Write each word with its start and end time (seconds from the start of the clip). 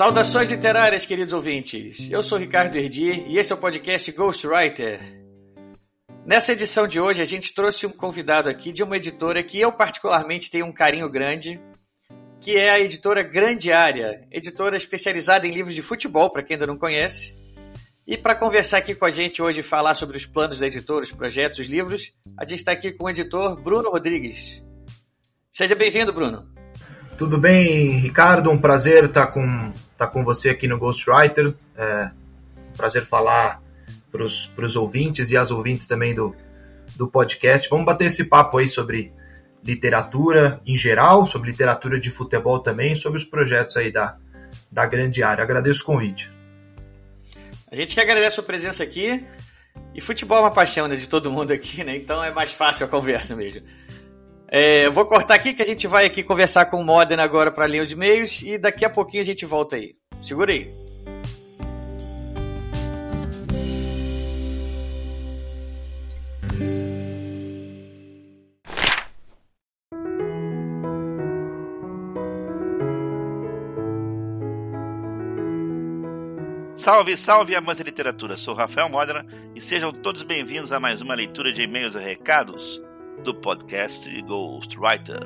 Saudações 0.00 0.50
literárias, 0.50 1.04
queridos 1.04 1.34
ouvintes. 1.34 2.08
Eu 2.10 2.22
sou 2.22 2.38
Ricardo 2.38 2.74
Erdi 2.74 3.22
e 3.28 3.36
esse 3.36 3.52
é 3.52 3.54
o 3.54 3.58
podcast 3.58 4.10
Ghostwriter. 4.12 4.98
Nessa 6.24 6.52
edição 6.52 6.88
de 6.88 6.98
hoje, 6.98 7.20
a 7.20 7.24
gente 7.26 7.52
trouxe 7.52 7.86
um 7.86 7.90
convidado 7.90 8.48
aqui 8.48 8.72
de 8.72 8.82
uma 8.82 8.96
editora 8.96 9.42
que 9.42 9.60
eu 9.60 9.70
particularmente 9.70 10.50
tenho 10.50 10.64
um 10.64 10.72
carinho 10.72 11.06
grande, 11.06 11.60
que 12.40 12.56
é 12.56 12.70
a 12.70 12.80
editora 12.80 13.22
Grande 13.22 13.70
Área, 13.72 14.26
editora 14.30 14.74
especializada 14.74 15.46
em 15.46 15.52
livros 15.52 15.74
de 15.74 15.82
futebol, 15.82 16.30
para 16.30 16.42
quem 16.42 16.54
ainda 16.54 16.66
não 16.66 16.78
conhece. 16.78 17.36
E 18.06 18.16
para 18.16 18.34
conversar 18.34 18.78
aqui 18.78 18.94
com 18.94 19.04
a 19.04 19.10
gente 19.10 19.42
hoje 19.42 19.60
e 19.60 19.62
falar 19.62 19.94
sobre 19.94 20.16
os 20.16 20.24
planos 20.24 20.60
da 20.60 20.66
editora, 20.66 21.04
os 21.04 21.12
projetos, 21.12 21.58
os 21.58 21.66
livros, 21.66 22.10
a 22.38 22.46
gente 22.46 22.60
está 22.60 22.72
aqui 22.72 22.90
com 22.90 23.04
o 23.04 23.10
editor 23.10 23.54
Bruno 23.60 23.90
Rodrigues. 23.90 24.64
Seja 25.52 25.74
bem-vindo, 25.74 26.10
Bruno. 26.10 26.58
Tudo 27.20 27.36
bem, 27.36 27.98
Ricardo? 27.98 28.50
Um 28.50 28.56
prazer 28.56 29.04
estar 29.04 29.26
com, 29.26 29.70
estar 29.92 30.06
com 30.06 30.24
você 30.24 30.48
aqui 30.48 30.66
no 30.66 30.78
Ghostwriter. 30.78 31.52
É 31.76 32.10
um 32.56 32.74
prazer 32.74 33.04
falar 33.04 33.60
para 34.10 34.22
os 34.22 34.74
ouvintes 34.74 35.30
e 35.30 35.36
as 35.36 35.50
ouvintes 35.50 35.86
também 35.86 36.14
do, 36.14 36.34
do 36.96 37.06
podcast. 37.06 37.68
Vamos 37.68 37.84
bater 37.84 38.06
esse 38.06 38.24
papo 38.24 38.56
aí 38.56 38.70
sobre 38.70 39.12
literatura 39.62 40.62
em 40.66 40.78
geral, 40.78 41.26
sobre 41.26 41.50
literatura 41.50 42.00
de 42.00 42.10
futebol 42.10 42.58
também, 42.60 42.96
sobre 42.96 43.18
os 43.18 43.24
projetos 43.26 43.76
aí 43.76 43.92
da, 43.92 44.16
da 44.72 44.86
grande 44.86 45.22
área. 45.22 45.44
Agradeço 45.44 45.82
o 45.82 45.84
convite. 45.84 46.32
A 47.70 47.76
gente 47.76 47.94
que 47.94 48.00
agradece 48.00 48.28
a 48.28 48.30
sua 48.30 48.44
presença 48.44 48.82
aqui. 48.82 49.22
E 49.94 50.00
futebol 50.00 50.38
é 50.38 50.40
uma 50.40 50.50
paixão 50.50 50.88
né, 50.88 50.96
de 50.96 51.06
todo 51.06 51.30
mundo 51.30 51.52
aqui, 51.52 51.84
né? 51.84 51.96
Então 51.96 52.24
é 52.24 52.30
mais 52.30 52.50
fácil 52.50 52.86
a 52.86 52.88
conversa 52.88 53.36
mesmo. 53.36 53.60
É, 54.52 54.90
vou 54.90 55.06
cortar 55.06 55.34
aqui 55.34 55.54
que 55.54 55.62
a 55.62 55.64
gente 55.66 55.86
vai 55.86 56.04
aqui 56.04 56.24
conversar 56.24 56.66
com 56.66 56.80
o 56.80 56.84
Modena 56.84 57.22
agora 57.22 57.52
para 57.52 57.66
ler 57.66 57.82
os 57.82 57.92
e-mails 57.92 58.42
e 58.42 58.58
daqui 58.58 58.84
a 58.84 58.90
pouquinho 58.90 59.22
a 59.22 59.26
gente 59.26 59.46
volta 59.46 59.76
aí. 59.76 59.94
Segura 60.20 60.50
aí. 60.50 60.68
Salve, 76.74 77.16
salve 77.16 77.54
amantes 77.54 77.78
da 77.78 77.84
literatura! 77.84 78.34
Sou 78.34 78.54
Rafael 78.54 78.88
Modena 78.88 79.24
e 79.54 79.60
sejam 79.60 79.92
todos 79.92 80.24
bem-vindos 80.24 80.72
a 80.72 80.80
mais 80.80 81.00
uma 81.00 81.14
leitura 81.14 81.52
de 81.52 81.62
e-mails 81.62 81.94
e 81.94 82.00
recados 82.00 82.82
do 83.22 83.34
podcast 83.34 84.08
Ghostwriter. 84.22 85.20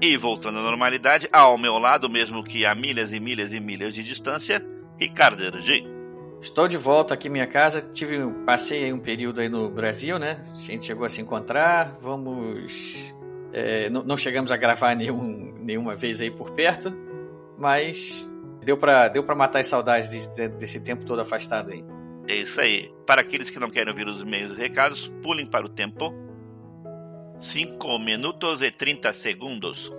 E 0.00 0.16
voltando 0.16 0.58
à 0.58 0.62
normalidade, 0.62 1.28
ao 1.32 1.58
meu 1.58 1.78
lado, 1.78 2.08
mesmo 2.08 2.44
que 2.44 2.64
a 2.64 2.74
milhas 2.74 3.12
e 3.12 3.18
milhas 3.18 3.52
e 3.52 3.58
milhas 3.58 3.94
de 3.94 4.02
distância, 4.02 4.64
Ricardo 4.98 5.42
Ergi. 5.42 5.84
Estou 6.40 6.68
de 6.68 6.76
volta 6.76 7.14
aqui 7.14 7.26
em 7.26 7.32
minha 7.32 7.46
casa. 7.46 7.80
Tive, 7.80 8.18
passei 8.46 8.92
um 8.92 8.98
período 8.98 9.40
aí 9.40 9.48
no 9.48 9.68
Brasil, 9.68 10.18
né? 10.18 10.44
A 10.52 10.60
gente 10.60 10.84
chegou 10.84 11.04
a 11.04 11.08
se 11.08 11.20
encontrar. 11.20 11.96
Vamos. 12.00 13.12
É, 13.52 13.90
não, 13.90 14.04
não, 14.04 14.16
chegamos 14.16 14.52
a 14.52 14.56
gravar 14.56 14.94
nenhum, 14.94 15.52
nenhuma 15.60 15.96
vez 15.96 16.20
aí 16.20 16.30
por 16.30 16.52
perto, 16.52 16.94
mas 17.58 18.30
deu 18.62 18.76
para 18.76 19.08
deu 19.08 19.24
pra 19.24 19.34
matar 19.34 19.60
as 19.60 19.66
saudades 19.66 20.28
de, 20.28 20.48
desse 20.48 20.80
tempo 20.80 21.04
todo 21.04 21.20
afastado 21.20 21.72
aí. 21.72 21.84
É 22.28 22.34
isso 22.34 22.60
aí. 22.60 22.92
Para 23.04 23.22
aqueles 23.22 23.50
que 23.50 23.58
não 23.58 23.70
querem 23.70 23.90
ouvir 23.90 24.06
os 24.06 24.20
e-mails 24.20 24.52
e 24.52 24.60
recados, 24.60 25.10
pulem 25.22 25.46
para 25.46 25.66
o 25.66 25.68
tempo 25.68 26.14
5 27.40 27.98
minutos 28.00 28.62
e 28.62 28.70
30 28.70 29.12
segundos. 29.12 29.90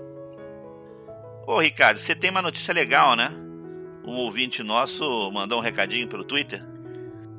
Ô 1.47 1.59
Ricardo, 1.59 1.97
você 1.97 2.13
tem 2.13 2.29
uma 2.29 2.41
notícia 2.41 2.73
legal, 2.73 3.16
né? 3.16 3.31
Um 4.05 4.16
ouvinte 4.17 4.61
nosso 4.61 5.31
mandou 5.31 5.59
um 5.59 5.61
recadinho 5.61 6.07
pelo 6.07 6.25
Twitter. 6.25 6.61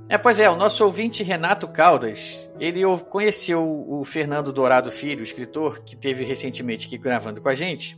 É, 0.09 0.17
pois 0.17 0.41
é, 0.41 0.49
o 0.49 0.57
nosso 0.57 0.85
ouvinte 0.85 1.23
Renato 1.23 1.69
Caldas, 1.69 2.51
ele 2.59 2.81
conheceu 3.11 3.63
o 3.63 4.03
Fernando 4.05 4.53
Dourado 4.53 4.91
Filho, 4.91 5.23
escritor, 5.23 5.83
que 5.85 5.95
teve 5.95 6.25
recentemente 6.25 6.87
aqui 6.87 6.97
gravando 6.97 7.41
com 7.41 7.49
a 7.49 7.55
gente, 7.55 7.97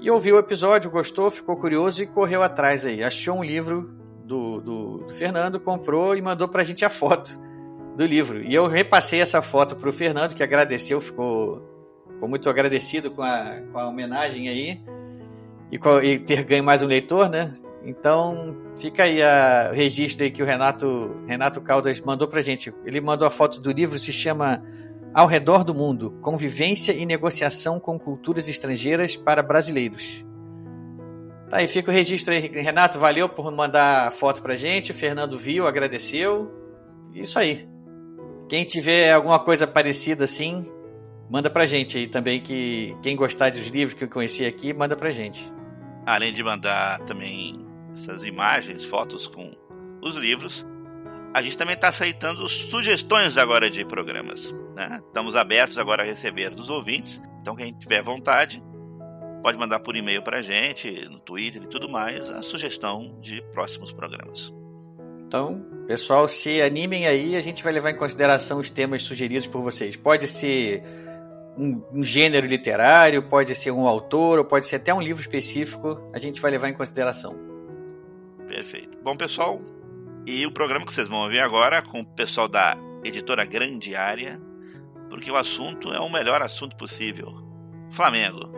e 0.00 0.10
ouviu 0.10 0.36
o 0.36 0.40
episódio, 0.40 0.90
gostou, 0.90 1.30
ficou 1.30 1.56
curioso 1.56 2.02
e 2.02 2.06
correu 2.06 2.42
atrás 2.42 2.84
aí. 2.84 3.04
Achou 3.04 3.38
um 3.38 3.44
livro 3.44 3.94
do, 4.24 4.60
do, 4.60 4.98
do 5.04 5.08
Fernando, 5.10 5.60
comprou 5.60 6.16
e 6.16 6.22
mandou 6.22 6.48
pra 6.48 6.64
gente 6.64 6.84
a 6.84 6.90
foto 6.90 7.38
do 7.96 8.04
livro. 8.04 8.42
E 8.42 8.54
eu 8.54 8.66
repassei 8.66 9.20
essa 9.20 9.40
foto 9.40 9.76
para 9.76 9.88
o 9.88 9.92
Fernando, 9.92 10.34
que 10.34 10.42
agradeceu, 10.42 11.00
ficou, 11.00 11.62
ficou 12.12 12.28
muito 12.28 12.48
agradecido 12.50 13.10
com 13.10 13.22
a, 13.22 13.60
com 13.72 13.78
a 13.78 13.88
homenagem 13.88 14.48
aí 14.48 14.80
e, 15.70 15.78
com, 15.78 16.00
e 16.00 16.18
ter 16.18 16.44
ganho 16.44 16.64
mais 16.64 16.82
um 16.82 16.86
leitor, 16.86 17.28
né? 17.28 17.52
Então 17.84 18.56
fica 18.76 19.04
aí 19.04 19.22
a, 19.22 19.70
o 19.70 19.74
registro 19.74 20.24
aí 20.24 20.30
que 20.30 20.42
o 20.42 20.46
Renato, 20.46 21.22
Renato 21.26 21.60
Caldas 21.60 22.00
mandou 22.00 22.26
pra 22.26 22.40
gente. 22.40 22.72
Ele 22.84 23.00
mandou 23.00 23.26
a 23.26 23.30
foto 23.30 23.60
do 23.60 23.70
livro, 23.70 23.98
se 23.98 24.12
chama 24.12 24.62
Ao 25.12 25.26
Redor 25.26 25.64
do 25.64 25.74
Mundo: 25.74 26.12
Convivência 26.22 26.92
e 26.92 27.04
Negociação 27.04 27.78
com 27.78 27.98
Culturas 27.98 28.48
Estrangeiras 28.48 29.16
para 29.16 29.42
Brasileiros. 29.42 30.24
Tá 31.50 31.58
aí, 31.58 31.68
fica 31.68 31.90
o 31.90 31.94
registro 31.94 32.32
aí, 32.32 32.40
Renato. 32.40 32.98
Valeu 32.98 33.28
por 33.28 33.52
mandar 33.52 34.08
a 34.08 34.10
foto 34.10 34.42
pra 34.42 34.56
gente. 34.56 34.90
O 34.90 34.94
Fernando 34.94 35.38
viu, 35.38 35.66
agradeceu. 35.66 36.50
Isso 37.12 37.38
aí. 37.38 37.73
Quem 38.48 38.64
tiver 38.64 39.12
alguma 39.12 39.38
coisa 39.38 39.66
parecida 39.66 40.24
assim, 40.24 40.66
manda 41.30 41.48
pra 41.48 41.66
gente 41.66 41.96
aí 41.96 42.06
também, 42.06 42.40
que 42.40 42.96
quem 43.02 43.16
gostar 43.16 43.50
dos 43.50 43.68
livros 43.68 43.94
que 43.94 44.04
eu 44.04 44.08
conheci 44.08 44.44
aqui, 44.44 44.72
manda 44.72 44.96
pra 44.96 45.10
gente. 45.10 45.50
Além 46.06 46.32
de 46.32 46.42
mandar 46.42 47.00
também 47.00 47.54
essas 47.94 48.24
imagens, 48.24 48.84
fotos 48.84 49.26
com 49.26 49.52
os 50.02 50.14
livros, 50.16 50.66
a 51.32 51.40
gente 51.40 51.56
também 51.56 51.74
está 51.74 51.88
aceitando 51.88 52.48
sugestões 52.48 53.36
agora 53.36 53.70
de 53.70 53.84
programas. 53.84 54.52
Né? 54.74 55.00
Estamos 55.06 55.34
abertos 55.34 55.78
agora 55.78 56.02
a 56.02 56.06
receber 56.06 56.50
dos 56.50 56.68
ouvintes, 56.68 57.20
então 57.40 57.56
quem 57.56 57.72
tiver 57.72 58.02
vontade 58.02 58.62
pode 59.42 59.58
mandar 59.58 59.80
por 59.80 59.96
e-mail 59.96 60.22
para 60.22 60.38
a 60.38 60.42
gente, 60.42 61.08
no 61.08 61.18
Twitter 61.18 61.62
e 61.62 61.66
tudo 61.66 61.88
mais, 61.88 62.30
a 62.30 62.40
sugestão 62.40 63.18
de 63.20 63.42
próximos 63.52 63.92
programas. 63.92 64.52
Então, 65.26 65.66
pessoal, 65.86 66.26
se 66.28 66.60
animem 66.62 67.06
aí, 67.06 67.36
a 67.36 67.40
gente 67.40 67.62
vai 67.62 67.72
levar 67.72 67.90
em 67.90 67.96
consideração 67.96 68.58
os 68.58 68.70
temas 68.70 69.02
sugeridos 69.02 69.46
por 69.46 69.62
vocês. 69.62 69.96
Pode 69.96 70.26
ser 70.26 70.82
um, 71.56 71.82
um, 71.92 72.04
gênero 72.04 72.46
literário, 72.46 73.22
pode 73.22 73.54
ser 73.54 73.70
um 73.70 73.86
autor, 73.86 74.38
ou 74.38 74.44
pode 74.44 74.66
ser 74.66 74.76
até 74.76 74.92
um 74.92 75.00
livro 75.00 75.20
específico, 75.20 76.00
a 76.12 76.18
gente 76.18 76.40
vai 76.40 76.50
levar 76.50 76.68
em 76.68 76.74
consideração. 76.74 77.36
Perfeito. 78.48 78.98
Bom, 79.02 79.16
pessoal, 79.16 79.58
e 80.26 80.46
o 80.46 80.50
programa 80.50 80.86
que 80.86 80.94
vocês 80.94 81.08
vão 81.08 81.22
ouvir 81.22 81.40
agora 81.40 81.82
com 81.82 82.00
o 82.00 82.04
pessoal 82.04 82.48
da 82.48 82.76
editora 83.02 83.44
Grande 83.44 83.94
Área, 83.94 84.40
porque 85.08 85.30
o 85.30 85.36
assunto 85.36 85.92
é 85.92 86.00
o 86.00 86.10
melhor 86.10 86.42
assunto 86.42 86.76
possível. 86.76 87.32
Flamengo. 87.90 88.52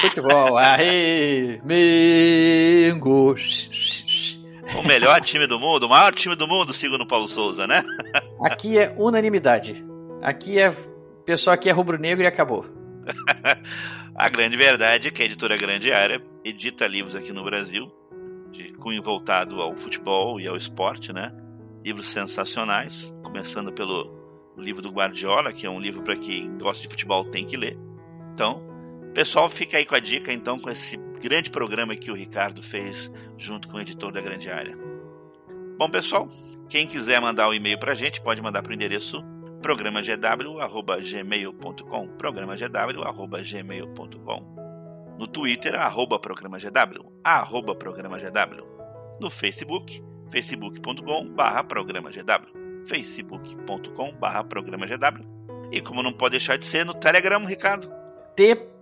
Futebol, 0.00 0.56
aê, 0.56 1.60
Mengo. 1.64 3.36
O 4.78 4.86
melhor 4.86 5.20
time 5.20 5.46
do 5.46 5.58
mundo, 5.58 5.84
o 5.84 5.88
maior 5.88 6.14
time 6.14 6.34
do 6.34 6.46
mundo, 6.46 6.72
segundo 6.72 7.06
Paulo 7.06 7.28
Souza, 7.28 7.66
né? 7.66 7.82
Aqui 8.44 8.78
é 8.78 8.94
unanimidade. 8.96 9.84
Aqui 10.22 10.58
é. 10.58 10.74
Pessoal 11.24 11.54
aqui 11.54 11.68
é 11.68 11.72
rubro-negro 11.72 12.22
e 12.22 12.26
acabou. 12.26 12.64
a 14.14 14.28
grande 14.28 14.56
verdade 14.56 15.08
é 15.08 15.10
que 15.10 15.22
a 15.22 15.24
editora 15.24 15.56
Grande 15.56 15.92
Área 15.92 16.22
edita 16.44 16.86
livros 16.86 17.14
aqui 17.14 17.32
no 17.32 17.44
Brasil, 17.44 17.90
de 18.50 18.72
cunho 18.72 19.02
voltado 19.02 19.60
ao 19.60 19.76
futebol 19.76 20.40
e 20.40 20.46
ao 20.46 20.56
esporte, 20.56 21.12
né? 21.12 21.32
Livros 21.84 22.08
sensacionais, 22.08 23.12
começando 23.22 23.72
pelo 23.72 24.18
livro 24.56 24.82
do 24.82 24.90
Guardiola, 24.90 25.52
que 25.52 25.66
é 25.66 25.70
um 25.70 25.80
livro 25.80 26.02
para 26.02 26.16
quem 26.16 26.58
gosta 26.58 26.82
de 26.82 26.88
futebol 26.88 27.24
tem 27.24 27.44
que 27.44 27.56
ler. 27.56 27.78
Então, 28.32 28.69
pessoal, 29.14 29.48
fica 29.48 29.76
aí 29.76 29.84
com 29.84 29.94
a 29.94 30.00
dica, 30.00 30.32
então, 30.32 30.58
com 30.58 30.70
esse 30.70 30.96
grande 31.22 31.50
programa 31.50 31.94
que 31.96 32.10
o 32.10 32.14
Ricardo 32.14 32.62
fez 32.62 33.10
junto 33.36 33.68
com 33.68 33.76
o 33.76 33.80
editor 33.80 34.12
da 34.12 34.20
Grande 34.20 34.50
Área. 34.50 34.76
Bom, 35.78 35.88
pessoal, 35.88 36.28
quem 36.68 36.86
quiser 36.86 37.20
mandar 37.20 37.46
o 37.48 37.50
um 37.50 37.54
e-mail 37.54 37.78
para 37.78 37.92
a 37.92 37.94
gente, 37.94 38.20
pode 38.20 38.42
mandar 38.42 38.62
para 38.62 38.70
o 38.70 38.74
endereço 38.74 39.22
programagw.gmail.com 39.62 42.08
programagw.gmail.com 42.16 44.60
no 45.20 45.26
Twitter, 45.26 45.74
arroba 45.74 46.18
programagw, 46.18 47.12
arroba 47.22 47.74
programagw, 47.74 48.66
no 49.20 49.28
Facebook, 49.28 50.02
facebook.com 50.30 51.28
barra 51.34 51.62
programa 51.62 52.10
GW, 52.10 52.86
facebook.com 52.86 54.12
barra 54.12 54.42
programa 54.42 54.86
GW. 54.86 55.22
E 55.70 55.82
como 55.82 56.02
não 56.02 56.10
pode 56.10 56.38
deixar 56.38 56.56
de 56.56 56.64
ser, 56.64 56.86
no 56.86 56.94
Telegram, 56.94 57.44
Ricardo? 57.44 57.92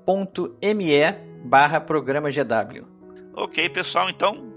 t.me 0.09 1.13
barra 1.45 1.81
programa 1.81 2.31
GW. 2.31 2.87
Ok, 3.35 3.69
pessoal, 3.69 4.09
então, 4.09 4.53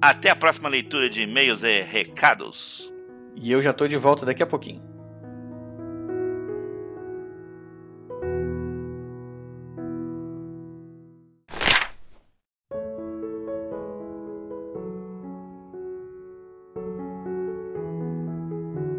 até 0.00 0.30
a 0.30 0.36
próxima 0.36 0.68
leitura 0.68 1.08
de 1.08 1.22
e-mails 1.22 1.62
e 1.62 1.82
recados. 1.82 2.92
E 3.36 3.50
eu 3.50 3.62
já 3.62 3.72
tô 3.72 3.86
de 3.86 3.96
volta 3.96 4.26
daqui 4.26 4.42
a 4.42 4.46
pouquinho. 4.46 4.82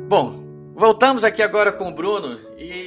Bom, 0.08 0.44
voltamos 0.76 1.24
aqui 1.24 1.42
agora 1.42 1.72
com 1.72 1.90
o 1.90 1.94
Bruno 1.94 2.40
e 2.58 2.83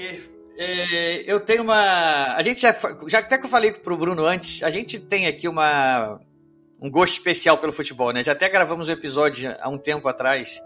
é, 0.58 1.22
eu 1.26 1.40
tenho 1.40 1.62
uma. 1.62 2.34
A 2.34 2.42
gente 2.42 2.60
já, 2.60 2.74
já 3.08 3.18
até 3.18 3.38
que 3.38 3.46
eu 3.46 3.50
falei 3.50 3.72
pro 3.72 3.96
Bruno 3.96 4.24
antes, 4.24 4.62
a 4.62 4.70
gente 4.70 4.98
tem 4.98 5.26
aqui 5.26 5.48
uma 5.48 6.20
um 6.80 6.90
gosto 6.90 7.14
especial 7.14 7.58
pelo 7.58 7.72
futebol, 7.72 8.12
né? 8.12 8.22
Já 8.22 8.32
até 8.32 8.48
gravamos 8.48 8.88
um 8.88 8.92
episódio 8.92 9.54
há 9.60 9.68
um 9.68 9.78
tempo 9.78 10.06
atrás 10.08 10.60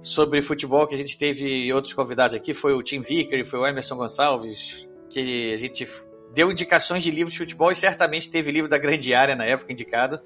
sobre 0.00 0.42
futebol 0.42 0.86
que 0.86 0.94
a 0.94 0.98
gente 0.98 1.16
teve 1.16 1.72
outros 1.72 1.94
convidados 1.94 2.36
aqui, 2.36 2.52
foi 2.52 2.74
o 2.74 2.82
Tim 2.82 3.00
Vicker, 3.00 3.44
foi 3.44 3.60
o 3.60 3.66
Emerson 3.66 3.96
Gonçalves, 3.96 4.86
que 5.08 5.52
a 5.52 5.56
gente 5.56 5.86
deu 6.34 6.50
indicações 6.50 7.02
de 7.02 7.10
livros 7.10 7.32
de 7.32 7.38
futebol 7.38 7.72
e 7.72 7.76
certamente 7.76 8.30
teve 8.30 8.50
livro 8.50 8.68
da 8.68 8.78
grande 8.78 9.14
área 9.14 9.34
na 9.34 9.44
época 9.44 9.72
indicado. 9.72 10.20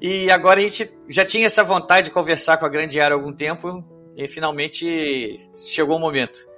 E 0.00 0.30
agora 0.30 0.60
a 0.60 0.62
gente 0.62 0.90
já 1.08 1.24
tinha 1.24 1.46
essa 1.46 1.64
vontade 1.64 2.06
de 2.06 2.10
conversar 2.12 2.56
com 2.56 2.66
a 2.66 2.68
grande 2.68 3.00
área 3.00 3.14
há 3.14 3.18
algum 3.18 3.32
tempo 3.32 3.84
e 4.16 4.26
finalmente 4.28 5.38
chegou 5.66 5.96
o 5.96 6.00
momento. 6.00 6.55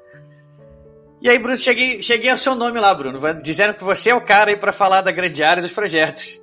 E 1.20 1.28
aí, 1.28 1.38
Bruno, 1.38 1.58
cheguei, 1.58 2.00
cheguei 2.02 2.30
ao 2.30 2.38
seu 2.38 2.54
nome 2.54 2.78
lá, 2.78 2.94
Bruno, 2.94 3.18
dizendo 3.42 3.74
que 3.74 3.82
você 3.82 4.10
é 4.10 4.14
o 4.14 4.20
cara 4.20 4.50
aí 4.50 4.56
para 4.56 4.72
falar 4.72 5.00
da 5.00 5.10
grande 5.10 5.42
área 5.42 5.62
dos 5.62 5.72
projetos. 5.72 6.40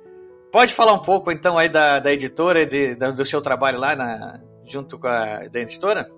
Pode 0.52 0.74
falar 0.74 0.92
um 0.92 0.98
pouco 0.98 1.32
então 1.32 1.56
aí 1.56 1.68
da, 1.68 1.98
da 1.98 2.12
editora, 2.12 2.66
de, 2.66 2.94
do 2.94 3.24
seu 3.24 3.40
trabalho 3.40 3.78
lá 3.78 3.96
na, 3.96 4.40
junto 4.64 4.98
com 4.98 5.06
a 5.06 5.48
da 5.48 5.60
editora? 5.60 6.10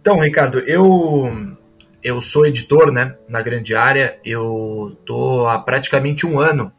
Então, 0.00 0.20
Ricardo, 0.20 0.60
eu 0.60 1.56
eu 2.02 2.20
sou 2.20 2.46
editor, 2.46 2.92
né, 2.92 3.16
na 3.28 3.42
grande 3.42 3.74
área. 3.74 4.18
Eu 4.24 4.96
tô 5.04 5.46
há 5.46 5.58
praticamente 5.58 6.26
um 6.26 6.38
ano 6.38 6.72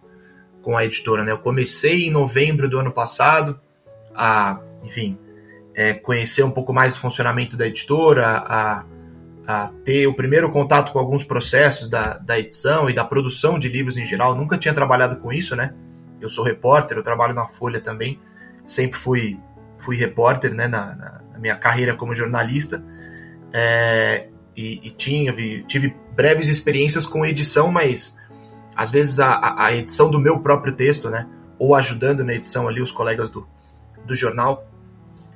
com 0.62 0.78
a 0.78 0.86
editora, 0.86 1.24
né? 1.24 1.32
Eu 1.32 1.40
comecei 1.40 2.08
em 2.08 2.12
novembro 2.12 2.70
do 2.70 2.80
ano 2.80 2.92
passado 2.92 3.60
a, 4.16 4.60
enfim, 4.84 5.18
é, 5.74 5.94
conhecer 5.94 6.44
um 6.44 6.52
pouco 6.52 6.74
mais 6.74 6.94
do 6.94 7.00
funcionamento 7.00 7.58
da 7.58 7.68
editora, 7.68 8.44
a, 8.46 8.86
a 9.50 9.72
ter 9.84 10.06
o 10.06 10.14
primeiro 10.14 10.52
contato 10.52 10.92
com 10.94 11.00
alguns 11.00 11.24
processos 11.24 11.90
da, 11.90 12.20
da 12.20 12.38
edição 12.38 12.88
e 12.88 12.94
da 12.94 13.04
produção 13.04 13.58
de 13.58 13.68
livros 13.68 13.98
em 13.98 14.06
geral. 14.06 14.36
Nunca 14.36 14.60
tinha 14.60 14.76
trabalhado 14.76 15.16
com 15.16 15.34
isso, 15.34 15.56
né? 15.56 15.74
Eu 16.22 16.30
sou 16.30 16.46
repórter, 16.46 16.96
eu 16.96 17.02
trabalho 17.02 17.34
na 17.34 17.48
Folha 17.48 17.82
também. 17.82 18.20
Sempre 18.68 19.00
fui, 19.00 19.40
fui 19.80 19.98
repórter, 19.98 20.54
né, 20.54 20.68
na, 20.68 20.96
na, 20.96 21.22
na 21.34 21.40
minha 21.40 21.56
carreira 21.56 21.96
como 21.96 22.14
jornalista. 22.14 22.84
É, 23.52 24.28
e, 24.56 24.82
e 24.84 24.92
tinha, 24.92 25.34
tive 25.68 25.96
breves 26.16 26.48
experiências 26.48 27.08
com 27.08 27.26
edição, 27.26 27.72
mas 27.72 28.16
às 28.76 28.92
vezes 28.92 29.20
a, 29.20 29.66
a 29.66 29.74
edição 29.74 30.12
do 30.12 30.20
meu 30.20 30.42
próprio 30.42 30.76
texto, 30.76 31.10
né? 31.10 31.28
Ou 31.58 31.74
ajudando 31.74 32.24
na 32.24 32.36
edição 32.36 32.68
ali 32.68 32.84
os 32.84 32.92
colegas 32.92 33.32
do, 33.32 33.48
do 34.06 34.16
jornal. 34.16 34.70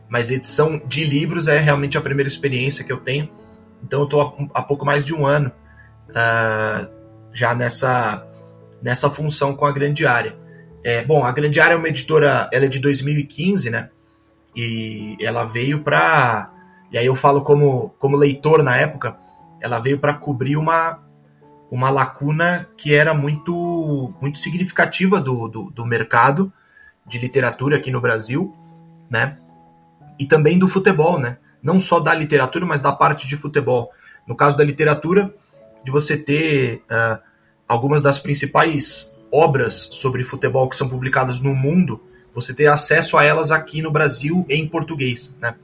Mas 0.08 0.30
edição 0.30 0.80
de 0.86 1.04
livros 1.04 1.48
é 1.48 1.58
realmente 1.58 1.98
a 1.98 2.02
primeira 2.02 2.30
experiência 2.30 2.86
que 2.86 2.94
eu 2.94 2.98
tenho. 2.98 3.28
Então 3.84 4.00
eu 4.02 4.06
estou 4.06 4.50
há, 4.54 4.62
pouco 4.62 4.86
mais 4.86 5.06
de 5.06 5.14
um 5.14 5.26
ano 5.26 5.52
uh, 6.10 6.90
já 7.34 7.54
nessa, 7.54 8.26
nessa 8.82 9.10
função 9.10 9.56
com 9.56 9.66
a 9.66 9.72
grande 9.72 10.06
área. 10.06 10.36
É, 10.84 11.04
bom, 11.04 11.24
a 11.24 11.32
Grande 11.32 11.62
Área 11.62 11.76
é 11.76 11.78
uma 11.78 11.88
editora, 11.88 12.50
ela 12.52 12.66
é 12.66 12.68
de 12.68 12.78
2015, 12.80 13.70
né? 13.70 13.90
E 14.54 15.18
ela 15.22 15.46
veio 15.46 15.82
para, 15.82 16.52
e 16.92 16.98
aí 16.98 17.06
eu 17.06 17.16
falo 17.16 17.42
como, 17.42 17.96
como 17.98 18.18
leitor 18.18 18.62
na 18.62 18.76
época, 18.76 19.16
ela 19.62 19.80
veio 19.80 19.98
para 19.98 20.14
cobrir 20.14 20.58
uma, 20.58 21.00
uma 21.72 21.90
lacuna 21.90 22.68
que 22.76 22.94
era 22.94 23.14
muito, 23.14 24.14
muito 24.20 24.40
significativa 24.40 25.22
do, 25.22 25.48
do, 25.48 25.72
do 25.72 25.86
mercado 25.86 26.52
de 27.08 27.18
literatura 27.18 27.78
aqui 27.78 27.90
no 27.90 28.02
Brasil, 28.02 28.54
né? 29.10 29.38
E 30.20 30.26
também 30.26 30.60
do 30.60 30.68
futebol, 30.68 31.18
né? 31.18 31.38
Não 31.64 31.80
só 31.80 32.00
da 32.00 32.14
literatura, 32.14 32.66
mas 32.66 32.82
da 32.82 32.92
parte 32.92 33.28
de 33.28 33.38
futebol. 33.38 33.92
No 34.28 34.36
caso 34.36 34.58
da 34.58 34.64
literatura, 34.64 35.34
de 35.84 35.92
você 35.92 36.18
ter 36.18 36.84
uh, 36.92 37.20
algumas 37.68 38.04
das 38.04 38.20
principais 38.20 39.12
obras 39.32 39.90
sobre 39.92 40.24
futebol 40.24 40.70
que 40.70 40.76
são 40.76 40.88
publicadas 40.88 41.40
no 41.40 41.56
mundo, 41.56 42.04
você 42.34 42.54
ter 42.54 42.68
acesso 42.68 43.18
a 43.18 43.24
elas 43.24 43.52
aqui 43.52 43.82
no 43.82 43.92
Brasil 43.92 44.46
em 44.50 44.68
português, 44.68 45.36
né, 45.42 45.56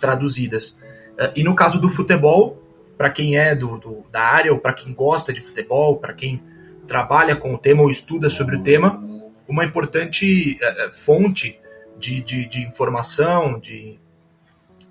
traduzidas. 0.00 0.78
Eh, 1.18 1.32
e 1.36 1.44
no 1.44 1.54
caso 1.54 1.80
do 1.80 1.88
futebol, 1.88 2.62
para 2.96 3.10
quem 3.10 3.36
é 3.36 3.54
do, 3.54 3.78
do, 3.78 4.04
da 4.10 4.22
área 4.22 4.52
ou 4.52 4.58
para 4.58 4.72
quem 4.72 4.92
gosta 4.92 5.32
de 5.32 5.40
futebol, 5.40 5.96
para 5.96 6.12
quem 6.12 6.42
trabalha 6.86 7.36
com 7.36 7.54
o 7.54 7.58
tema 7.58 7.82
ou 7.82 7.90
estuda 7.90 8.30
sobre 8.30 8.56
o 8.56 8.62
tema, 8.62 9.02
uma 9.48 9.64
importante 9.64 10.58
é, 10.60 10.90
fonte 10.92 11.58
de, 11.98 12.22
de, 12.22 12.48
de, 12.48 12.62
informação, 12.62 13.58
de, 13.58 13.98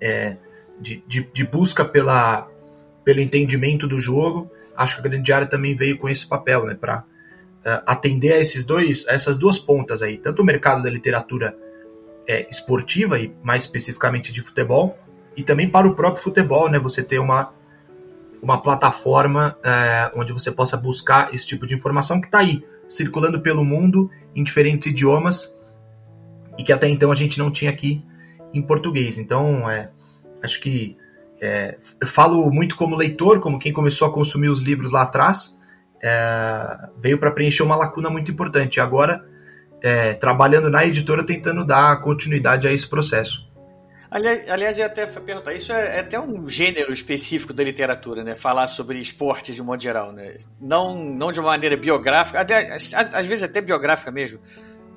é, 0.00 0.36
de, 0.80 1.02
de, 1.06 1.28
de, 1.32 1.44
busca 1.44 1.84
pela, 1.84 2.48
pelo 3.04 3.20
entendimento 3.20 3.86
do 3.86 4.00
jogo. 4.00 4.50
Acho 4.76 5.00
que 5.00 5.06
a 5.06 5.10
grande 5.10 5.32
área 5.32 5.46
também 5.46 5.74
veio 5.74 5.98
com 5.98 6.08
esse 6.08 6.26
papel, 6.26 6.66
né, 6.66 6.74
para 6.74 6.98
uh, 7.00 7.82
atender 7.86 8.34
a 8.34 8.38
esses 8.38 8.64
dois, 8.64 9.06
a 9.08 9.12
essas 9.12 9.38
duas 9.38 9.58
pontas 9.58 10.02
aí, 10.02 10.18
tanto 10.18 10.42
o 10.42 10.44
mercado 10.44 10.82
da 10.82 10.90
literatura 10.90 11.56
é, 12.28 12.46
esportiva 12.50 13.18
e 13.18 13.32
mais 13.42 13.62
especificamente 13.62 14.32
de 14.32 14.42
futebol, 14.42 14.98
e 15.36 15.42
também 15.42 15.68
para 15.68 15.86
o 15.86 15.94
próprio 15.94 16.22
futebol, 16.22 16.68
né? 16.68 16.78
Você 16.78 17.02
ter 17.02 17.18
uma 17.18 17.54
uma 18.42 18.62
plataforma 18.62 19.56
é, 19.64 20.10
onde 20.14 20.32
você 20.32 20.52
possa 20.52 20.76
buscar 20.76 21.34
esse 21.34 21.46
tipo 21.46 21.66
de 21.66 21.74
informação 21.74 22.20
que 22.20 22.26
está 22.26 22.38
aí 22.38 22.64
circulando 22.88 23.40
pelo 23.40 23.64
mundo 23.64 24.10
em 24.34 24.44
diferentes 24.44 24.86
idiomas 24.86 25.56
e 26.58 26.62
que 26.62 26.72
até 26.72 26.88
então 26.88 27.10
a 27.10 27.14
gente 27.14 27.38
não 27.38 27.50
tinha 27.50 27.70
aqui 27.70 28.04
em 28.52 28.62
português. 28.62 29.18
Então, 29.18 29.68
é, 29.68 29.90
acho 30.42 30.60
que 30.60 30.96
é, 31.40 31.76
eu 32.00 32.06
falo 32.06 32.50
muito 32.50 32.76
como 32.76 32.96
leitor, 32.96 33.40
como 33.40 33.58
quem 33.58 33.72
começou 33.72 34.08
a 34.08 34.12
consumir 34.12 34.48
os 34.48 34.60
livros 34.60 34.90
lá 34.90 35.02
atrás, 35.02 35.56
é, 36.02 36.88
veio 36.98 37.18
para 37.18 37.30
preencher 37.30 37.62
uma 37.62 37.76
lacuna 37.76 38.08
muito 38.08 38.30
importante. 38.30 38.80
Agora, 38.80 39.24
é, 39.82 40.14
trabalhando 40.14 40.70
na 40.70 40.84
editora, 40.84 41.24
tentando 41.24 41.64
dar 41.64 42.00
continuidade 42.02 42.66
a 42.66 42.72
esse 42.72 42.88
processo. 42.88 43.46
Aliás, 44.08 44.78
eu 44.78 44.86
até 44.86 45.04
perguntar, 45.04 45.52
isso 45.52 45.72
é, 45.72 45.96
é, 45.96 46.00
até 46.00 46.18
um 46.18 46.48
gênero 46.48 46.92
específico 46.92 47.52
da 47.52 47.64
literatura, 47.64 48.22
né? 48.22 48.34
Falar 48.34 48.68
sobre 48.68 48.98
esportes 48.98 49.56
de 49.56 49.60
um 49.60 49.64
modo 49.64 49.82
geral, 49.82 50.12
né? 50.12 50.38
Não, 50.60 50.94
não 51.04 51.32
de 51.32 51.40
uma 51.40 51.50
maneira 51.50 51.76
biográfica, 51.76 52.40
até, 52.40 52.72
às 52.72 53.26
vezes 53.26 53.42
até 53.42 53.60
biográfica 53.60 54.12
mesmo, 54.12 54.38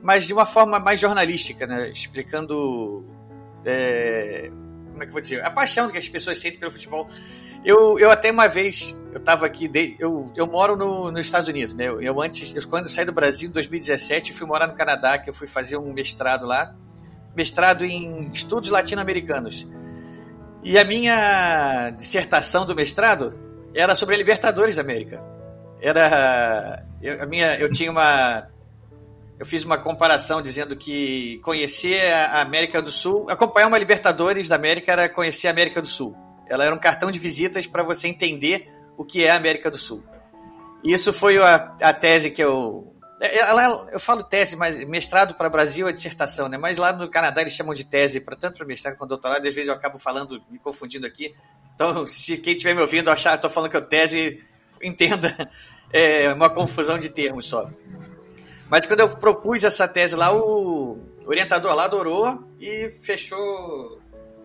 mas 0.02 0.26
de 0.26 0.34
uma 0.34 0.46
forma 0.46 0.80
mais 0.80 1.00
jornalística, 1.00 1.66
né? 1.66 1.90
Explicando 1.90 3.04
é, 3.66 4.52
como 5.00 5.04
é 5.04 5.06
que 5.06 5.10
eu 5.10 5.14
vou 5.14 5.22
dizer, 5.22 5.44
a 5.44 5.50
paixão 5.50 5.90
que 5.90 5.98
as 5.98 6.10
pessoas 6.10 6.40
sentem 6.40 6.60
pelo 6.60 6.72
futebol. 6.72 7.08
Eu, 7.64 7.98
eu 8.00 8.12
até 8.12 8.32
uma 8.32 8.48
vez, 8.48 8.98
eu 9.12 9.20
estava 9.20 9.46
aqui, 9.46 9.70
eu, 10.00 10.32
eu 10.36 10.48
moro 10.48 10.76
no, 10.76 11.12
nos 11.12 11.26
Estados 11.26 11.48
Unidos, 11.48 11.74
né? 11.74 11.88
Eu, 11.88 12.02
eu 12.02 12.22
antes, 12.22 12.54
eu, 12.54 12.68
quando 12.68 12.84
eu 12.84 12.90
saí 12.90 13.06
do 13.06 13.12
Brasil 13.12 13.50
em 13.50 13.52
2017, 13.52 14.34
fui 14.34 14.48
morar 14.48 14.68
no 14.68 14.76
Canadá, 14.76 15.18
que 15.18 15.30
eu 15.30 15.34
fui 15.34 15.48
fazer 15.48 15.78
um 15.78 15.94
mestrado 15.94 16.46
lá, 16.46 16.76
mestrado 17.36 17.86
em 17.86 18.30
estudos 18.34 18.70
latino-americanos. 18.70 19.68
E 20.64 20.78
a 20.78 20.84
minha 20.84 21.92
dissertação 21.92 22.66
do 22.66 22.76
mestrado 22.76 23.38
era 23.74 23.96
sobre 23.96 24.16
a 24.16 24.18
Libertadores 24.18 24.76
da 24.76 24.82
América. 24.82 25.24
Era 25.82 26.84
eu, 27.02 27.24
a 27.24 27.26
minha, 27.26 27.58
eu 27.58 27.72
tinha 27.72 27.90
uma 27.90 28.50
eu 29.40 29.46
fiz 29.46 29.64
uma 29.64 29.78
comparação 29.78 30.42
dizendo 30.42 30.76
que 30.76 31.40
conhecer 31.46 32.12
a 32.14 32.42
América 32.42 32.82
do 32.82 32.92
Sul, 32.92 33.26
acompanhar 33.30 33.68
uma 33.68 33.78
Libertadores 33.78 34.50
da 34.50 34.56
América 34.56 34.92
era 34.92 35.08
conhecer 35.08 35.48
a 35.48 35.52
América 35.52 35.82
do 35.82 35.88
Sul. 35.88 36.14
Ela 36.46 36.66
era 36.66 36.76
um 36.76 36.80
cartão 36.80 37.10
de 37.10 37.18
visitas 37.18 37.66
para 37.66 37.82
você 37.82 38.10
entender 38.10 38.68
o 38.98 39.06
que 39.06 39.24
é 39.24 39.32
a 39.32 39.38
América 39.38 39.72
do 39.72 39.78
Sul. 39.78 40.04
Isso 40.84 41.14
foi 41.14 41.38
a, 41.38 41.56
a 41.82 41.94
tese 41.94 42.32
que 42.32 42.44
eu. 42.44 42.94
Ela, 43.22 43.88
eu 43.92 44.00
falo 44.00 44.24
tese, 44.24 44.58
mas 44.58 44.78
mestrado 44.86 45.34
para 45.36 45.50
Brasil 45.50 45.88
é 45.88 45.94
dissertação, 45.94 46.50
né? 46.50 46.58
Mas 46.58 46.78
lá 46.78 46.92
no 46.92 47.10
Canadá 47.10 47.42
eles 47.42 47.54
chamam 47.54 47.74
de 47.74 47.86
tese, 47.86 48.20
para 48.20 48.36
tanto 48.36 48.58
para 48.58 48.66
mestrado 48.66 48.98
quanto 48.98 49.10
doutorado, 49.10 49.46
às 49.46 49.56
vezes 49.56 49.70
eu 49.70 49.74
acabo 49.74 49.98
falando, 49.98 50.42
me 50.50 50.60
confundindo 50.60 51.06
aqui. 51.06 51.34
Então, 51.76 52.06
se 52.06 52.38
quem 52.38 52.54
estiver 52.54 52.74
me 52.74 52.82
ouvindo 52.82 53.10
achar, 53.10 53.36
estou 53.36 53.50
falando 53.50 53.72
que 53.72 53.78
é 53.78 53.82
tese, 53.82 54.46
entenda, 54.82 55.34
é 55.92 56.34
uma 56.34 56.50
confusão 56.50 56.98
de 56.98 57.10
termos 57.10 57.46
só. 57.46 57.70
Mas 58.70 58.86
quando 58.86 59.00
eu 59.00 59.10
propus 59.10 59.64
essa 59.64 59.88
tese 59.88 60.16
lá, 60.16 60.34
o, 60.34 61.00
orientador 61.26 61.74
lá 61.74 61.86
adorou 61.86 62.48
e 62.60 62.90
fechou 63.02 64.00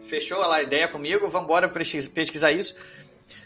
fechou 0.07 0.38
lá 0.38 0.57
a 0.57 0.62
ideia 0.62 0.87
comigo, 0.87 1.28
vamos 1.28 1.47
embora 1.47 1.69
pesquisar 1.69 2.52
isso. 2.52 2.75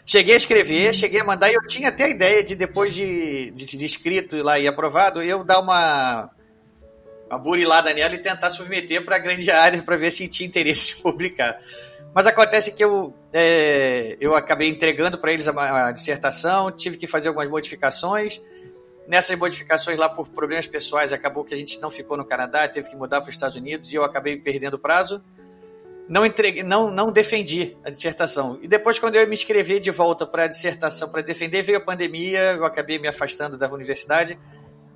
Cheguei 0.05 0.33
a 0.33 0.37
escrever, 0.37 0.93
cheguei 0.93 1.21
a 1.21 1.23
mandar, 1.23 1.49
e 1.49 1.53
eu 1.53 1.65
tinha 1.65 1.89
até 1.89 2.05
a 2.05 2.09
ideia 2.09 2.43
de, 2.43 2.55
depois 2.55 2.93
de, 2.93 3.51
de, 3.51 3.77
de 3.77 3.85
escrito 3.85 4.41
lá 4.43 4.59
e 4.59 4.67
aprovado, 4.67 5.21
eu 5.21 5.43
dar 5.43 5.59
uma, 5.59 6.29
uma 7.29 7.37
burilada 7.37 7.93
nela 7.93 8.13
e 8.13 8.21
tentar 8.21 8.49
submeter 8.49 9.05
para 9.05 9.15
a 9.15 9.19
grande 9.19 9.49
área 9.51 9.81
para 9.81 9.95
ver 9.95 10.11
se 10.11 10.27
tinha 10.27 10.47
interesse 10.47 10.95
de 10.95 11.01
publicar. 11.01 11.57
Mas 12.13 12.25
acontece 12.25 12.71
que 12.71 12.83
eu, 12.83 13.13
é, 13.31 14.17
eu 14.19 14.35
acabei 14.35 14.67
entregando 14.67 15.17
para 15.17 15.31
eles 15.31 15.47
a, 15.47 15.87
a, 15.87 15.91
dissertação, 15.91 16.71
tive 16.71 16.97
que 16.97 17.07
fazer 17.07 17.27
algumas 17.27 17.49
modificações. 17.49 18.41
Nessas 19.09 19.35
modificações 19.39 19.97
lá, 19.97 20.07
por 20.07 20.29
problemas 20.29 20.67
pessoais, 20.67 21.11
acabou 21.11 21.43
que 21.43 21.51
a 21.51 21.57
gente 21.57 21.81
não 21.81 21.89
ficou 21.89 22.15
no 22.15 22.23
Canadá, 22.23 22.67
teve 22.67 22.91
que 22.91 22.95
mudar 22.95 23.21
para 23.21 23.29
os 23.29 23.33
Estados 23.33 23.55
Unidos 23.55 23.91
e 23.91 23.95
eu 23.95 24.03
acabei 24.03 24.37
perdendo 24.37 24.75
o 24.75 24.79
prazo. 24.79 25.19
Não, 26.07 26.23
entreguei, 26.23 26.61
não, 26.61 26.91
não 26.91 27.11
defendi 27.11 27.75
a 27.83 27.89
dissertação. 27.89 28.59
E 28.61 28.67
depois, 28.67 28.99
quando 28.99 29.15
eu 29.15 29.27
me 29.27 29.33
inscrevi 29.33 29.79
de 29.79 29.89
volta 29.89 30.27
para 30.27 30.43
a 30.43 30.47
dissertação 30.47 31.09
para 31.09 31.23
defender, 31.23 31.63
veio 31.63 31.79
a 31.79 31.81
pandemia, 31.81 32.53
eu 32.53 32.63
acabei 32.63 32.99
me 32.99 33.07
afastando 33.07 33.57
da 33.57 33.67
universidade. 33.67 34.37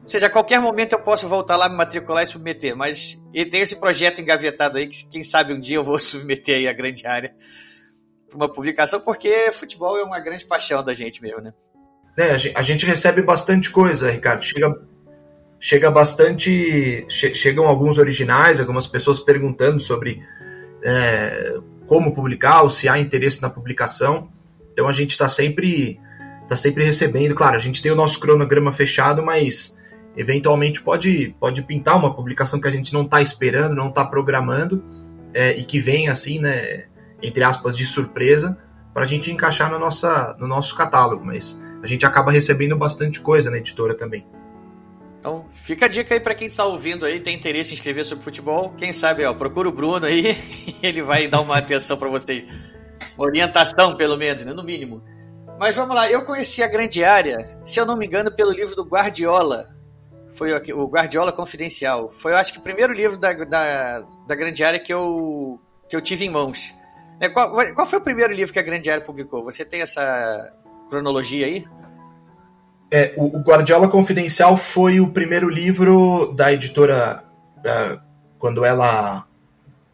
Ou 0.03 0.09
seja, 0.09 0.27
a 0.27 0.29
qualquer 0.29 0.61
momento 0.61 0.93
eu 0.93 1.01
posso 1.01 1.27
voltar 1.27 1.55
lá, 1.55 1.67
me 1.67 1.75
matricular 1.75 2.23
e 2.23 2.27
submeter. 2.27 2.77
Mas 2.77 3.19
e 3.33 3.43
tem 3.47 3.61
esse 3.61 3.77
projeto 3.77 4.21
engavetado 4.21 4.77
aí, 4.77 4.85
que 4.85 5.07
quem 5.07 5.23
sabe 5.23 5.55
um 5.55 5.59
dia 5.59 5.77
eu 5.77 5.83
vou 5.83 5.97
submeter 5.97 6.57
aí 6.57 6.67
a 6.67 6.73
grande 6.73 7.07
área 7.07 7.33
para 8.29 8.35
uma 8.35 8.51
publicação, 8.51 8.99
porque 8.99 9.51
futebol 9.51 9.97
é 9.97 10.03
uma 10.03 10.19
grande 10.19 10.45
paixão 10.45 10.83
da 10.83 10.93
gente 10.93 11.19
mesmo, 11.19 11.41
né? 11.41 11.51
É, 12.15 12.31
a 12.53 12.61
gente 12.61 12.85
recebe 12.85 13.21
bastante 13.21 13.71
coisa, 13.71 14.11
Ricardo. 14.11 14.43
Chega, 14.43 14.79
chega 15.59 15.91
bastante. 15.91 17.05
Che, 17.09 17.33
chegam 17.33 17.65
alguns 17.65 17.97
originais, 17.97 18.59
algumas 18.59 18.85
pessoas 18.85 19.19
perguntando 19.19 19.79
sobre 19.79 20.21
é, 20.83 21.57
como 21.87 22.13
publicar 22.13 22.61
ou 22.61 22.69
se 22.69 22.87
há 22.87 22.99
interesse 22.99 23.41
na 23.41 23.49
publicação. 23.49 24.29
Então 24.71 24.87
a 24.87 24.91
gente 24.91 25.11
está 25.11 25.27
sempre, 25.27 25.99
tá 26.47 26.55
sempre 26.55 26.83
recebendo. 26.83 27.33
Claro, 27.33 27.55
a 27.55 27.59
gente 27.59 27.81
tem 27.81 27.91
o 27.91 27.95
nosso 27.95 28.19
cronograma 28.19 28.71
fechado, 28.71 29.23
mas 29.23 29.77
eventualmente 30.15 30.81
pode, 30.81 31.35
pode 31.39 31.63
pintar 31.63 31.97
uma 31.97 32.13
publicação 32.13 32.61
que 32.61 32.67
a 32.67 32.71
gente 32.71 32.93
não 32.93 33.03
está 33.03 33.21
esperando, 33.21 33.75
não 33.75 33.89
está 33.89 34.05
programando 34.05 34.83
é, 35.33 35.57
e 35.57 35.63
que 35.63 35.79
vem 35.79 36.07
assim, 36.09 36.39
né, 36.39 36.85
entre 37.21 37.43
aspas, 37.43 37.75
de 37.75 37.85
surpresa 37.85 38.57
para 38.93 39.05
a 39.05 39.07
gente 39.07 39.31
encaixar 39.31 39.71
no, 39.71 39.79
nossa, 39.79 40.35
no 40.39 40.47
nosso 40.47 40.75
catálogo. 40.75 41.25
Mas 41.25 41.59
a 41.83 41.87
gente 41.87 42.05
acaba 42.05 42.31
recebendo 42.31 42.77
bastante 42.77 43.19
coisa 43.19 43.51
na 43.51 43.57
editora 43.57 43.93
também. 43.93 44.25
Então, 45.19 45.45
fica 45.51 45.85
a 45.85 45.89
dica 45.89 46.13
aí 46.13 46.19
para 46.19 46.33
quem 46.33 46.47
está 46.47 46.65
ouvindo 46.65 47.05
aí, 47.05 47.19
tem 47.19 47.35
interesse 47.35 47.71
em 47.71 47.73
escrever 47.75 48.05
sobre 48.05 48.23
futebol. 48.23 48.73
Quem 48.77 48.93
sabe, 48.93 49.25
ó, 49.25 49.33
procura 49.33 49.67
o 49.67 49.71
Bruno 49.71 50.05
aí, 50.05 50.35
ele 50.81 51.01
vai 51.01 51.27
dar 51.27 51.41
uma 51.41 51.57
atenção 51.57 51.97
para 51.97 52.09
vocês. 52.09 52.45
Orientação, 53.17 53.95
pelo 53.95 54.17
menos, 54.17 54.45
né? 54.45 54.53
no 54.53 54.63
mínimo. 54.63 55.03
Mas 55.59 55.75
vamos 55.75 55.95
lá, 55.95 56.09
eu 56.09 56.25
conheci 56.25 56.63
a 56.63 56.67
grande 56.67 57.03
área, 57.03 57.37
se 57.63 57.79
eu 57.79 57.85
não 57.85 57.97
me 57.97 58.05
engano, 58.05 58.33
pelo 58.33 58.51
livro 58.51 58.75
do 58.75 58.83
Guardiola, 58.83 59.67
foi 60.31 60.53
o 60.73 60.87
Guardiola 60.87 61.31
Confidencial. 61.31 62.09
Foi, 62.09 62.31
eu 62.31 62.37
acho 62.37 62.53
que 62.53 62.59
o 62.59 62.63
primeiro 62.63 62.91
livro 62.93 63.17
da, 63.17 63.33
da, 63.33 64.01
da 64.27 64.35
Grande 64.35 64.63
Área 64.63 64.79
que 64.79 64.91
eu, 64.91 65.59
que 65.87 65.95
eu 65.95 66.01
tive 66.01 66.25
em 66.25 66.29
mãos. 66.29 66.73
É, 67.19 67.29
qual, 67.29 67.51
qual 67.75 67.87
foi 67.87 67.99
o 67.99 68.03
primeiro 68.03 68.33
livro 68.33 68.51
que 68.51 68.59
a 68.59 68.63
Grande 68.63 68.89
Área 68.89 69.03
publicou? 69.03 69.43
Você 69.43 69.63
tem 69.63 69.81
essa 69.81 70.53
cronologia 70.93 71.47
aí? 71.47 71.65
É, 72.91 73.13
o, 73.17 73.37
o 73.37 73.41
Guardiola 73.41 73.89
Confidencial 73.89 74.55
foi 74.55 74.99
o 74.99 75.09
primeiro 75.09 75.49
livro 75.49 76.31
da 76.35 76.53
editora 76.53 77.23
uh, 77.57 77.99
quando 78.37 78.63
ela 78.63 79.25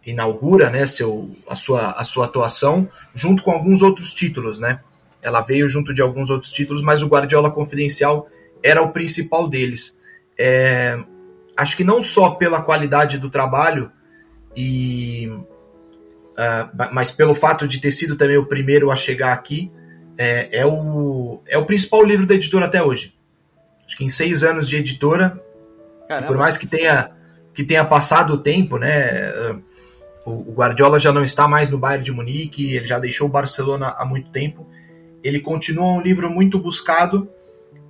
inaugura 0.06 0.70
né, 0.70 0.86
seu, 0.86 1.34
a, 1.48 1.56
sua, 1.56 1.92
a 1.92 2.04
sua 2.04 2.26
atuação, 2.26 2.90
junto 3.16 3.44
com 3.44 3.52
alguns 3.52 3.82
outros 3.82 4.14
títulos. 4.14 4.60
Né? 4.60 4.82
Ela 5.22 5.40
veio 5.40 5.70
junto 5.70 5.94
de 5.94 6.02
alguns 6.02 6.30
outros 6.30 6.52
títulos, 6.52 6.84
mas 6.84 7.02
o 7.02 7.08
Guardiola 7.08 7.50
Confidencial 7.50 8.28
era 8.62 8.82
o 8.82 8.92
principal 8.92 9.48
deles. 9.48 9.98
É, 10.38 11.00
acho 11.56 11.78
que 11.78 11.84
não 11.86 12.02
só 12.02 12.32
pela 12.32 12.62
qualidade 12.62 13.18
do 13.18 13.30
trabalho, 13.30 13.90
e, 14.56 15.28
uh, 15.28 16.90
mas 16.92 17.12
pelo 17.14 17.34
fato 17.34 17.66
de 17.66 17.80
ter 17.80 17.94
sido 17.94 18.18
também 18.18 18.38
o 18.38 18.46
primeiro 18.46 18.92
a 18.92 18.96
chegar 18.98 19.32
aqui, 19.32 19.72
é, 20.22 20.60
é, 20.60 20.66
o, 20.66 21.42
é 21.48 21.58
o 21.58 21.66
principal 21.66 22.04
livro 22.04 22.26
da 22.26 22.36
editora 22.36 22.66
até 22.66 22.84
hoje. 22.84 23.16
Acho 23.88 23.96
que 23.96 24.04
em 24.04 24.10
seis 24.10 24.44
anos 24.44 24.68
de 24.68 24.76
editora, 24.76 25.42
por 26.28 26.38
mais 26.38 26.58
que 26.58 26.68
tenha, 26.68 27.12
que 27.54 27.64
tenha 27.64 27.86
passado 27.86 28.34
o 28.34 28.38
tempo, 28.38 28.78
né? 28.78 29.32
O, 30.26 30.32
o 30.32 30.54
Guardiola 30.54 31.00
já 31.00 31.14
não 31.14 31.24
está 31.24 31.48
mais 31.48 31.70
no 31.70 31.78
Bayern 31.78 32.04
de 32.04 32.12
Munique, 32.12 32.76
ele 32.76 32.86
já 32.86 33.00
deixou 33.00 33.30
o 33.30 33.32
Barcelona 33.32 33.96
há 33.98 34.04
muito 34.04 34.30
tempo. 34.30 34.68
Ele 35.24 35.40
continua 35.40 35.94
um 35.94 36.02
livro 36.02 36.30
muito 36.30 36.60
buscado, 36.60 37.30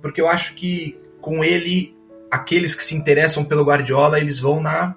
porque 0.00 0.20
eu 0.20 0.28
acho 0.28 0.54
que 0.54 0.96
com 1.20 1.42
ele 1.42 1.96
aqueles 2.30 2.76
que 2.76 2.84
se 2.84 2.94
interessam 2.94 3.44
pelo 3.44 3.64
Guardiola, 3.64 4.20
eles 4.20 4.38
vão 4.38 4.60
na, 4.60 4.94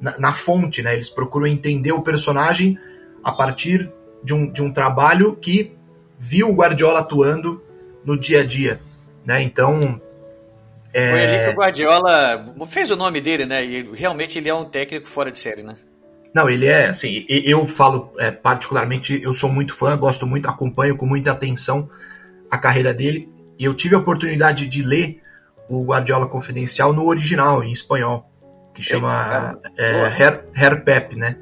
na, 0.00 0.16
na, 0.16 0.32
fonte, 0.32 0.80
né? 0.80 0.94
Eles 0.94 1.10
procuram 1.10 1.48
entender 1.48 1.90
o 1.90 2.02
personagem 2.02 2.78
a 3.24 3.32
partir 3.32 3.90
de 4.22 4.32
um, 4.32 4.48
de 4.48 4.62
um 4.62 4.72
trabalho 4.72 5.34
que 5.34 5.75
viu 6.18 6.50
o 6.50 6.54
Guardiola 6.54 7.00
atuando 7.00 7.62
no 8.04 8.18
dia 8.18 8.40
a 8.40 8.44
dia, 8.44 8.80
né? 9.24 9.42
Então... 9.42 10.00
É... 10.92 11.10
Foi 11.10 11.24
ali 11.24 11.44
que 11.44 11.50
o 11.50 11.56
Guardiola 11.56 12.54
fez 12.66 12.90
o 12.90 12.96
nome 12.96 13.20
dele, 13.20 13.44
né? 13.44 13.64
E 13.64 13.82
realmente 13.94 14.38
ele 14.38 14.48
é 14.48 14.54
um 14.54 14.64
técnico 14.64 15.06
fora 15.06 15.30
de 15.30 15.38
série, 15.38 15.62
né? 15.62 15.76
Não, 16.34 16.48
ele 16.48 16.66
é, 16.66 16.88
assim, 16.88 17.24
eu 17.28 17.66
falo 17.66 18.12
é, 18.18 18.30
particularmente, 18.30 19.18
eu 19.22 19.32
sou 19.32 19.50
muito 19.50 19.74
fã, 19.74 19.96
gosto 19.96 20.26
muito, 20.26 20.48
acompanho 20.48 20.96
com 20.96 21.06
muita 21.06 21.32
atenção 21.32 21.88
a 22.50 22.58
carreira 22.58 22.92
dele, 22.92 23.28
e 23.58 23.64
eu 23.64 23.74
tive 23.74 23.94
a 23.94 23.98
oportunidade 23.98 24.66
de 24.68 24.82
ler 24.82 25.22
o 25.68 25.82
Guardiola 25.84 26.28
Confidencial 26.28 26.92
no 26.92 27.06
original, 27.06 27.64
em 27.64 27.72
espanhol, 27.72 28.30
que 28.74 28.82
chama 28.82 29.58
é, 29.78 29.92
Her, 30.08 30.44
Her 30.54 30.84
Pep, 30.84 31.16
né? 31.16 31.36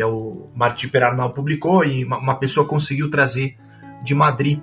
é 0.00 0.06
o 0.06 0.48
Martí 0.54 0.86
Perarnal 0.88 1.32
publicou 1.32 1.84
e 1.84 2.04
uma, 2.04 2.36
pessoa 2.36 2.66
conseguiu 2.66 3.10
trazer 3.10 3.56
de 4.02 4.14
Madrid 4.14 4.60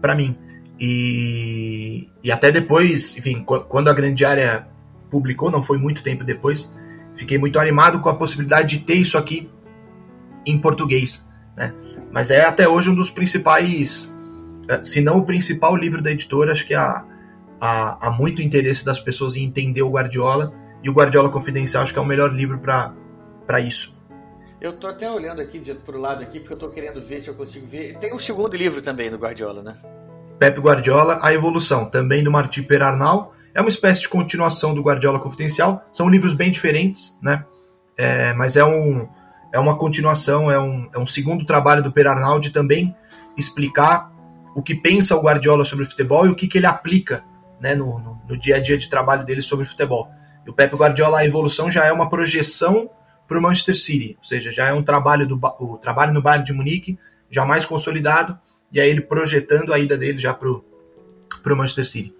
para 0.00 0.14
mim. 0.14 0.36
E, 0.78 2.08
e 2.22 2.32
até 2.32 2.50
depois, 2.50 3.16
enfim, 3.16 3.44
quando 3.44 3.88
a 3.88 3.92
Grande 3.92 4.24
Área 4.24 4.66
publicou, 5.10 5.50
não 5.50 5.62
foi 5.62 5.78
muito 5.78 6.02
tempo 6.02 6.24
depois, 6.24 6.72
fiquei 7.14 7.38
muito 7.38 7.58
animado 7.58 8.00
com 8.00 8.08
a 8.08 8.14
possibilidade 8.14 8.78
de 8.78 8.84
ter 8.84 8.94
isso 8.94 9.16
aqui 9.16 9.48
em 10.44 10.58
português, 10.58 11.28
né? 11.56 11.72
Mas 12.10 12.30
é 12.30 12.44
até 12.44 12.68
hoje 12.68 12.90
um 12.90 12.94
dos 12.94 13.10
principais, 13.10 14.12
eh, 14.68 14.82
se 14.82 15.00
não 15.00 15.18
o 15.18 15.24
principal 15.24 15.76
livro 15.76 16.02
da 16.02 16.10
editora, 16.10 16.52
acho 16.52 16.66
que 16.66 16.74
a, 16.74 17.04
há, 17.60 18.08
há 18.08 18.10
muito 18.10 18.42
interesse 18.42 18.84
das 18.84 18.98
pessoas 18.98 19.36
em 19.36 19.44
entender 19.44 19.82
o 19.82 19.90
Guardiola, 19.90 20.52
e 20.82 20.90
o 20.90 20.92
Guardiola 20.92 21.30
Confidencial 21.30 21.84
acho 21.84 21.92
que 21.92 21.98
é 21.98 22.02
o 22.02 22.06
melhor 22.06 22.34
livro 22.34 22.58
para 22.58 23.60
isso. 23.60 23.94
Eu 24.62 24.72
tô 24.72 24.86
até 24.86 25.10
olhando 25.10 25.40
aqui 25.40 25.60
pro 25.74 25.98
lado 25.98 26.22
aqui, 26.22 26.38
porque 26.38 26.54
eu 26.54 26.58
tô 26.58 26.68
querendo 26.68 27.02
ver 27.02 27.20
se 27.20 27.26
eu 27.26 27.34
consigo 27.34 27.66
ver. 27.66 27.98
Tem 27.98 28.14
um 28.14 28.18
segundo 28.18 28.56
livro 28.56 28.80
também 28.80 29.10
do 29.10 29.16
Guardiola, 29.16 29.60
né? 29.60 29.76
Pepe 30.38 30.60
Guardiola, 30.60 31.18
A 31.20 31.34
Evolução, 31.34 31.86
também 31.86 32.22
do 32.22 32.30
Martí 32.30 32.62
Perarnal. 32.62 33.34
É 33.52 33.60
uma 33.60 33.68
espécie 33.68 34.02
de 34.02 34.08
continuação 34.08 34.72
do 34.72 34.80
Guardiola 34.80 35.18
Confidencial. 35.18 35.84
São 35.92 36.08
livros 36.08 36.32
bem 36.32 36.52
diferentes, 36.52 37.18
né? 37.20 37.44
É, 37.96 38.32
mas 38.34 38.56
é, 38.56 38.64
um, 38.64 39.08
é 39.52 39.58
uma 39.58 39.76
continuação, 39.76 40.48
é 40.48 40.60
um, 40.60 40.88
é 40.94 40.98
um 40.98 41.06
segundo 41.06 41.44
trabalho 41.44 41.82
do 41.82 41.90
Perarnal 41.90 42.38
de 42.38 42.50
também 42.50 42.94
explicar 43.36 44.12
o 44.54 44.62
que 44.62 44.76
pensa 44.76 45.16
o 45.16 45.22
Guardiola 45.22 45.64
sobre 45.64 45.86
o 45.86 45.88
futebol 45.88 46.24
e 46.24 46.28
o 46.28 46.36
que, 46.36 46.46
que 46.46 46.58
ele 46.58 46.66
aplica 46.66 47.24
né, 47.60 47.74
no, 47.74 47.98
no, 47.98 48.22
no, 48.28 48.38
dia 48.38 48.56
a 48.56 48.60
dia 48.60 48.78
de 48.78 48.88
trabalho 48.88 49.26
dele 49.26 49.42
sobre 49.42 49.66
futebol. 49.66 50.08
E 50.46 50.50
o 50.50 50.52
Pepe 50.52 50.76
Guardiola, 50.76 51.18
a 51.18 51.26
evolução 51.26 51.68
já 51.68 51.84
é 51.84 51.92
uma 51.92 52.08
projeção 52.08 52.88
para 53.32 53.38
o 53.38 53.42
Manchester 53.42 53.74
City, 53.74 54.14
ou 54.18 54.24
seja, 54.24 54.52
já 54.52 54.68
é 54.68 54.72
um 54.74 54.82
trabalho 54.82 55.26
do 55.26 55.40
o 55.58 55.78
trabalho 55.78 56.12
no 56.12 56.20
Bayern 56.20 56.44
de 56.44 56.52
Munique, 56.52 56.98
já 57.30 57.46
mais 57.46 57.64
consolidado, 57.64 58.38
e 58.70 58.78
aí 58.78 58.90
ele 58.90 59.00
projetando 59.00 59.72
a 59.72 59.78
ida 59.78 59.96
dele 59.96 60.18
já 60.18 60.34
para 60.34 60.50
o 60.50 61.56
Manchester 61.56 61.86
City. 61.86 62.14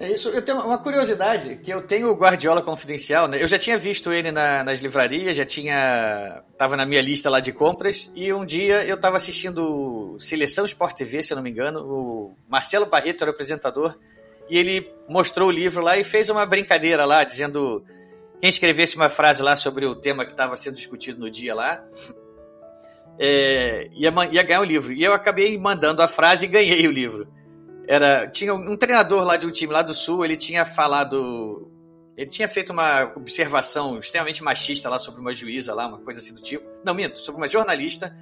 É 0.00 0.12
isso. 0.12 0.28
Eu 0.28 0.40
tenho 0.40 0.60
uma 0.60 0.78
curiosidade, 0.78 1.56
que 1.56 1.72
eu 1.72 1.82
tenho 1.82 2.08
o 2.12 2.14
Guardiola 2.14 2.62
Confidencial, 2.62 3.26
né? 3.26 3.42
Eu 3.42 3.48
já 3.48 3.58
tinha 3.58 3.76
visto 3.76 4.12
ele 4.12 4.30
na, 4.30 4.62
nas 4.62 4.78
livrarias, 4.80 5.36
já 5.36 5.44
tinha... 5.44 6.44
Tava 6.56 6.76
na 6.76 6.86
minha 6.86 7.02
lista 7.02 7.28
lá 7.28 7.40
de 7.40 7.50
compras, 7.50 8.08
e 8.14 8.32
um 8.32 8.46
dia 8.46 8.84
eu 8.84 8.94
estava 8.94 9.16
assistindo 9.16 10.16
Seleção 10.20 10.64
Sport 10.64 10.96
TV, 10.96 11.24
se 11.24 11.32
eu 11.32 11.36
não 11.36 11.42
me 11.42 11.50
engano, 11.50 11.80
o 11.80 12.36
Marcelo 12.48 12.86
Barreto 12.86 13.22
era 13.22 13.32
o 13.32 13.34
apresentador, 13.34 13.98
e 14.48 14.56
ele 14.56 14.88
mostrou 15.08 15.48
o 15.48 15.52
livro 15.52 15.82
lá 15.82 15.98
e 15.98 16.04
fez 16.04 16.30
uma 16.30 16.46
brincadeira 16.46 17.04
lá, 17.04 17.24
dizendo 17.24 17.84
quem 18.40 18.48
escrevesse 18.48 18.96
uma 18.96 19.08
frase 19.08 19.42
lá 19.42 19.56
sobre 19.56 19.86
o 19.86 19.94
tema 19.94 20.24
que 20.24 20.32
estava 20.32 20.56
sendo 20.56 20.76
discutido 20.76 21.20
no 21.20 21.30
dia 21.30 21.54
lá, 21.54 21.84
é, 23.18 23.88
ia, 23.92 24.12
ia 24.30 24.42
ganhar 24.42 24.60
o 24.60 24.64
livro. 24.64 24.92
E 24.92 25.02
eu 25.02 25.12
acabei 25.12 25.58
mandando 25.58 26.02
a 26.02 26.08
frase 26.08 26.44
e 26.44 26.48
ganhei 26.48 26.86
o 26.86 26.92
livro. 26.92 27.28
Era, 27.86 28.26
tinha 28.28 28.54
um 28.54 28.76
treinador 28.76 29.24
lá 29.24 29.36
de 29.36 29.46
um 29.46 29.50
time 29.50 29.72
lá 29.72 29.82
do 29.82 29.94
Sul, 29.94 30.24
ele 30.24 30.36
tinha 30.36 30.64
falado 30.64 31.70
ele 32.18 32.28
tinha 32.28 32.48
feito 32.48 32.72
uma 32.72 33.12
observação 33.14 33.96
extremamente 33.96 34.42
machista 34.42 34.88
lá 34.88 34.98
sobre 34.98 35.20
uma 35.20 35.32
juíza 35.32 35.72
lá, 35.72 35.86
uma 35.86 36.00
coisa 36.00 36.18
assim 36.18 36.34
do 36.34 36.42
tipo. 36.42 36.66
Não, 36.84 36.92
minto, 36.92 37.20
sobre 37.20 37.40
uma 37.40 37.46
jornalista. 37.46 38.12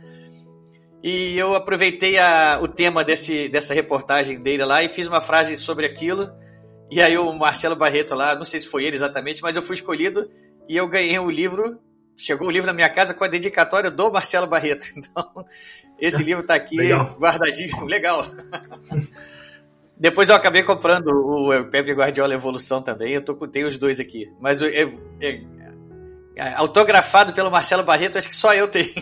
E 1.03 1.35
eu 1.39 1.55
aproveitei 1.55 2.19
a, 2.19 2.59
o 2.61 2.69
tema 2.69 3.03
desse, 3.03 3.49
dessa 3.49 3.73
reportagem 3.73 4.39
dele 4.39 4.67
lá 4.67 4.85
e 4.85 4.89
fiz 4.91 5.07
uma 5.07 5.23
frase 5.23 5.57
sobre 5.57 5.87
aquilo. 5.87 6.31
E 6.91 7.01
aí 7.01 7.17
o 7.19 7.33
Marcelo 7.33 7.77
Barreto 7.77 8.15
lá, 8.15 8.35
não 8.35 8.45
sei 8.45 8.61
se 8.61 8.69
foi 8.69 8.85
ele 8.85 8.97
exatamente, 8.97 9.43
mas 9.43 9.57
eu 9.57 9.63
fui 9.63 9.75
escolhido 9.75 10.31
e 10.69 10.77
eu 10.77 10.87
ganhei 10.87 11.19
o 11.19 11.25
um 11.25 11.31
livro. 11.31 11.81
Chegou 12.17 12.47
o 12.47 12.51
um 12.51 12.53
livro 12.53 12.67
na 12.67 12.73
minha 12.73 12.89
casa 12.89 13.13
com 13.13 13.25
a 13.25 13.29
dedicatória 13.29 13.91
do 13.91 14.11
Marcelo 14.11 14.47
Barreto. 14.47 14.87
Então, 14.97 15.45
esse 15.99 16.23
livro 16.23 16.43
está 16.43 16.55
aqui 16.55 16.77
legal. 16.77 17.17
guardadinho. 17.19 17.85
Legal. 17.85 18.27
Depois 19.99 20.29
eu 20.29 20.37
acabei 20.37 20.63
comprando 20.63 21.09
o 21.09 21.65
Pepe 21.71 21.93
Guardiola 21.93 22.35
Evolução 22.35 22.83
também. 22.83 23.15
Eu 23.15 23.23
tô, 23.23 23.35
tenho 23.49 23.67
os 23.67 23.79
dois 23.79 23.99
aqui. 23.99 24.31
Mas 24.39 24.61
eu, 24.61 24.69
eu, 24.69 24.93
eu, 25.21 25.41
autografado 26.57 27.33
pelo 27.33 27.51
Marcelo 27.51 27.83
Barreto, 27.83 28.19
acho 28.19 28.29
que 28.29 28.35
só 28.35 28.53
eu 28.53 28.69
tenho. 28.69 28.93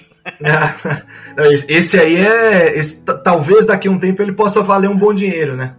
esse 1.68 1.98
aí 1.98 2.16
é. 2.16 2.78
Esse, 2.78 3.02
talvez 3.24 3.66
daqui 3.66 3.88
a 3.88 3.90
um 3.90 3.98
tempo 3.98 4.22
ele 4.22 4.32
possa 4.32 4.62
valer 4.62 4.88
um 4.88 4.96
bom 4.96 5.12
dinheiro, 5.12 5.56
né? 5.56 5.74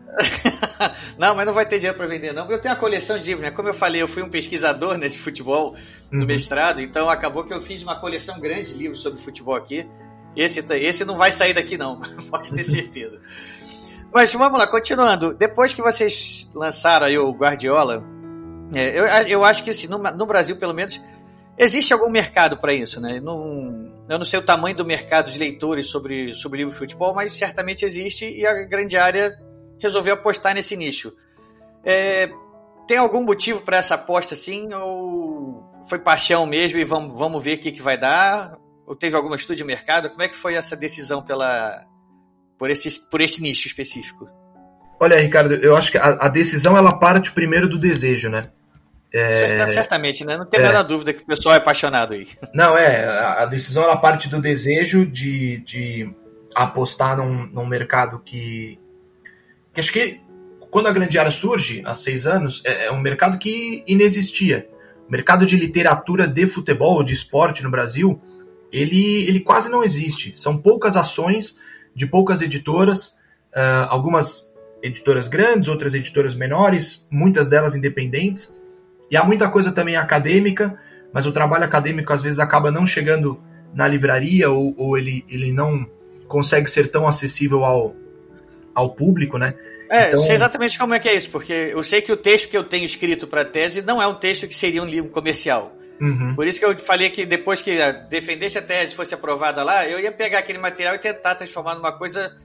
não, 1.18 1.36
mas 1.36 1.46
não 1.46 1.54
vai 1.54 1.66
ter 1.66 1.78
dinheiro 1.78 1.98
para 1.98 2.08
vender, 2.08 2.34
não. 2.34 2.50
Eu 2.50 2.60
tenho 2.60 2.74
a 2.74 2.78
coleção 2.78 3.18
de 3.18 3.26
livros, 3.26 3.44
né? 3.44 3.52
Como 3.52 3.68
eu 3.68 3.74
falei, 3.74 4.02
eu 4.02 4.08
fui 4.08 4.24
um 4.24 4.30
pesquisador 4.30 4.98
né, 4.98 5.08
de 5.08 5.18
futebol 5.18 5.76
no 6.12 6.22
uhum. 6.22 6.28
mestrado, 6.28 6.82
então 6.82 7.10
acabou 7.10 7.46
que 7.46 7.54
eu 7.54 7.62
fiz 7.62 7.84
uma 7.84 8.00
coleção 8.00 8.40
grande 8.40 8.74
de 8.74 8.78
livros 8.78 9.02
sobre 9.02 9.20
futebol 9.20 9.56
aqui. 9.56 9.88
Esse, 10.36 10.60
esse 10.60 11.06
não 11.06 11.16
vai 11.16 11.32
sair 11.32 11.54
daqui, 11.54 11.78
não, 11.78 12.00
pode 12.30 12.54
ter 12.54 12.64
certeza. 12.64 13.20
Mas 14.14 14.34
vamos 14.34 14.60
lá, 14.60 14.68
continuando. 14.68 15.34
Depois 15.34 15.74
que 15.74 15.82
vocês 15.82 16.50
lançaram 16.54 17.06
aí 17.06 17.18
o 17.18 17.32
Guardiola, 17.32 18.04
é, 18.74 19.00
eu, 19.00 19.06
eu 19.28 19.44
acho 19.44 19.64
que 19.64 19.70
assim, 19.70 19.88
no, 19.88 19.98
no 19.98 20.26
Brasil, 20.26 20.58
pelo 20.58 20.74
menos, 20.74 21.02
existe 21.58 21.94
algum 21.94 22.10
mercado 22.10 22.58
para 22.58 22.74
isso, 22.74 23.00
né? 23.00 23.20
Não, 23.20 23.92
eu 24.10 24.18
não 24.18 24.26
sei 24.26 24.40
o 24.40 24.46
tamanho 24.46 24.76
do 24.76 24.86
mercado 24.86 25.32
de 25.32 25.40
leitores 25.40 25.88
sobre, 25.88 26.34
sobre 26.34 26.60
livro 26.60 26.74
de 26.74 26.80
futebol, 26.80 27.14
mas 27.14 27.34
certamente 27.34 27.86
existe 27.86 28.26
e 28.26 28.46
a 28.46 28.54
grande 28.66 28.98
área 28.98 29.38
resolveu 29.86 30.14
apostar 30.14 30.54
nesse 30.54 30.76
nicho. 30.76 31.14
É, 31.84 32.30
tem 32.88 32.98
algum 32.98 33.24
motivo 33.24 33.62
para 33.62 33.78
essa 33.78 33.96
aposta 33.96 34.34
assim? 34.34 34.72
Ou 34.74 35.66
foi 35.90 36.00
paixão 36.00 36.46
mesmo 36.46 36.80
e 36.80 36.84
vamos, 36.84 37.18
vamos 37.18 37.44
ver 37.44 37.58
o 37.58 37.62
que, 37.62 37.72
que 37.72 37.82
vai 37.82 37.98
dar? 37.98 38.58
Ou 38.86 38.96
teve 38.96 39.16
algum 39.16 39.34
estudo 39.34 39.56
de 39.56 39.64
mercado? 39.64 40.10
Como 40.10 40.22
é 40.22 40.28
que 40.28 40.36
foi 40.36 40.56
essa 40.56 40.76
decisão 40.76 41.22
pela, 41.22 41.82
por, 42.58 42.70
esse, 42.70 43.10
por 43.10 43.22
esse 43.22 43.42
nicho 43.42 43.68
específico? 43.68 44.30
Olha, 45.00 45.20
Ricardo, 45.20 45.56
eu 45.56 45.76
acho 45.76 45.92
que 45.92 45.98
a, 45.98 46.06
a 46.22 46.30
decisão 46.30 46.78
ela 46.78 46.98
parte 46.98 47.32
primeiro 47.32 47.68
do 47.68 47.78
desejo, 47.78 48.30
né? 48.30 48.50
É... 49.12 49.66
Certamente, 49.68 50.26
né? 50.26 50.38
Não 50.38 50.46
tem 50.46 50.60
é... 50.60 50.64
nada 50.64 50.84
dúvida 50.84 51.14
que 51.14 51.22
o 51.22 51.26
pessoal 51.26 51.56
é 51.56 51.58
apaixonado 51.58 52.14
aí. 52.14 52.28
Não, 52.54 52.78
é. 52.78 53.06
A 53.06 53.46
decisão 53.46 53.84
ela 53.84 53.98
parte 53.98 54.28
do 54.28 54.42
desejo 54.42 55.06
de, 55.06 55.60
de 55.60 56.14
apostar 56.54 57.18
num, 57.18 57.48
num 57.48 57.66
mercado 57.66 58.20
que, 58.20 58.78
que. 59.76 59.82
Acho 59.82 59.94
que 59.94 60.20
quando 60.72 60.88
a 60.88 60.92
Grande 60.92 61.18
Área 61.18 61.32
surge, 61.32 61.82
há 61.86 61.96
seis 61.96 62.28
anos, 62.28 62.62
é, 62.66 62.88
é 62.88 62.92
um 62.92 63.00
mercado 63.00 63.38
que 63.38 63.84
inexistia. 63.88 64.68
O 65.08 65.12
mercado 65.12 65.46
de 65.46 65.56
literatura 65.56 66.28
de 66.28 66.48
futebol, 66.48 67.04
de 67.04 67.14
esporte 67.14 67.64
no 67.64 67.70
Brasil, 67.70 68.20
ele, 68.72 69.24
ele 69.24 69.40
quase 69.40 69.70
não 69.70 69.84
existe. 69.84 70.34
São 70.36 70.58
poucas 70.58 70.98
ações 70.98 71.58
de 71.96 72.06
poucas 72.06 72.42
editoras, 72.42 73.10
uh, 73.56 73.88
algumas 73.88 74.52
editoras 74.84 75.28
grandes, 75.28 75.70
outras 75.70 75.94
editoras 75.94 76.36
menores, 76.36 77.08
muitas 77.10 77.48
delas 77.48 77.74
independentes. 77.74 78.54
E 79.10 79.16
há 79.16 79.24
muita 79.24 79.50
coisa 79.50 79.72
também 79.72 79.96
acadêmica, 79.96 80.78
mas 81.14 81.26
o 81.26 81.32
trabalho 81.32 81.64
acadêmico 81.64 82.12
às 82.12 82.22
vezes 82.22 82.40
acaba 82.40 82.70
não 82.70 82.86
chegando 82.86 83.40
na 83.74 83.88
livraria 83.88 84.50
ou, 84.50 84.76
ou 84.78 84.98
ele, 84.98 85.24
ele 85.30 85.54
não 85.54 85.88
consegue 86.28 86.70
ser 86.70 86.90
tão 86.90 87.08
acessível 87.08 87.64
ao, 87.64 87.96
ao 88.76 88.94
público, 88.94 89.38
né? 89.38 89.56
É, 89.90 90.10
então... 90.10 90.22
sei 90.22 90.36
exatamente 90.36 90.78
como 90.78 90.94
é 90.94 91.00
que 91.00 91.08
é 91.08 91.16
isso, 91.16 91.30
porque 91.30 91.54
eu 91.54 91.82
sei 91.84 92.02
que 92.02 92.12
o 92.12 92.18
texto 92.18 92.50
que 92.50 92.58
eu 92.58 92.64
tenho 92.64 92.86
escrito 92.86 93.28
para 93.28 93.42
a 93.42 93.46
tese 93.46 93.82
não 93.82 94.02
é 94.02 94.06
um 94.06 94.16
texto 94.16 94.48
que 94.48 94.54
seria 94.54 94.84
um 94.84 94.86
livro 94.86 95.10
comercial. 95.10 95.76
Uhum. 96.00 96.36
Por 96.36 96.46
isso 96.46 96.60
que 96.60 96.66
eu 96.66 96.78
falei 96.80 97.10
que 97.10 97.26
depois 97.26 97.62
que 97.62 97.80
defendesse 98.10 98.58
a 98.58 98.62
tese 98.62 98.94
fosse 98.94 99.14
aprovada 99.14 99.64
lá, 99.64 99.88
eu 99.88 100.00
ia 100.00 100.12
pegar 100.12 100.40
aquele 100.40 100.60
material 100.60 100.96
e 100.96 101.00
tentar 101.00 101.36
transformar 101.36 101.76
numa 101.76 101.92
coisa 101.92 102.36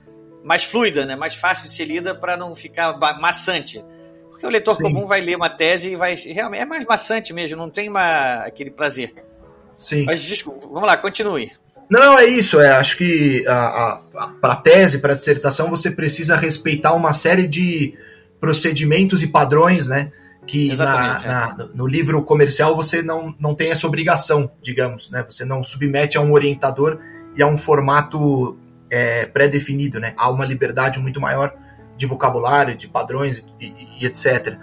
mais 0.43 0.63
fluida, 0.63 1.05
né? 1.05 1.15
mais 1.15 1.35
fácil 1.35 1.67
de 1.67 1.73
ser 1.73 1.85
lida 1.85 2.15
para 2.15 2.37
não 2.37 2.55
ficar 2.55 2.97
maçante. 3.19 3.83
Porque 4.29 4.45
o 4.45 4.49
leitor 4.49 4.75
Sim. 4.75 4.83
comum 4.83 5.05
vai 5.05 5.21
ler 5.21 5.35
uma 5.35 5.49
tese 5.49 5.91
e 5.91 5.95
vai. 5.95 6.15
Realmente 6.15 6.61
é 6.61 6.65
mais 6.65 6.85
maçante 6.85 7.33
mesmo, 7.33 7.57
não 7.57 7.69
tem 7.69 7.89
uma, 7.89 8.45
aquele 8.45 8.71
prazer. 8.71 9.13
Sim. 9.75 10.05
Mas 10.05 10.21
desculpa, 10.21 10.67
vamos 10.67 10.87
lá, 10.87 10.95
continue. 10.95 11.51
Não, 11.91 12.17
é 12.17 12.25
isso. 12.25 12.57
É, 12.61 12.71
acho 12.71 12.95
que 12.95 13.43
para 14.39 14.55
tese, 14.55 14.99
para 14.99 15.13
dissertação, 15.13 15.69
você 15.69 15.91
precisa 15.91 16.37
respeitar 16.37 16.93
uma 16.93 17.11
série 17.11 17.45
de 17.45 17.93
procedimentos 18.39 19.21
e 19.21 19.27
padrões, 19.27 19.89
né? 19.89 20.09
Que 20.47 20.73
na, 20.77 21.19
na, 21.19 21.69
no 21.75 21.85
livro 21.85 22.23
comercial 22.23 22.77
você 22.77 23.01
não, 23.01 23.35
não 23.37 23.53
tem 23.53 23.71
essa 23.71 23.85
obrigação, 23.85 24.49
digamos, 24.63 25.11
né? 25.11 25.25
Você 25.29 25.43
não 25.43 25.61
submete 25.65 26.17
a 26.17 26.21
um 26.21 26.31
orientador 26.31 26.97
e 27.35 27.43
a 27.43 27.47
um 27.47 27.57
formato 27.57 28.57
é, 28.89 29.25
pré-definido, 29.25 29.99
né? 29.99 30.13
Há 30.15 30.29
uma 30.29 30.45
liberdade 30.45 30.97
muito 30.97 31.19
maior 31.19 31.53
de 31.97 32.05
vocabulário, 32.05 32.77
de 32.77 32.87
padrões 32.87 33.45
e, 33.59 33.99
e 33.99 34.05
etc. 34.05 34.55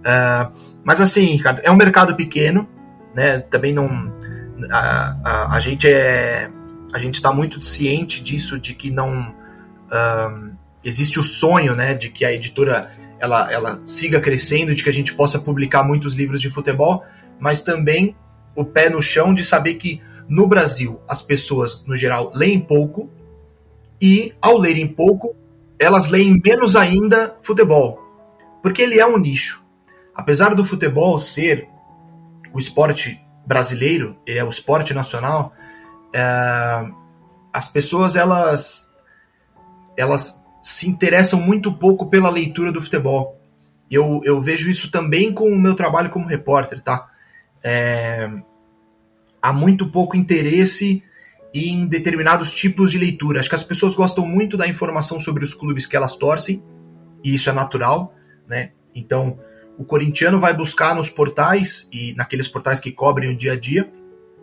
Uh, 0.00 0.52
mas 0.82 1.00
assim, 1.00 1.26
Ricardo, 1.26 1.60
é 1.62 1.70
um 1.70 1.76
mercado 1.76 2.16
pequeno, 2.16 2.68
né? 3.14 3.38
Também 3.38 3.72
não 3.72 4.12
a, 4.68 5.16
a, 5.24 5.56
a 5.56 5.60
gente 5.60 5.88
é 5.88 6.50
a 6.92 6.98
gente 6.98 7.16
está 7.16 7.32
muito 7.32 7.60
ciente 7.62 8.22
disso, 8.22 8.58
de 8.58 8.74
que 8.74 8.90
não 8.90 9.30
uh, 9.30 10.56
existe 10.84 11.18
o 11.18 11.22
sonho, 11.22 11.74
né, 11.74 11.94
de 11.94 12.10
que 12.10 12.24
a 12.24 12.32
editora 12.32 12.92
ela, 13.18 13.50
ela 13.52 13.80
siga 13.86 14.20
crescendo, 14.20 14.74
de 14.74 14.82
que 14.82 14.90
a 14.90 14.92
gente 14.92 15.14
possa 15.14 15.38
publicar 15.38 15.82
muitos 15.82 16.12
livros 16.12 16.40
de 16.40 16.50
futebol, 16.50 17.04
mas 17.38 17.62
também 17.62 18.16
o 18.54 18.64
pé 18.64 18.90
no 18.90 19.00
chão 19.00 19.32
de 19.32 19.44
saber 19.44 19.74
que 19.74 20.02
no 20.28 20.46
Brasil 20.46 21.00
as 21.08 21.22
pessoas 21.22 21.86
no 21.86 21.96
geral 21.96 22.32
leem 22.34 22.60
pouco 22.60 23.10
e 24.00 24.34
ao 24.40 24.58
lerem 24.58 24.88
pouco 24.88 25.36
elas 25.78 26.08
leem 26.08 26.40
menos 26.44 26.76
ainda 26.76 27.36
futebol, 27.42 28.00
porque 28.62 28.82
ele 28.82 29.00
é 29.00 29.06
um 29.06 29.18
nicho. 29.18 29.64
Apesar 30.14 30.54
do 30.54 30.64
futebol 30.64 31.18
ser 31.18 31.68
o 32.52 32.58
esporte 32.58 33.20
brasileiro, 33.46 34.16
é 34.26 34.44
o 34.44 34.48
esporte 34.48 34.94
nacional, 34.94 35.52
é, 36.14 36.90
as 37.52 37.68
pessoas 37.68 38.16
elas 38.16 38.90
elas 39.96 40.40
se 40.62 40.88
interessam 40.88 41.40
muito 41.40 41.72
pouco 41.72 42.08
pela 42.08 42.30
leitura 42.30 42.72
do 42.72 42.80
futebol. 42.80 43.38
Eu, 43.90 44.20
eu 44.24 44.40
vejo 44.40 44.70
isso 44.70 44.90
também 44.90 45.34
com 45.34 45.48
o 45.48 45.58
meu 45.58 45.74
trabalho 45.74 46.08
como 46.08 46.26
repórter, 46.26 46.80
tá? 46.80 47.10
É, 47.62 48.30
há 49.40 49.52
muito 49.52 49.90
pouco 49.90 50.16
interesse 50.16 51.02
em 51.52 51.86
determinados 51.86 52.54
tipos 52.54 52.90
de 52.90 52.96
leitura. 52.96 53.40
Acho 53.40 53.50
que 53.50 53.54
as 53.54 53.62
pessoas 53.62 53.94
gostam 53.94 54.26
muito 54.26 54.56
da 54.56 54.66
informação 54.66 55.20
sobre 55.20 55.44
os 55.44 55.52
clubes 55.52 55.84
que 55.84 55.96
elas 55.96 56.16
torcem, 56.16 56.62
e 57.22 57.34
isso 57.34 57.50
é 57.50 57.52
natural, 57.52 58.14
né? 58.48 58.70
Então, 58.94 59.38
o 59.76 59.84
corintiano 59.84 60.40
vai 60.40 60.54
buscar 60.54 60.94
nos 60.94 61.10
portais 61.10 61.88
e 61.92 62.14
naqueles 62.14 62.48
portais 62.48 62.80
que 62.80 62.92
cobrem 62.92 63.30
o 63.30 63.36
dia 63.36 63.52
a 63.52 63.58
dia 63.58 63.90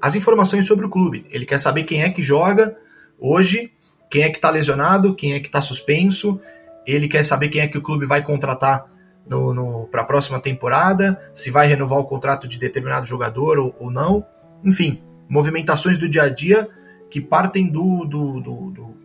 as 0.01 0.15
informações 0.15 0.65
sobre 0.65 0.85
o 0.85 0.89
clube. 0.89 1.25
Ele 1.29 1.45
quer 1.45 1.59
saber 1.59 1.83
quem 1.83 2.03
é 2.03 2.09
que 2.09 2.23
joga 2.23 2.75
hoje, 3.19 3.71
quem 4.09 4.23
é 4.23 4.29
que 4.29 4.37
está 4.37 4.49
lesionado, 4.49 5.15
quem 5.15 5.33
é 5.33 5.39
que 5.39 5.47
está 5.47 5.61
suspenso. 5.61 6.39
Ele 6.85 7.07
quer 7.07 7.23
saber 7.23 7.49
quem 7.49 7.61
é 7.61 7.67
que 7.67 7.77
o 7.77 7.81
clube 7.81 8.05
vai 8.05 8.23
contratar 8.23 8.85
no, 9.27 9.53
no 9.53 9.87
para 9.91 10.01
a 10.01 10.05
próxima 10.05 10.39
temporada, 10.39 11.19
se 11.35 11.51
vai 11.51 11.67
renovar 11.67 11.99
o 11.99 12.05
contrato 12.05 12.47
de 12.47 12.57
determinado 12.57 13.05
jogador 13.05 13.59
ou, 13.59 13.75
ou 13.79 13.91
não. 13.91 14.25
Enfim, 14.63 15.01
movimentações 15.27 15.99
do 15.99 16.09
dia 16.09 16.23
a 16.23 16.29
dia 16.29 16.67
que 17.09 17.21
partem 17.21 17.67
do, 17.67 18.05
do, 18.05 18.39
do, 18.39 18.71
do, 18.71 18.95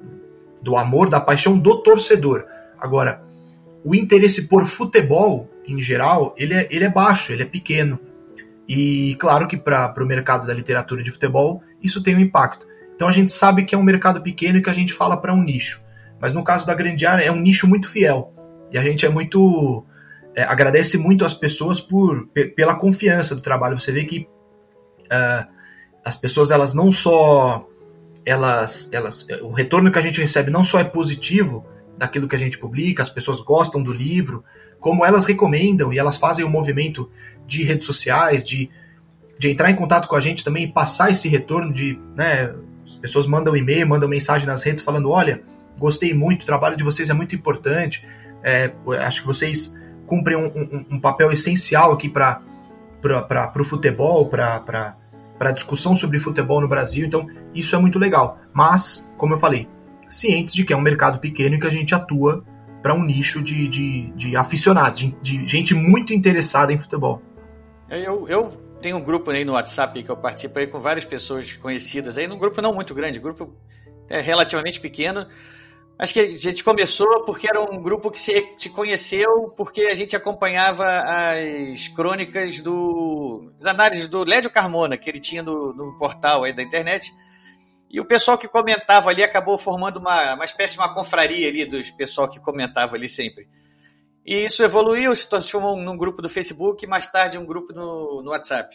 do 0.62 0.76
amor, 0.76 1.08
da 1.08 1.20
paixão 1.20 1.58
do 1.58 1.82
torcedor. 1.82 2.44
Agora, 2.78 3.22
o 3.84 3.94
interesse 3.94 4.48
por 4.48 4.64
futebol, 4.64 5.48
em 5.66 5.80
geral, 5.80 6.34
ele 6.38 6.54
é, 6.54 6.68
ele 6.70 6.84
é 6.84 6.88
baixo, 6.88 7.32
ele 7.32 7.42
é 7.42 7.46
pequeno. 7.46 7.98
E 8.68 9.14
claro 9.16 9.46
que 9.46 9.56
para 9.56 10.02
o 10.02 10.06
mercado 10.06 10.46
da 10.46 10.54
literatura 10.54 11.02
de 11.02 11.10
futebol, 11.10 11.62
isso 11.82 12.02
tem 12.02 12.16
um 12.16 12.20
impacto. 12.20 12.66
Então 12.94 13.08
a 13.08 13.12
gente 13.12 13.32
sabe 13.32 13.64
que 13.64 13.74
é 13.74 13.78
um 13.78 13.82
mercado 13.82 14.22
pequeno 14.22 14.58
e 14.58 14.62
que 14.62 14.70
a 14.70 14.74
gente 14.74 14.92
fala 14.92 15.16
para 15.16 15.34
um 15.34 15.42
nicho. 15.42 15.82
Mas 16.20 16.32
no 16.32 16.44
caso 16.44 16.66
da 16.66 16.74
grande 16.74 17.04
área, 17.04 17.24
é 17.24 17.30
um 17.30 17.40
nicho 17.40 17.66
muito 17.66 17.88
fiel. 17.88 18.32
E 18.72 18.78
a 18.78 18.82
gente 18.82 19.04
é 19.04 19.08
muito. 19.08 19.84
É, 20.34 20.42
agradece 20.42 20.98
muito 20.98 21.24
às 21.24 21.34
pessoas 21.34 21.80
por, 21.80 22.26
pela 22.56 22.74
confiança 22.74 23.34
do 23.34 23.40
trabalho. 23.40 23.78
Você 23.78 23.92
vê 23.92 24.04
que 24.04 24.26
uh, 25.04 25.46
as 26.04 26.16
pessoas 26.16 26.50
elas 26.50 26.74
não 26.74 26.90
só 26.90 27.68
elas, 28.24 28.88
elas, 28.92 29.26
o 29.42 29.52
retorno 29.52 29.92
que 29.92 29.98
a 29.98 30.02
gente 30.02 30.20
recebe 30.20 30.50
não 30.50 30.64
só 30.64 30.80
é 30.80 30.84
positivo 30.84 31.64
daquilo 31.96 32.28
que 32.28 32.34
a 32.34 32.38
gente 32.38 32.58
publica, 32.58 33.02
as 33.02 33.10
pessoas 33.10 33.40
gostam 33.40 33.82
do 33.82 33.92
livro, 33.92 34.42
como 34.80 35.04
elas 35.04 35.24
recomendam 35.24 35.92
e 35.92 35.98
elas 35.98 36.16
fazem 36.16 36.44
o 36.44 36.50
movimento 36.50 37.10
de 37.46 37.62
redes 37.62 37.86
sociais, 37.86 38.44
de, 38.44 38.70
de 39.38 39.50
entrar 39.50 39.70
em 39.70 39.76
contato 39.76 40.08
com 40.08 40.16
a 40.16 40.20
gente 40.20 40.44
também 40.44 40.64
e 40.64 40.72
passar 40.72 41.10
esse 41.10 41.28
retorno 41.28 41.72
de, 41.72 41.98
né, 42.14 42.54
as 42.86 42.96
pessoas 42.96 43.26
mandam 43.26 43.56
e-mail, 43.56 43.86
mandam 43.88 44.08
mensagem 44.08 44.46
nas 44.46 44.62
redes 44.62 44.84
falando, 44.84 45.10
olha, 45.10 45.42
gostei 45.78 46.14
muito, 46.14 46.42
o 46.42 46.46
trabalho 46.46 46.76
de 46.76 46.84
vocês 46.84 47.08
é 47.10 47.14
muito 47.14 47.34
importante, 47.34 48.06
é, 48.42 48.72
acho 49.00 49.22
que 49.22 49.26
vocês 49.26 49.74
cumprem 50.06 50.36
um, 50.36 50.46
um, 50.46 50.86
um 50.96 51.00
papel 51.00 51.32
essencial 51.32 51.92
aqui 51.92 52.08
para 52.08 52.42
o 53.58 53.64
futebol, 53.64 54.28
para 54.28 54.96
a 55.40 55.50
discussão 55.52 55.96
sobre 55.96 56.20
futebol 56.20 56.60
no 56.60 56.68
Brasil, 56.68 57.06
então 57.06 57.26
isso 57.54 57.74
é 57.74 57.78
muito 57.78 57.98
legal. 57.98 58.38
Mas, 58.52 59.10
como 59.16 59.34
eu 59.34 59.38
falei, 59.38 59.68
cientes 60.08 60.54
de 60.54 60.64
que 60.64 60.72
é 60.72 60.76
um 60.76 60.80
mercado 60.80 61.18
pequeno 61.18 61.56
e 61.56 61.60
que 61.60 61.66
a 61.66 61.70
gente 61.70 61.94
atua 61.94 62.44
para 62.82 62.94
um 62.94 63.02
nicho 63.02 63.42
de, 63.42 63.66
de, 63.66 64.12
de 64.12 64.36
aficionados, 64.36 65.00
de, 65.00 65.10
de, 65.22 65.48
gente 65.48 65.74
muito 65.74 66.12
interessada 66.12 66.70
em 66.72 66.78
futebol. 66.78 67.22
Eu, 67.96 68.28
eu 68.28 68.50
tenho 68.80 68.96
um 68.96 69.02
grupo 69.02 69.30
aí 69.30 69.44
no 69.44 69.52
WhatsApp 69.52 70.02
que 70.02 70.10
eu 70.10 70.16
participo 70.16 70.58
aí 70.58 70.66
com 70.66 70.80
várias 70.80 71.04
pessoas 71.04 71.52
conhecidas 71.54 72.18
aí, 72.18 72.26
num 72.26 72.38
grupo 72.38 72.60
não 72.60 72.74
muito 72.74 72.94
grande, 72.94 73.18
grupo 73.18 73.54
é 74.08 74.20
relativamente 74.20 74.80
pequeno. 74.80 75.26
Acho 75.96 76.12
que 76.12 76.20
a 76.20 76.38
gente 76.38 76.64
começou 76.64 77.24
porque 77.24 77.46
era 77.48 77.62
um 77.62 77.80
grupo 77.80 78.10
que 78.10 78.18
se, 78.18 78.54
se 78.58 78.68
conheceu 78.68 79.52
porque 79.56 79.82
a 79.82 79.94
gente 79.94 80.16
acompanhava 80.16 80.84
as 80.84 81.86
crônicas 81.88 82.60
do. 82.60 83.52
as 83.60 83.66
análises 83.66 84.08
do 84.08 84.24
Lédio 84.24 84.50
Carmona, 84.50 84.96
que 84.96 85.08
ele 85.08 85.20
tinha 85.20 85.42
no, 85.42 85.72
no 85.72 85.96
portal 85.96 86.42
aí 86.42 86.52
da 86.52 86.62
internet. 86.62 87.14
E 87.88 88.00
o 88.00 88.04
pessoal 88.04 88.36
que 88.36 88.48
comentava 88.48 89.10
ali 89.10 89.22
acabou 89.22 89.56
formando 89.56 89.98
uma, 89.98 90.34
uma 90.34 90.44
espécie 90.44 90.74
de 90.74 90.80
uma 90.80 90.92
confraria 90.92 91.48
ali 91.48 91.64
dos 91.64 91.92
pessoal 91.92 92.28
que 92.28 92.40
comentava 92.40 92.96
ali 92.96 93.08
sempre. 93.08 93.46
E 94.24 94.44
isso 94.44 94.62
evoluiu, 94.62 95.14
se 95.14 95.28
transformou 95.28 95.76
num 95.76 95.96
grupo 95.96 96.22
do 96.22 96.28
Facebook 96.28 96.84
e 96.84 96.88
mais 96.88 97.06
tarde 97.08 97.36
um 97.36 97.44
grupo 97.44 97.72
no, 97.72 98.22
no 98.22 98.30
WhatsApp. 98.30 98.74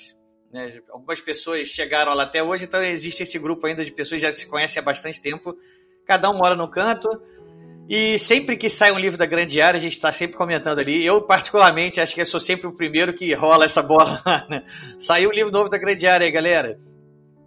Né? 0.52 0.80
Algumas 0.90 1.20
pessoas 1.20 1.68
chegaram 1.68 2.14
lá 2.14 2.24
até 2.24 2.44
hoje, 2.44 2.66
então 2.66 2.84
existe 2.84 3.24
esse 3.24 3.40
grupo 3.40 3.66
ainda 3.66 3.84
de 3.84 3.92
pessoas 3.92 4.22
que 4.22 4.28
já 4.28 4.34
se 4.34 4.48
conhecem 4.48 4.80
há 4.80 4.84
bastante 4.84 5.20
tempo. 5.20 5.56
Cada 6.06 6.30
um 6.30 6.38
mora 6.38 6.56
no 6.56 6.68
canto. 6.68 7.08
E 7.88 8.20
sempre 8.20 8.56
que 8.56 8.70
sai 8.70 8.92
um 8.92 9.00
livro 9.00 9.18
da 9.18 9.26
grande 9.26 9.60
área, 9.60 9.80
a 9.80 9.82
gente 9.82 9.94
está 9.94 10.12
sempre 10.12 10.38
comentando 10.38 10.78
ali. 10.78 11.04
Eu, 11.04 11.24
particularmente, 11.24 12.00
acho 12.00 12.14
que 12.14 12.22
eu 12.22 12.26
sou 12.26 12.40
sempre 12.40 12.68
o 12.68 12.72
primeiro 12.72 13.14
que 13.14 13.34
rola 13.34 13.66
essa 13.66 13.82
bola. 13.82 14.22
Né? 14.48 14.64
Saiu 15.00 15.30
o 15.30 15.34
livro 15.34 15.52
novo 15.52 15.70
da 15.70 15.78
grande 15.80 16.06
área 16.06 16.26
aí, 16.26 16.32
galera. 16.32 16.80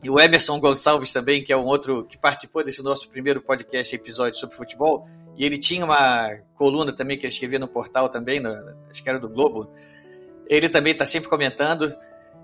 E 0.02 0.10
o 0.10 0.18
Emerson 0.18 0.58
Gonçalves 0.58 1.12
também, 1.12 1.44
que 1.44 1.52
é 1.52 1.56
um 1.56 1.64
outro 1.64 2.04
que 2.04 2.18
participou 2.18 2.64
desse 2.64 2.82
nosso 2.82 3.08
primeiro 3.08 3.40
podcast 3.40 3.94
episódio 3.94 4.40
sobre 4.40 4.56
futebol. 4.56 5.06
E 5.36 5.44
ele 5.44 5.58
tinha 5.58 5.84
uma 5.84 6.30
coluna 6.54 6.94
também 6.94 7.18
que 7.18 7.24
ele 7.24 7.32
escrevia 7.32 7.58
no 7.58 7.68
portal 7.68 8.08
também, 8.08 8.40
no, 8.40 8.50
acho 8.90 9.02
que 9.02 9.08
era 9.08 9.18
do 9.18 9.28
Globo. 9.28 9.70
Ele 10.48 10.68
também 10.68 10.92
está 10.92 11.06
sempre 11.06 11.28
comentando. 11.28 11.94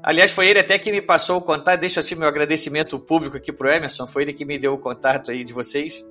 Aliás, 0.02 0.32
foi 0.32 0.48
ele 0.48 0.60
até 0.60 0.78
que 0.78 0.90
me 0.90 1.02
passou 1.02 1.38
o 1.38 1.40
contato. 1.40 1.80
Deixa 1.80 2.00
assim 2.00 2.14
meu 2.14 2.28
agradecimento 2.28 2.98
público 2.98 3.36
aqui 3.36 3.52
pro 3.52 3.68
Emerson. 3.70 4.06
Foi 4.06 4.22
ele 4.22 4.32
que 4.32 4.44
me 4.44 4.58
deu 4.58 4.72
o 4.72 4.78
contato 4.78 5.30
aí 5.30 5.44
de 5.44 5.52
vocês. 5.52 6.04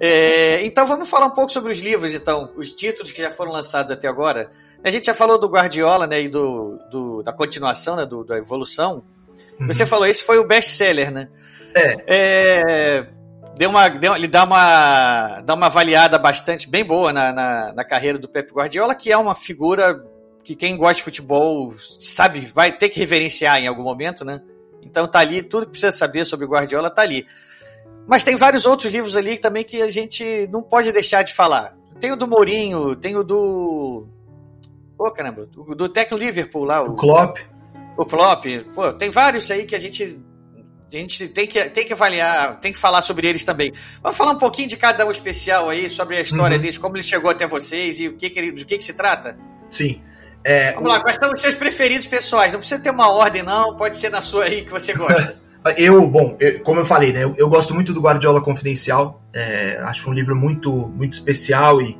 É, 0.00 0.64
então 0.64 0.86
vamos 0.86 1.08
falar 1.08 1.26
um 1.26 1.34
pouco 1.34 1.50
sobre 1.50 1.72
os 1.72 1.80
livros, 1.80 2.14
então, 2.14 2.52
os 2.54 2.72
títulos 2.72 3.10
que 3.10 3.20
já 3.20 3.32
foram 3.32 3.50
lançados 3.50 3.90
até 3.90 4.06
agora. 4.06 4.48
A 4.82 4.90
gente 4.90 5.06
já 5.06 5.14
falou 5.14 5.38
do 5.38 5.48
Guardiola, 5.48 6.06
né, 6.06 6.22
e 6.22 6.28
do, 6.28 6.78
do 6.88 7.20
da 7.20 7.32
continuação, 7.32 7.96
né, 7.96 8.06
do, 8.06 8.22
da 8.22 8.38
evolução. 8.38 9.02
Você 9.66 9.82
uhum. 9.82 9.88
falou, 9.88 10.06
esse 10.06 10.22
foi 10.22 10.38
o 10.38 10.46
best-seller, 10.46 11.12
né? 11.12 11.28
É. 11.74 12.04
é 12.06 13.08
deu 13.58 13.70
uma, 13.70 13.88
deu, 13.88 14.14
ele 14.14 14.28
dá 14.28 14.44
uma, 14.44 15.40
dá 15.40 15.54
uma 15.54 15.66
avaliada 15.66 16.16
bastante, 16.16 16.70
bem 16.70 16.84
boa 16.84 17.12
na, 17.12 17.32
na, 17.32 17.72
na, 17.72 17.84
carreira 17.84 18.16
do 18.16 18.28
Pep 18.28 18.52
Guardiola, 18.52 18.94
que 18.94 19.10
é 19.10 19.18
uma 19.18 19.34
figura 19.34 20.00
que 20.44 20.54
quem 20.54 20.76
gosta 20.76 20.94
de 20.94 21.02
futebol 21.02 21.74
sabe, 21.76 22.40
vai 22.40 22.70
ter 22.70 22.88
que 22.88 23.00
reverenciar 23.00 23.58
em 23.58 23.66
algum 23.66 23.82
momento, 23.82 24.24
né? 24.24 24.40
Então 24.80 25.08
tá 25.08 25.18
ali, 25.18 25.42
tudo 25.42 25.66
que 25.66 25.72
precisa 25.72 25.90
saber 25.90 26.24
sobre 26.24 26.46
o 26.46 26.48
Guardiola 26.48 26.88
tá 26.88 27.02
ali. 27.02 27.26
Mas 28.06 28.22
tem 28.22 28.36
vários 28.36 28.64
outros 28.64 28.92
livros 28.92 29.16
ali 29.16 29.36
também 29.36 29.64
que 29.64 29.82
a 29.82 29.90
gente 29.90 30.48
não 30.52 30.62
pode 30.62 30.92
deixar 30.92 31.22
de 31.22 31.34
falar. 31.34 31.76
Tem 32.00 32.12
o 32.12 32.16
do 32.16 32.28
Mourinho, 32.28 32.94
tem 32.94 33.16
o 33.16 33.24
do. 33.24 34.06
Pô, 34.96 35.08
oh, 35.08 35.10
caramba, 35.10 35.46
do, 35.46 35.74
do 35.74 35.88
técnico 35.88 36.24
Liverpool 36.24 36.64
lá. 36.64 36.80
O, 36.80 36.92
o 36.92 36.96
Klopp 36.96 37.38
o 37.98 38.06
Plop, 38.06 38.44
pô, 38.72 38.92
tem 38.92 39.10
vários 39.10 39.50
aí 39.50 39.66
que 39.66 39.74
a 39.74 39.78
gente 39.78 40.16
a 40.92 40.96
gente 40.96 41.28
tem 41.28 41.46
que, 41.46 41.68
tem 41.70 41.86
que 41.86 41.92
avaliar, 41.92 42.58
tem 42.60 42.72
que 42.72 42.78
falar 42.78 43.02
sobre 43.02 43.26
eles 43.28 43.44
também. 43.44 43.72
Vamos 44.02 44.16
falar 44.16 44.32
um 44.32 44.38
pouquinho 44.38 44.68
de 44.68 44.76
cada 44.76 45.06
um 45.06 45.10
especial 45.10 45.68
aí, 45.68 45.88
sobre 45.88 46.16
a 46.16 46.20
história 46.20 46.56
uhum. 46.56 46.60
deles, 46.60 46.78
como 46.78 46.96
ele 46.96 47.02
chegou 47.02 47.30
até 47.30 47.46
vocês 47.46 48.00
e 48.00 48.08
o 48.08 48.16
que, 48.16 48.30
que 48.30 48.38
ele, 48.38 48.52
do 48.52 48.64
que, 48.64 48.78
que 48.78 48.84
se 48.84 48.94
trata? 48.94 49.38
Sim. 49.70 50.00
É, 50.44 50.72
Vamos 50.72 50.90
o... 50.90 50.92
lá, 50.92 51.00
quais 51.00 51.16
são 51.16 51.32
os 51.32 51.40
seus 51.40 51.54
preferidos 51.54 52.06
pessoais? 52.06 52.52
Não 52.52 52.60
precisa 52.60 52.80
ter 52.80 52.90
uma 52.90 53.10
ordem, 53.10 53.42
não, 53.42 53.76
pode 53.76 53.96
ser 53.96 54.10
na 54.10 54.22
sua 54.22 54.44
aí 54.44 54.64
que 54.64 54.70
você 54.70 54.94
gosta. 54.94 55.38
eu, 55.76 56.06
bom, 56.06 56.36
eu, 56.40 56.60
como 56.60 56.80
eu 56.80 56.86
falei, 56.86 57.12
né, 57.12 57.24
eu, 57.24 57.34
eu, 57.36 57.48
gosto 57.48 57.74
muito 57.74 57.92
do 57.92 58.00
Guardiola 58.00 58.40
Confidencial, 58.40 59.22
é, 59.34 59.78
acho 59.82 60.08
um 60.08 60.12
livro 60.12 60.34
muito, 60.34 60.70
muito 60.70 61.12
especial 61.12 61.82
e 61.82 61.98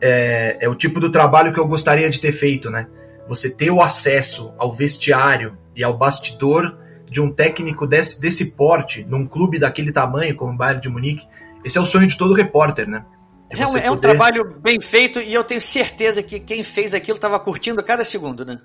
é, 0.00 0.58
é 0.60 0.68
o 0.68 0.74
tipo 0.74 0.98
do 0.98 1.10
trabalho 1.10 1.52
que 1.52 1.60
eu 1.60 1.66
gostaria 1.66 2.08
de 2.10 2.20
ter 2.20 2.32
feito, 2.32 2.70
né? 2.70 2.86
você 3.28 3.50
ter 3.50 3.70
o 3.70 3.82
acesso 3.82 4.54
ao 4.56 4.72
vestiário 4.72 5.56
e 5.76 5.84
ao 5.84 5.96
bastidor 5.96 6.74
de 7.10 7.20
um 7.20 7.32
técnico 7.32 7.86
desse, 7.86 8.20
desse 8.20 8.52
porte, 8.52 9.04
num 9.04 9.26
clube 9.26 9.58
daquele 9.58 9.92
tamanho, 9.92 10.36
como 10.36 10.52
o 10.52 10.56
Bayern 10.56 10.80
de 10.80 10.88
Munique, 10.88 11.26
esse 11.64 11.78
é 11.78 11.80
o 11.80 11.86
sonho 11.86 12.06
de 12.06 12.16
todo 12.16 12.34
repórter, 12.34 12.88
né? 12.88 13.04
É 13.50 13.66
um, 13.66 13.76
é 13.76 13.90
um, 13.90 13.96
trabalho 13.96 14.44
bem 14.60 14.78
feito 14.80 15.20
e 15.20 15.32
eu 15.32 15.42
tenho 15.42 15.60
certeza 15.60 16.22
que 16.22 16.38
quem 16.38 16.62
fez 16.62 16.92
aquilo 16.92 17.16
estava 17.16 17.40
curtindo 17.40 17.82
cada 17.82 18.04
segundo, 18.04 18.44
né? 18.44 18.58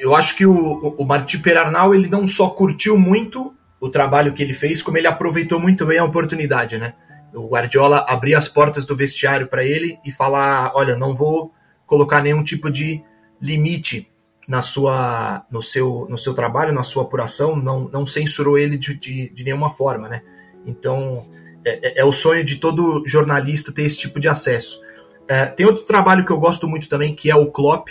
Eu 0.00 0.14
acho 0.14 0.36
que 0.36 0.46
o, 0.46 0.94
o 0.96 1.04
Martí 1.04 1.38
Perarnal 1.38 1.94
ele 1.94 2.08
não 2.08 2.26
só 2.26 2.48
curtiu 2.48 2.98
muito 2.98 3.54
o 3.78 3.90
trabalho 3.90 4.32
que 4.32 4.42
ele 4.42 4.54
fez, 4.54 4.80
como 4.80 4.96
ele 4.96 5.06
aproveitou 5.06 5.60
muito 5.60 5.84
bem 5.84 5.98
a 5.98 6.04
oportunidade, 6.04 6.78
né? 6.78 6.94
O 7.34 7.48
Guardiola 7.48 8.06
abrir 8.08 8.34
as 8.34 8.48
portas 8.48 8.86
do 8.86 8.96
vestiário 8.96 9.48
para 9.48 9.62
ele 9.62 9.98
e 10.04 10.10
falar, 10.10 10.72
olha, 10.74 10.96
não 10.96 11.14
vou 11.14 11.52
colocar 11.86 12.22
nenhum 12.22 12.42
tipo 12.42 12.70
de 12.70 13.02
limite 13.40 14.10
na 14.46 14.62
sua, 14.62 15.44
no, 15.50 15.62
seu, 15.62 16.06
no 16.08 16.16
seu 16.16 16.32
trabalho, 16.32 16.72
na 16.72 16.82
sua 16.82 17.02
apuração, 17.02 17.56
não, 17.56 17.88
não 17.88 18.06
censurou 18.06 18.56
ele 18.58 18.78
de, 18.78 18.94
de, 18.94 19.28
de 19.30 19.44
nenhuma 19.44 19.72
forma, 19.72 20.08
né? 20.08 20.22
Então, 20.64 21.26
é, 21.64 21.88
é, 21.88 22.00
é, 22.00 22.04
o 22.04 22.12
sonho 22.12 22.44
de 22.44 22.56
todo 22.56 23.02
jornalista 23.06 23.72
ter 23.72 23.82
esse 23.82 23.98
tipo 23.98 24.20
de 24.20 24.28
acesso. 24.28 24.80
É, 25.26 25.46
tem 25.46 25.66
outro 25.66 25.84
trabalho 25.84 26.24
que 26.24 26.30
eu 26.30 26.38
gosto 26.38 26.68
muito 26.68 26.88
também, 26.88 27.14
que 27.14 27.28
é 27.28 27.34
o 27.34 27.50
Klopp, 27.50 27.88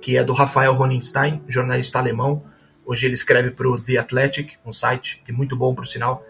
que 0.00 0.16
é 0.16 0.22
do 0.22 0.32
Rafael 0.32 0.78
Honinstein, 0.78 1.42
jornalista 1.48 1.98
alemão. 1.98 2.44
Hoje 2.86 3.06
ele 3.06 3.14
escreve 3.14 3.50
para 3.50 3.68
o 3.68 3.80
The 3.80 3.96
Athletic, 3.96 4.52
um 4.64 4.72
site 4.72 5.22
que 5.24 5.32
é 5.32 5.34
muito 5.34 5.56
bom, 5.56 5.74
por 5.74 5.86
sinal. 5.86 6.24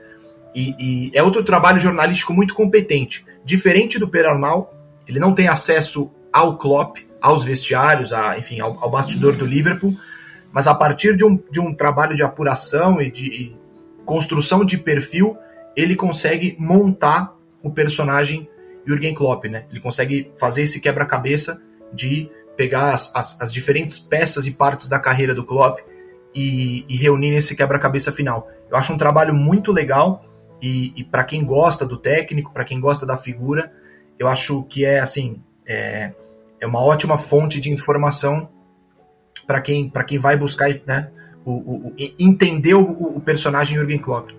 E, 0.54 0.74
e, 0.78 1.10
é 1.12 1.22
outro 1.22 1.44
trabalho 1.44 1.80
jornalístico 1.80 2.32
muito 2.32 2.54
competente. 2.54 3.26
Diferente 3.44 3.98
do 3.98 4.08
Perarnal, 4.08 4.72
ele 5.06 5.18
não 5.18 5.34
tem 5.34 5.48
acesso 5.48 6.10
ao 6.32 6.56
Klopp, 6.56 6.98
aos 7.24 7.42
vestiários, 7.42 8.12
a, 8.12 8.38
enfim, 8.38 8.60
ao, 8.60 8.78
ao, 8.78 8.90
bastidor 8.90 9.34
do 9.34 9.46
Liverpool, 9.46 9.96
mas 10.52 10.66
a 10.66 10.74
partir 10.74 11.16
de 11.16 11.24
um, 11.24 11.42
de 11.50 11.58
um 11.58 11.74
trabalho 11.74 12.14
de 12.14 12.22
apuração 12.22 13.00
e 13.00 13.10
de 13.10 13.24
e 13.24 13.56
construção 14.04 14.62
de 14.62 14.76
perfil, 14.76 15.34
ele 15.74 15.96
consegue 15.96 16.54
montar 16.58 17.34
o 17.62 17.70
personagem 17.70 18.46
Jürgen 18.86 19.14
Klopp, 19.14 19.46
né? 19.46 19.64
Ele 19.70 19.80
consegue 19.80 20.30
fazer 20.36 20.64
esse 20.64 20.78
quebra-cabeça 20.78 21.62
de 21.94 22.30
pegar 22.58 22.92
as, 22.92 23.10
as, 23.16 23.40
as, 23.40 23.50
diferentes 23.50 23.98
peças 23.98 24.46
e 24.46 24.50
partes 24.50 24.86
da 24.86 24.98
carreira 24.98 25.34
do 25.34 25.46
Klopp 25.46 25.78
e, 26.34 26.84
e 26.86 26.94
reunir 26.94 27.30
nesse 27.30 27.56
quebra-cabeça 27.56 28.12
final. 28.12 28.50
Eu 28.70 28.76
acho 28.76 28.92
um 28.92 28.98
trabalho 28.98 29.34
muito 29.34 29.72
legal 29.72 30.26
e, 30.60 30.92
e 30.94 31.02
para 31.02 31.24
quem 31.24 31.42
gosta 31.42 31.86
do 31.86 31.96
técnico, 31.96 32.52
para 32.52 32.66
quem 32.66 32.78
gosta 32.78 33.06
da 33.06 33.16
figura, 33.16 33.72
eu 34.18 34.28
acho 34.28 34.62
que 34.64 34.84
é 34.84 35.00
assim, 35.00 35.42
é, 35.66 36.12
é 36.64 36.66
uma 36.66 36.82
ótima 36.82 37.18
fonte 37.18 37.60
de 37.60 37.70
informação 37.70 38.48
para 39.46 39.60
quem, 39.60 39.92
quem 40.06 40.18
vai 40.18 40.34
buscar 40.34 40.70
né, 40.86 41.10
o, 41.44 41.52
o, 41.52 41.88
o 41.88 41.94
entender 42.18 42.72
o, 42.72 42.80
o, 42.80 43.20
personagem 43.20 43.76
Jürgen 43.76 43.98
Klopp. 43.98 44.30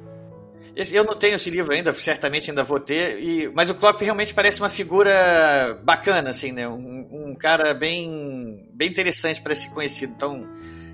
Eu 0.76 1.04
não 1.06 1.16
tenho 1.16 1.36
esse 1.36 1.50
livro 1.52 1.72
ainda, 1.72 1.94
certamente 1.94 2.50
ainda 2.50 2.64
vou 2.64 2.80
ter, 2.80 3.22
e, 3.22 3.52
mas 3.54 3.70
o 3.70 3.76
Klopp 3.76 4.02
realmente 4.02 4.34
parece 4.34 4.60
uma 4.60 4.70
figura 4.70 5.80
bacana, 5.84 6.32
assim, 6.32 6.52
né? 6.52 6.68
Um, 6.68 7.08
um 7.30 7.36
cara 7.36 7.74
bem, 7.74 8.68
bem 8.74 8.90
interessante 8.90 9.42
para 9.42 9.56
ser 9.56 9.70
conhecido. 9.70 10.14
Então, 10.18 10.46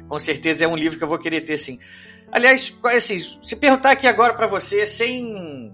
com 0.08 0.20
certeza 0.20 0.66
é 0.66 0.68
um 0.68 0.76
livro 0.76 0.98
que 0.98 1.04
eu 1.04 1.08
vou 1.08 1.18
querer 1.18 1.42
ter, 1.42 1.58
sim. 1.58 1.80
Aliás, 2.32 2.76
assim, 2.84 3.18
se 3.42 3.56
perguntar 3.56 3.92
aqui 3.92 4.06
agora 4.06 4.34
para 4.34 4.46
você, 4.48 4.86
sem 4.86 5.74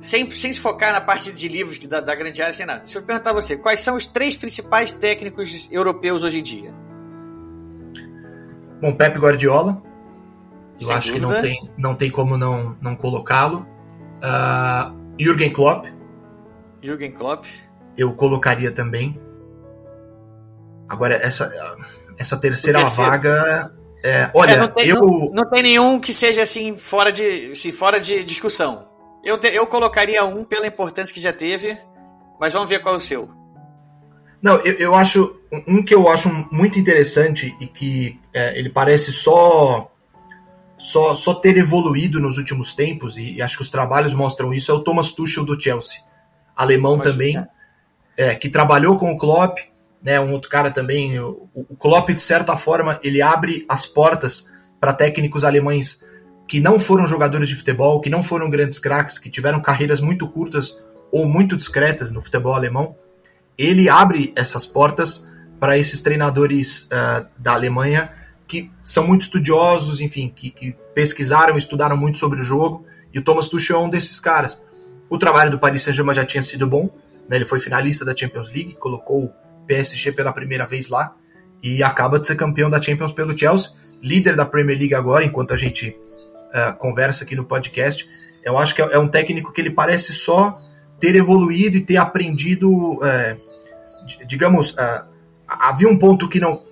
sem, 0.00 0.30
sem 0.30 0.52
se 0.52 0.60
focar 0.60 0.92
na 0.92 1.00
parte 1.00 1.32
de 1.32 1.48
livros 1.48 1.78
da, 1.80 2.00
da 2.00 2.14
grande 2.14 2.42
área, 2.42 2.54
sem 2.54 2.66
nada. 2.66 2.84
Se 2.86 2.96
eu 2.96 3.02
perguntar 3.02 3.30
a 3.30 3.34
você, 3.34 3.56
quais 3.56 3.80
são 3.80 3.96
os 3.96 4.06
três 4.06 4.36
principais 4.36 4.92
técnicos 4.92 5.68
europeus 5.70 6.22
hoje 6.22 6.40
em 6.40 6.42
dia? 6.42 6.74
Bom, 8.80 8.94
Pep 8.94 9.18
Guardiola. 9.18 9.82
Eu 10.80 10.86
sem 10.86 10.96
acho 10.96 11.12
dúvida. 11.12 11.26
que 11.26 11.32
não 11.32 11.40
tem, 11.40 11.70
não 11.78 11.94
tem 11.94 12.10
como 12.10 12.36
não, 12.36 12.76
não 12.80 12.94
colocá-lo. 12.94 13.66
Uh, 14.18 14.94
Jürgen 15.18 15.52
Klopp. 15.52 15.86
Jürgen 16.82 17.12
Klopp. 17.12 17.46
Eu 17.96 18.12
colocaria 18.12 18.70
também. 18.70 19.18
Agora, 20.88 21.14
essa, 21.16 21.52
essa 22.18 22.36
terceira 22.36 22.84
vaga. 22.84 23.72
É, 24.04 24.30
olha, 24.34 24.52
é, 24.52 24.56
não, 24.58 24.68
tem, 24.68 24.88
eu. 24.88 25.00
Não, 25.00 25.30
não, 25.32 25.50
tem 25.50 25.62
nenhum 25.62 25.98
que 25.98 26.12
seja 26.12 26.42
assim, 26.42 26.76
fora 26.76 27.10
de, 27.10 27.52
assim, 27.52 27.72
fora 27.72 27.98
de 27.98 28.22
discussão. 28.22 28.86
Eu, 29.26 29.40
eu 29.42 29.66
colocaria 29.66 30.24
um 30.24 30.44
pela 30.44 30.68
importância 30.68 31.12
que 31.12 31.20
já 31.20 31.32
teve, 31.32 31.76
mas 32.38 32.52
vamos 32.52 32.70
ver 32.70 32.78
qual 32.78 32.94
é 32.94 32.98
o 32.98 33.00
seu. 33.00 33.28
Não, 34.40 34.58
eu, 34.58 34.74
eu 34.74 34.94
acho. 34.94 35.40
Um 35.66 35.82
que 35.82 35.92
eu 35.92 36.08
acho 36.08 36.28
muito 36.52 36.78
interessante 36.78 37.52
e 37.60 37.66
que 37.66 38.20
é, 38.32 38.56
ele 38.56 38.70
parece 38.70 39.12
só, 39.12 39.90
só 40.78 41.16
só 41.16 41.34
ter 41.34 41.56
evoluído 41.56 42.20
nos 42.20 42.38
últimos 42.38 42.72
tempos, 42.72 43.16
e, 43.16 43.34
e, 43.34 43.42
acho 43.42 43.56
que 43.56 43.62
os 43.62 43.70
trabalhos 43.70 44.14
mostram 44.14 44.54
isso, 44.54 44.70
é 44.70 44.74
o 44.74 44.84
Thomas 44.84 45.10
Tuchel 45.10 45.44
do 45.44 45.60
Chelsea. 45.60 45.98
Alemão 46.54 46.96
mas, 46.96 47.10
também, 47.10 47.44
é. 48.16 48.32
que 48.36 48.48
trabalhou 48.48 48.96
com 48.96 49.12
o 49.12 49.18
Klopp, 49.18 49.58
né, 50.00 50.20
um 50.20 50.30
outro 50.34 50.48
cara 50.48 50.70
também. 50.70 51.18
O, 51.18 51.48
o 51.52 51.76
Klopp, 51.76 52.10
de 52.10 52.22
certa 52.22 52.56
forma, 52.56 53.00
ele 53.02 53.20
abre 53.20 53.66
as 53.68 53.86
portas 53.86 54.48
para 54.78 54.92
técnicos 54.92 55.42
alemães 55.42 56.05
que 56.46 56.60
não 56.60 56.78
foram 56.78 57.06
jogadores 57.06 57.48
de 57.48 57.56
futebol, 57.56 58.00
que 58.00 58.10
não 58.10 58.22
foram 58.22 58.48
grandes 58.48 58.78
craques, 58.78 59.18
que 59.18 59.30
tiveram 59.30 59.60
carreiras 59.60 60.00
muito 60.00 60.28
curtas 60.28 60.78
ou 61.10 61.26
muito 61.26 61.56
discretas 61.56 62.12
no 62.12 62.20
futebol 62.20 62.54
alemão. 62.54 62.96
Ele 63.58 63.88
abre 63.88 64.32
essas 64.36 64.66
portas 64.66 65.26
para 65.58 65.78
esses 65.78 66.02
treinadores 66.02 66.84
uh, 66.84 67.26
da 67.38 67.54
Alemanha 67.54 68.10
que 68.46 68.70
são 68.84 69.06
muito 69.06 69.22
estudiosos, 69.22 70.00
enfim, 70.00 70.32
que, 70.34 70.50
que 70.50 70.76
pesquisaram, 70.94 71.58
estudaram 71.58 71.96
muito 71.96 72.18
sobre 72.18 72.40
o 72.40 72.44
jogo. 72.44 72.86
E 73.12 73.18
o 73.18 73.22
Thomas 73.22 73.48
Tuchel 73.48 73.80
é 73.80 73.84
um 73.84 73.90
desses 73.90 74.20
caras. 74.20 74.62
O 75.08 75.18
trabalho 75.18 75.50
do 75.50 75.58
Paris 75.58 75.82
Saint-Germain 75.82 76.14
já 76.14 76.24
tinha 76.24 76.42
sido 76.42 76.66
bom, 76.66 76.90
né? 77.28 77.36
ele 77.36 77.44
foi 77.44 77.60
finalista 77.60 78.04
da 78.04 78.16
Champions 78.16 78.48
League, 78.52 78.74
colocou 78.74 79.32
PSG 79.66 80.12
pela 80.12 80.32
primeira 80.32 80.66
vez 80.66 80.88
lá 80.88 81.14
e 81.62 81.82
acaba 81.82 82.18
de 82.18 82.26
ser 82.26 82.36
campeão 82.36 82.70
da 82.70 82.80
Champions 82.80 83.12
pelo 83.12 83.36
Chelsea, 83.36 83.70
líder 84.02 84.36
da 84.36 84.44
Premier 84.44 84.78
League 84.78 84.94
agora, 84.94 85.24
enquanto 85.24 85.52
a 85.52 85.56
gente 85.56 85.96
uh, 86.54 86.76
conversa 86.76 87.24
aqui 87.24 87.34
no 87.34 87.44
podcast. 87.44 88.08
Eu 88.44 88.58
acho 88.58 88.74
que 88.74 88.82
é, 88.82 88.92
é 88.92 88.98
um 88.98 89.08
técnico 89.08 89.52
que 89.52 89.60
ele 89.60 89.70
parece 89.70 90.12
só 90.12 90.58
ter 91.00 91.14
evoluído 91.14 91.76
e 91.76 91.84
ter 91.84 91.96
aprendido, 91.96 92.94
uh, 92.94 94.26
digamos, 94.26 94.72
uh, 94.72 95.04
havia 95.46 95.88
um 95.88 95.98
ponto 95.98 96.28
que 96.28 96.40
não 96.40 96.64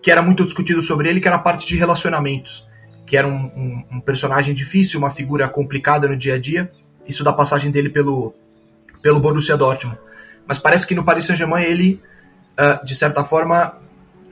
que 0.00 0.12
era 0.12 0.22
muito 0.22 0.44
discutido 0.44 0.80
sobre 0.80 1.08
ele, 1.08 1.20
que 1.20 1.26
era 1.26 1.36
a 1.36 1.40
parte 1.40 1.66
de 1.66 1.76
relacionamentos, 1.76 2.66
que 3.04 3.16
era 3.16 3.26
um, 3.26 3.34
um, 3.34 3.84
um 3.96 4.00
personagem 4.00 4.54
difícil, 4.54 4.98
uma 4.98 5.10
figura 5.10 5.48
complicada 5.48 6.06
no 6.06 6.16
dia 6.16 6.34
a 6.34 6.38
dia. 6.38 6.70
Isso 7.06 7.24
da 7.24 7.32
passagem 7.32 7.70
dele 7.70 7.90
pelo 7.90 8.34
pelo 9.02 9.20
Borussia 9.20 9.56
Dortmund. 9.56 9.98
Mas 10.46 10.58
parece 10.58 10.86
que 10.86 10.94
no 10.94 11.04
Paris 11.04 11.26
Saint-Germain 11.26 11.64
ele 11.64 12.00
uh, 12.58 12.84
de 12.84 12.96
certa 12.96 13.22
forma, 13.22 13.76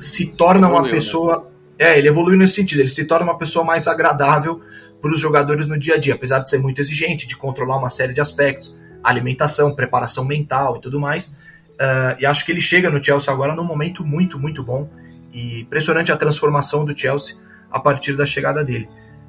se 0.01 0.27
torna 0.27 0.67
Evoluiu, 0.67 0.79
uma 0.81 0.87
né? 0.89 0.91
pessoa. 0.91 1.37
Né? 1.39 1.87
É, 1.87 1.99
ele 1.99 2.09
evolui 2.09 2.37
nesse 2.37 2.55
sentido, 2.55 2.81
ele 2.81 2.89
se 2.89 3.05
torna 3.05 3.25
uma 3.25 3.39
pessoa 3.39 3.65
mais 3.65 3.87
agradável 3.87 4.61
para 5.01 5.13
os 5.13 5.21
jogadores 5.21 5.67
no 5.67 5.79
dia 5.79 5.95
a 5.95 5.99
dia, 5.99 6.15
apesar 6.15 6.41
de 6.41 6.51
ser 6.51 6.59
muito 6.59 6.81
exigente, 6.81 7.27
de 7.27 7.37
controlar 7.37 7.77
uma 7.77 7.91
série 7.91 8.13
de 8.13 8.21
aspectos, 8.21 8.77
alimentação, 9.03 9.75
preparação 9.75 10.25
mental 10.25 10.77
e 10.77 10.81
tudo 10.81 10.99
mais. 10.99 11.29
Uh, 11.29 12.17
e 12.19 12.27
acho 12.27 12.45
que 12.45 12.53
ele 12.53 12.61
chega 12.61 12.91
no 12.91 13.03
Chelsea 13.03 13.33
agora 13.33 13.55
num 13.55 13.65
momento 13.65 14.05
muito, 14.05 14.39
muito 14.39 14.63
bom. 14.63 14.89
E 15.33 15.61
impressionante 15.61 16.11
a 16.11 16.17
transformação 16.17 16.85
do 16.85 16.97
Chelsea 16.97 17.37
a 17.71 17.79
partir 17.79 18.17
da 18.17 18.25
chegada 18.25 18.65
dele. 18.65 18.89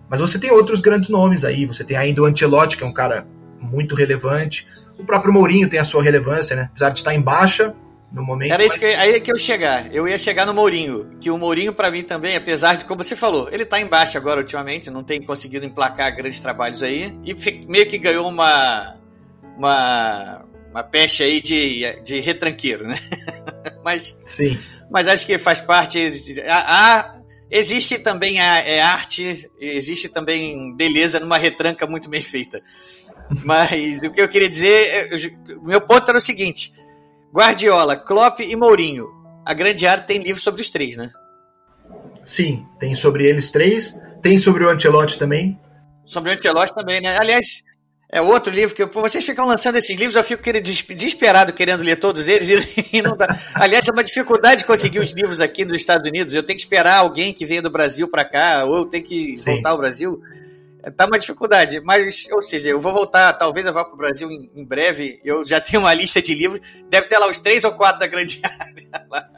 Mas 0.10 0.20
você 0.20 0.40
tem 0.40 0.52
outros 0.52 0.80
grandes 0.80 1.10
nomes 1.10 1.44
aí, 1.44 1.66
você 1.66 1.84
tem 1.84 1.98
ainda 1.98 2.22
o 2.22 2.26
Ancelotti, 2.26 2.78
que 2.78 2.84
é 2.84 2.88
um 2.88 2.94
cara 2.94 3.28
muito 3.60 3.94
relevante. 3.94 4.66
O 4.98 5.04
próprio 5.04 5.34
Mourinho 5.34 5.70
tem 5.70 5.80
a 5.80 5.84
sua 5.84 6.02
relevância, 6.02 6.56
né? 6.56 6.70
Apesar 6.72 6.90
de 6.92 7.00
estar 7.00 7.14
em 7.14 7.22
baixa, 7.22 7.76
no 8.12 8.24
momento. 8.24 8.52
Era 8.52 8.66
isso 8.66 8.80
que, 8.80 8.86
aí 8.86 9.20
que 9.20 9.32
eu 9.32 9.38
chegar. 9.38 9.94
Eu 9.94 10.08
ia 10.08 10.18
chegar 10.18 10.46
no 10.46 10.54
Mourinho. 10.54 11.18
Que 11.20 11.30
o 11.30 11.38
Mourinho, 11.38 11.74
para 11.74 11.92
mim, 11.92 12.04
também, 12.04 12.36
apesar 12.36 12.76
de, 12.76 12.86
como 12.86 13.04
você 13.04 13.16
falou, 13.16 13.50
ele 13.52 13.66
tá 13.66 13.80
embaixo 13.80 14.18
agora 14.18 14.40
ultimamente, 14.40 14.90
não 14.90 15.04
tem 15.04 15.22
conseguido 15.22 15.66
emplacar 15.66 16.16
grandes 16.16 16.40
trabalhos 16.40 16.82
aí. 16.82 17.14
E 17.26 17.36
meio 17.68 17.88
que 17.88 17.98
ganhou 17.98 18.28
uma. 18.28 18.98
uma. 19.58 20.46
uma 20.70 20.84
peste 20.84 21.24
aí 21.24 21.42
de, 21.42 22.02
de 22.04 22.20
retranqueiro, 22.22 22.88
né? 22.88 22.98
mas. 23.84 24.18
Sim. 24.26 24.58
Mas 24.90 25.08
acho 25.08 25.26
que 25.26 25.38
faz 25.38 25.60
parte. 25.60 26.00
A, 26.48 27.00
a, 27.00 27.22
existe 27.52 28.00
também 28.00 28.40
a, 28.40 28.60
é 28.60 28.80
arte, 28.80 29.50
existe 29.60 30.08
também 30.08 30.74
beleza 30.76 31.20
numa 31.20 31.38
retranca 31.38 31.86
muito 31.86 32.10
bem 32.10 32.22
feita. 32.22 32.62
Mas 33.44 34.00
o 34.00 34.12
que 34.12 34.22
eu 34.22 34.30
queria 34.30 34.48
dizer, 34.48 35.10
o 35.58 35.68
meu 35.68 35.82
ponto 35.82 36.08
era 36.08 36.18
o 36.18 36.22
seguinte: 36.22 36.72
Guardiola, 37.34 37.96
Klopp 37.96 38.40
e 38.40 38.56
Mourinho. 38.56 39.08
A 39.46 39.54
Grande 39.54 39.88
Área 39.88 40.04
tem 40.04 40.20
livro 40.20 40.42
sobre 40.42 40.62
os 40.62 40.70
três, 40.70 40.98
né? 40.98 41.10
Sim, 42.26 42.66
tem 42.80 42.96
sobre 42.96 43.26
eles 43.26 43.52
três. 43.52 44.00
Tem 44.22 44.38
sobre 44.38 44.66
o 44.66 44.70
Ancelotti 44.70 45.18
também. 45.18 45.60
Sobre 46.06 46.32
o 46.32 46.34
Ancelotti 46.34 46.74
também, 46.74 47.00
né? 47.00 47.18
Aliás, 47.18 47.64
é 48.10 48.22
outro 48.22 48.52
livro 48.52 48.74
que 48.74 48.82
eu, 48.82 48.90
vocês 48.90 49.26
ficam 49.26 49.46
lançando 49.46 49.78
esses 49.78 49.96
livros, 49.98 50.16
eu 50.16 50.24
fico 50.24 50.42
querendo, 50.42 50.64
desesperado 50.64 51.52
querendo 51.52 51.84
ler 51.84 51.98
todos 51.98 52.28
eles 52.28 52.68
e, 52.92 53.02
não 53.02 53.18
dá. 53.18 53.28
Aliás, 53.54 53.88
é 53.88 53.92
uma 53.92 54.04
dificuldade 54.04 54.66
conseguir 54.66 55.00
os 55.00 55.12
livros 55.12 55.42
aqui 55.42 55.66
nos 55.66 55.78
Estados 55.78 56.08
Unidos. 56.08 56.34
Eu 56.34 56.44
tenho 56.44 56.58
que 56.58 56.64
esperar 56.64 57.00
alguém 57.00 57.34
que 57.34 57.46
venha 57.46 57.62
do 57.62 57.70
Brasil 57.70 58.08
para 58.08 58.24
cá, 58.24 58.64
ou 58.66 58.78
eu 58.78 58.86
tenho 58.86 59.04
que 59.04 59.38
Sim. 59.38 59.52
voltar 59.52 59.72
ao 59.72 59.78
Brasil. 59.78 60.22
Tá 60.96 61.06
uma 61.06 61.20
dificuldade, 61.20 61.82
mas, 61.82 62.28
ou 62.32 62.42
seja, 62.42 62.70
eu 62.70 62.80
vou 62.80 62.94
voltar, 62.94 63.34
talvez 63.34 63.66
eu 63.66 63.74
vá 63.74 63.84
para 63.84 63.94
o 63.94 63.98
Brasil 63.98 64.30
em, 64.30 64.50
em, 64.56 64.66
breve. 64.66 65.20
Eu 65.24 65.46
já 65.46 65.60
tenho 65.60 65.82
uma 65.84 65.94
lista 65.94 66.22
de 66.22 66.34
livros, 66.34 66.62
deve 66.90 67.08
ter 67.08 67.18
lá 67.18 67.28
os 67.28 67.40
três 67.40 67.64
ou 67.64 67.74
quatro 67.74 68.00
da 68.00 68.08
grande 68.08 68.40
área. 68.46 69.38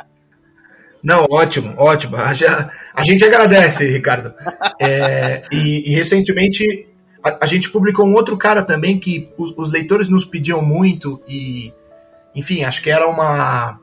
Não, 1.02 1.26
ótimo, 1.30 1.74
ótimo. 1.78 2.18
A, 2.18 2.32
a 2.94 3.06
gente 3.06 3.24
agradece, 3.24 3.88
Ricardo. 3.88 4.34
É, 4.80 5.42
e, 5.52 5.90
e, 5.90 5.96
recentemente 5.96 6.88
a, 7.24 7.46
a, 7.46 7.46
gente 7.46 7.70
publicou 7.70 8.06
um 8.06 8.14
outro 8.14 8.38
cara 8.38 8.64
também 8.64 9.00
que 9.00 9.30
os, 9.38 9.54
os, 9.58 9.72
leitores 9.72 10.10
nos 10.10 10.26
pediam 10.26 10.62
muito 10.62 11.22
e, 11.28 11.74
enfim, 12.36 12.64
acho 12.64 12.82
que 12.82 12.90
era 12.90 13.08
uma 13.08 13.80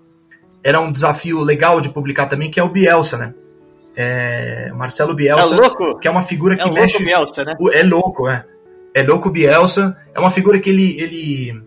era 0.62 0.80
um 0.80 0.90
desafio 0.90 1.40
legal 1.40 1.80
de 1.80 1.88
publicar 1.88 2.26
também, 2.26 2.50
que 2.50 2.58
é 2.58 2.62
o 2.62 2.68
Bielsa, 2.68 3.16
né? 3.16 3.34
É, 3.96 4.70
Marcelo 4.74 5.14
Bielsa, 5.14 5.54
é 5.54 5.58
louco? 5.58 5.98
que 5.98 6.06
é 6.06 6.10
uma 6.10 6.22
figura 6.22 6.54
que 6.54 6.62
é 6.62 6.70
mexe. 6.70 7.02
Bielsa, 7.02 7.44
né? 7.44 7.54
É 7.72 7.82
louco, 7.82 8.28
é. 8.28 8.44
É 8.94 9.02
louco 9.02 9.30
Bielsa. 9.30 9.96
É 10.14 10.20
uma 10.20 10.30
figura 10.30 10.60
que 10.60 10.68
ele, 10.68 11.00
ele, 11.00 11.62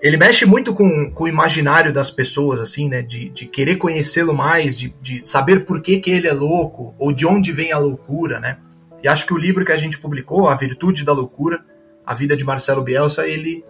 ele 0.00 0.16
mexe 0.16 0.46
muito 0.46 0.72
com, 0.72 1.10
com 1.10 1.24
o 1.24 1.28
imaginário 1.28 1.92
das 1.92 2.10
pessoas, 2.10 2.58
assim, 2.58 2.88
né? 2.88 3.02
De, 3.02 3.28
de 3.28 3.44
querer 3.46 3.76
conhecê-lo 3.76 4.34
mais, 4.34 4.78
de, 4.78 4.94
de 5.02 5.20
saber 5.28 5.66
por 5.66 5.82
que, 5.82 5.98
que 5.98 6.10
ele 6.10 6.26
é 6.26 6.32
louco, 6.32 6.94
ou 6.98 7.12
de 7.12 7.26
onde 7.26 7.52
vem 7.52 7.70
a 7.70 7.78
loucura, 7.78 8.40
né? 8.40 8.56
E 9.02 9.08
acho 9.08 9.26
que 9.26 9.34
o 9.34 9.38
livro 9.38 9.64
que 9.64 9.72
a 9.72 9.76
gente 9.76 9.98
publicou, 9.98 10.48
A 10.48 10.54
Virtude 10.54 11.04
da 11.04 11.12
Loucura, 11.12 11.60
a 12.04 12.14
vida 12.14 12.34
de 12.34 12.44
Marcelo 12.44 12.82
Bielsa, 12.82 13.26
ele, 13.26 13.62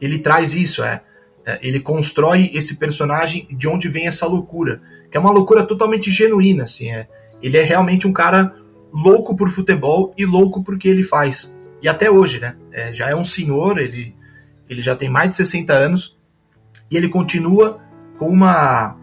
ele 0.00 0.18
traz 0.18 0.54
isso, 0.54 0.82
é. 0.82 1.02
é 1.46 1.58
ele 1.62 1.78
constrói 1.78 2.50
esse 2.52 2.74
personagem 2.76 3.46
de 3.50 3.68
onde 3.68 3.88
vem 3.88 4.08
essa 4.08 4.26
loucura 4.26 4.82
que 5.12 5.18
é 5.18 5.20
uma 5.20 5.30
loucura 5.30 5.62
totalmente 5.62 6.10
genuína, 6.10 6.64
assim, 6.64 6.90
é. 6.90 7.06
Ele 7.42 7.58
é 7.58 7.62
realmente 7.62 8.08
um 8.08 8.12
cara 8.14 8.56
louco 8.90 9.36
por 9.36 9.50
futebol 9.50 10.14
e 10.16 10.24
louco 10.24 10.64
por 10.64 10.78
que 10.78 10.88
ele 10.88 11.04
faz. 11.04 11.54
E 11.82 11.88
até 11.88 12.10
hoje, 12.10 12.40
né? 12.40 12.56
É, 12.72 12.94
já 12.94 13.10
é 13.10 13.14
um 13.14 13.24
senhor, 13.24 13.78
ele, 13.78 14.14
ele 14.70 14.80
já 14.80 14.96
tem 14.96 15.10
mais 15.10 15.30
de 15.30 15.36
60 15.36 15.70
anos 15.70 16.18
e 16.90 16.96
ele 16.96 17.10
continua 17.10 17.80
com 18.18 18.28
uma 18.28 18.96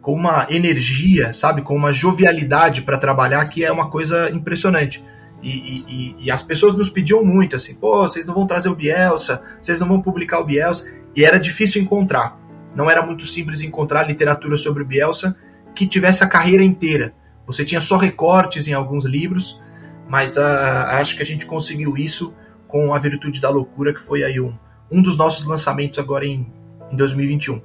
com 0.00 0.14
uma 0.14 0.48
energia, 0.50 1.32
sabe, 1.32 1.62
com 1.62 1.76
uma 1.76 1.92
jovialidade 1.92 2.82
para 2.82 2.98
trabalhar 2.98 3.44
que 3.46 3.64
é 3.64 3.70
uma 3.70 3.88
coisa 3.88 4.30
impressionante. 4.30 5.02
E, 5.40 5.48
e, 5.48 6.16
e, 6.24 6.30
as 6.30 6.42
pessoas 6.42 6.74
nos 6.74 6.90
pediam 6.90 7.24
muito, 7.24 7.54
assim, 7.54 7.74
pô, 7.74 8.02
vocês 8.02 8.26
não 8.26 8.34
vão 8.34 8.46
trazer 8.46 8.68
o 8.68 8.74
Bielsa, 8.74 9.42
vocês 9.60 9.78
não 9.78 9.86
vão 9.86 10.02
publicar 10.02 10.40
o 10.40 10.44
Bielsa, 10.44 10.92
e 11.14 11.24
era 11.24 11.38
difícil 11.38 11.80
encontrar 11.80 12.41
não 12.74 12.90
era 12.90 13.04
muito 13.04 13.26
simples 13.26 13.60
encontrar 13.60 14.04
literatura 14.04 14.56
sobre 14.56 14.84
Bielsa 14.84 15.36
que 15.74 15.86
tivesse 15.86 16.22
a 16.22 16.28
carreira 16.28 16.62
inteira. 16.62 17.14
Você 17.46 17.64
tinha 17.64 17.80
só 17.80 17.96
recortes 17.96 18.68
em 18.68 18.72
alguns 18.72 19.04
livros, 19.04 19.60
mas 20.08 20.36
uh, 20.36 20.40
acho 20.40 21.16
que 21.16 21.22
a 21.22 21.26
gente 21.26 21.46
conseguiu 21.46 21.96
isso 21.96 22.34
com 22.66 22.94
A 22.94 22.98
Virtude 22.98 23.40
da 23.40 23.50
Loucura, 23.50 23.92
que 23.92 24.00
foi 24.00 24.22
aí 24.22 24.40
um, 24.40 24.56
um 24.90 25.02
dos 25.02 25.16
nossos 25.16 25.46
lançamentos 25.46 25.98
agora 25.98 26.24
em, 26.24 26.50
em 26.90 26.96
2021. 26.96 27.60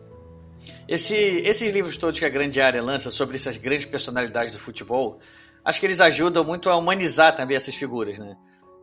Esse, 0.87 1.15
esses 1.15 1.71
livros 1.71 1.97
todos 1.97 2.19
que 2.19 2.25
a 2.25 2.29
Grande 2.29 2.59
Área 2.59 2.81
lança 2.81 3.11
sobre 3.11 3.35
essas 3.35 3.57
grandes 3.57 3.85
personalidades 3.85 4.53
do 4.53 4.59
futebol, 4.59 5.19
acho 5.63 5.79
que 5.79 5.85
eles 5.85 6.01
ajudam 6.01 6.43
muito 6.43 6.69
a 6.69 6.75
humanizar 6.75 7.35
também 7.35 7.55
essas 7.57 7.75
figuras, 7.75 8.17
né? 8.17 8.35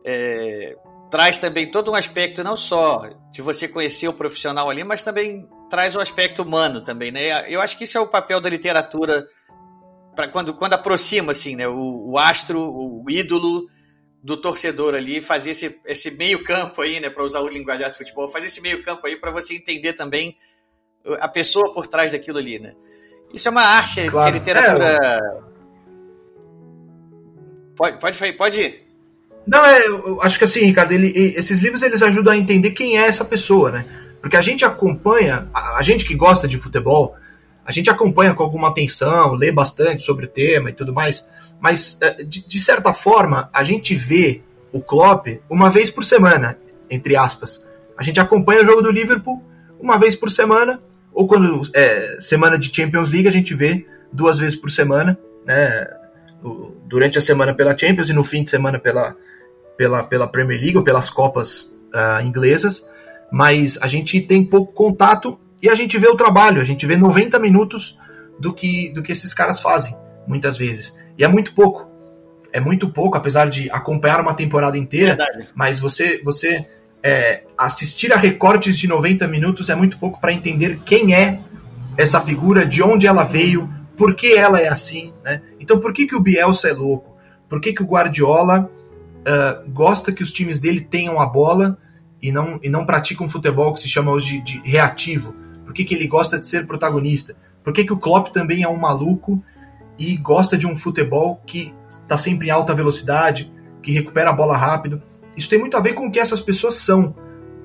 É, 0.05 0.75
traz 1.09 1.39
também 1.39 1.69
todo 1.69 1.91
um 1.91 1.95
aspecto 1.95 2.43
não 2.43 2.55
só 2.55 3.09
de 3.31 3.41
você 3.41 3.67
conhecer 3.67 4.07
o 4.07 4.13
profissional 4.13 4.69
ali, 4.69 4.83
mas 4.83 5.01
também 5.01 5.47
traz 5.69 5.95
o 5.95 5.99
aspecto 5.99 6.43
humano 6.43 6.81
também, 6.81 7.11
né? 7.11 7.49
Eu 7.51 7.61
acho 7.61 7.77
que 7.77 7.83
isso 7.83 7.97
é 7.97 8.01
o 8.01 8.07
papel 8.07 8.39
da 8.39 8.49
literatura 8.49 9.27
para 10.15 10.27
quando, 10.29 10.53
quando 10.53 10.73
aproxima 10.73 11.33
assim, 11.33 11.55
né, 11.55 11.67
o, 11.67 12.11
o, 12.11 12.17
astro, 12.17 12.59
o 12.59 13.03
ídolo 13.09 13.67
do 14.23 14.37
torcedor 14.37 14.95
ali, 14.95 15.21
fazer 15.21 15.51
esse, 15.51 15.77
esse 15.85 16.09
meio 16.09 16.43
campo 16.43 16.81
aí, 16.81 16.99
né, 16.99 17.09
para 17.09 17.23
usar 17.23 17.41
o 17.41 17.47
linguajar 17.47 17.91
de 17.91 17.97
futebol, 17.97 18.27
fazer 18.29 18.47
esse 18.47 18.61
meio 18.61 18.81
campo 18.83 19.05
aí 19.05 19.17
para 19.17 19.29
você 19.31 19.55
entender 19.55 19.93
também 19.93 20.35
a 21.19 21.27
pessoa 21.27 21.71
por 21.73 21.85
trás 21.85 22.13
daquilo 22.13 22.39
ali, 22.39 22.57
né? 22.57 22.73
Isso 23.31 23.47
é 23.47 23.51
uma 23.51 23.61
arte, 23.61 24.07
claro. 24.09 24.31
que 24.31 24.37
a 24.37 24.39
literatura. 24.39 24.97
É, 25.03 25.19
pode, 27.75 27.99
pode, 27.99 28.33
pode 28.33 28.61
ir. 28.61 28.85
Não, 29.45 29.63
é, 29.63 29.85
eu 29.85 30.19
acho 30.21 30.39
que 30.39 30.45
assim, 30.45 30.61
Ricardo, 30.61 30.93
ele, 30.93 31.35
esses 31.37 31.59
livros 31.59 31.83
eles 31.83 32.01
ajudam 32.01 32.33
a 32.33 32.37
entender 32.37 32.71
quem 32.71 32.97
é 32.97 33.05
essa 33.05 33.23
pessoa, 33.23 33.71
né? 33.71 34.04
Porque 34.25 34.37
a 34.37 34.41
gente 34.41 34.65
acompanha, 34.65 35.47
a, 35.53 35.83
gente 35.83 36.03
que 36.03 36.15
gosta 36.15 36.47
de 36.47 36.57
futebol, 36.57 37.15
a 37.63 37.71
gente 37.71 37.91
acompanha 37.91 38.33
com 38.33 38.41
alguma 38.41 38.69
atenção, 38.69 39.35
lê 39.35 39.51
bastante 39.51 40.01
sobre 40.01 40.25
o 40.25 40.27
tema 40.27 40.71
e 40.71 40.73
tudo 40.73 40.91
mais, 40.91 41.29
mas 41.59 41.95
é, 42.01 42.23
de, 42.23 42.43
de 42.43 42.59
certa 42.59 42.91
forma 42.91 43.51
a 43.53 43.63
gente 43.63 43.93
vê 43.93 44.41
o 44.71 44.81
Klopp 44.81 45.27
uma 45.47 45.69
vez 45.69 45.91
por 45.91 46.03
semana, 46.03 46.57
entre 46.89 47.15
aspas. 47.15 47.63
A 47.95 48.01
gente 48.01 48.19
acompanha 48.19 48.63
o 48.63 48.65
jogo 48.65 48.81
do 48.81 48.89
Liverpool 48.89 49.43
uma 49.79 49.95
vez 49.95 50.15
por 50.15 50.31
semana, 50.31 50.81
ou 51.13 51.27
quando 51.27 51.61
é 51.71 52.17
semana 52.19 52.57
de 52.57 52.75
Champions 52.75 53.11
League 53.11 53.27
a 53.27 53.31
gente 53.31 53.53
vê 53.53 53.85
duas 54.11 54.39
vezes 54.39 54.55
por 54.55 54.71
semana, 54.71 55.19
né? 55.45 55.87
Durante 56.87 57.19
a 57.19 57.21
semana 57.21 57.53
pela 57.53 57.77
Champions 57.77 58.09
e 58.09 58.13
no 58.13 58.23
fim 58.23 58.43
de 58.43 58.49
semana 58.49 58.79
pela, 58.79 59.15
pela, 59.77 60.01
pela 60.01 60.27
Premier 60.27 60.59
League 60.59 60.77
ou 60.79 60.83
pelas 60.83 61.11
Copas 61.11 61.71
uh, 61.93 62.25
inglesas, 62.25 62.89
mas 63.31 63.77
a 63.81 63.87
gente 63.87 64.21
tem 64.21 64.43
pouco 64.43 64.73
contato 64.73 65.39
e 65.61 65.69
a 65.69 65.75
gente 65.75 65.97
vê 65.97 66.07
o 66.07 66.15
trabalho, 66.15 66.61
a 66.61 66.65
gente 66.65 66.85
vê 66.85 66.95
90 66.95 67.39
minutos 67.39 67.97
do 68.39 68.53
que, 68.53 68.89
do 68.93 69.01
que 69.01 69.11
esses 69.11 69.33
caras 69.33 69.59
fazem, 69.59 69.95
muitas 70.27 70.57
vezes. 70.57 70.97
E 71.17 71.23
é 71.23 71.27
muito 71.27 71.53
pouco. 71.53 71.89
É 72.51 72.59
muito 72.59 72.89
pouco, 72.89 73.17
apesar 73.17 73.49
de 73.49 73.69
acompanhar 73.69 74.21
uma 74.21 74.33
temporada 74.33 74.77
inteira, 74.77 75.15
Verdade. 75.15 75.49
mas 75.53 75.79
você, 75.79 76.21
você 76.23 76.65
é, 77.03 77.43
assistir 77.57 78.13
a 78.13 78.17
recortes 78.17 78.77
de 78.77 78.87
90 78.87 79.27
minutos 79.27 79.69
é 79.69 79.75
muito 79.75 79.97
pouco 79.97 80.19
para 80.19 80.31
entender 80.31 80.79
quem 80.85 81.13
é 81.13 81.39
essa 81.97 82.19
figura, 82.21 82.65
de 82.65 82.81
onde 82.81 83.07
ela 83.07 83.23
veio, 83.23 83.69
por 83.97 84.15
que 84.15 84.33
ela 84.33 84.59
é 84.59 84.67
assim. 84.67 85.13
Né? 85.23 85.41
Então, 85.59 85.79
por 85.79 85.93
que, 85.93 86.07
que 86.07 86.15
o 86.15 86.19
Bielsa 86.19 86.69
é 86.69 86.73
louco? 86.73 87.15
Por 87.49 87.61
que, 87.61 87.73
que 87.73 87.83
o 87.83 87.85
Guardiola 87.85 88.69
uh, 88.69 89.71
gosta 89.71 90.11
que 90.11 90.23
os 90.23 90.31
times 90.31 90.59
dele 90.59 90.81
tenham 90.81 91.19
a 91.19 91.25
bola 91.25 91.77
e 92.25 92.31
não, 92.31 92.59
e 92.63 92.69
não 92.69 92.85
pratica 92.85 93.23
um 93.23 93.29
futebol 93.29 93.71
que 93.73 93.81
se 93.81 93.87
chama 93.87 94.11
hoje 94.11 94.41
de, 94.41 94.59
de 94.59 94.69
reativo? 94.69 95.35
Por 95.63 95.73
que, 95.73 95.85
que 95.85 95.93
ele 95.93 96.07
gosta 96.07 96.39
de 96.39 96.47
ser 96.47 96.65
protagonista? 96.65 97.35
Por 97.63 97.71
que, 97.71 97.83
que 97.83 97.93
o 97.93 97.97
Klopp 97.97 98.29
também 98.29 98.63
é 98.63 98.67
um 98.67 98.77
maluco 98.77 99.43
e 99.97 100.17
gosta 100.17 100.57
de 100.57 100.65
um 100.65 100.75
futebol 100.75 101.39
que 101.45 101.71
está 101.89 102.17
sempre 102.17 102.47
em 102.47 102.49
alta 102.49 102.73
velocidade, 102.73 103.51
que 103.83 103.91
recupera 103.91 104.31
a 104.31 104.33
bola 104.33 104.57
rápido? 104.57 105.03
Isso 105.37 105.49
tem 105.49 105.59
muito 105.59 105.77
a 105.77 105.79
ver 105.79 105.93
com 105.93 106.07
o 106.07 106.11
que 106.11 106.19
essas 106.19 106.41
pessoas 106.41 106.75
são. 106.75 107.15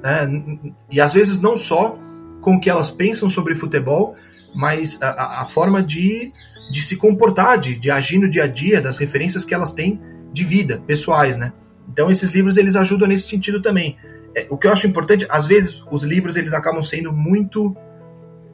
Né? 0.03 0.59
E 0.91 1.01
às 1.01 1.15
vezes 1.15 1.41
não 1.41 1.57
só 1.57 1.97
com 2.43 2.57
o 2.57 2.61
que 2.61 2.69
elas 2.69 2.91
pensam 2.91 3.31
sobre 3.31 3.55
futebol, 3.55 4.15
mas 4.55 5.01
a, 5.01 5.43
a 5.43 5.47
forma 5.47 5.83
de, 5.83 6.33
de 6.71 6.83
se 6.83 6.97
comportar, 6.97 7.59
de, 7.59 7.79
de 7.79 7.91
agir 7.91 8.19
no 8.19 8.29
dia 8.29 8.45
a 8.45 8.47
dia, 8.47 8.83
das 8.83 8.99
referências 8.99 9.43
que 9.43 9.55
elas 9.55 9.73
têm 9.73 9.99
de 10.33 10.45
vida, 10.45 10.83
pessoais, 10.87 11.39
né? 11.39 11.53
Então 11.89 12.11
esses 12.11 12.33
livros 12.33 12.57
eles 12.57 12.77
ajudam 12.77 13.09
nesse 13.09 13.29
sentido 13.29 13.61
também. 13.61 13.97
É, 14.41 14.47
o 14.49 14.57
que 14.57 14.67
eu 14.67 14.73
acho 14.73 14.87
importante, 14.87 15.27
às 15.29 15.47
vezes 15.47 15.85
os 15.91 16.03
livros 16.03 16.37
eles 16.37 16.53
acabam 16.53 16.83
sendo 16.83 17.13
muito 17.13 17.77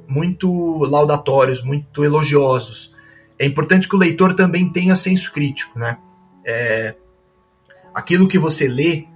muito 0.09 0.85
laudatórios, 0.85 1.65
muito 1.65 2.05
elogiosos. 2.05 2.95
É 3.39 3.45
importante 3.45 3.89
que 3.89 3.97
o 3.97 3.99
leitor 3.99 4.35
também 4.35 4.71
tenha 4.71 4.95
senso 4.95 5.33
crítico, 5.33 5.77
né? 5.79 5.99
É, 6.45 6.95
aquilo 7.93 8.29
que 8.29 8.39
você 8.39 8.69
lê 8.69 9.07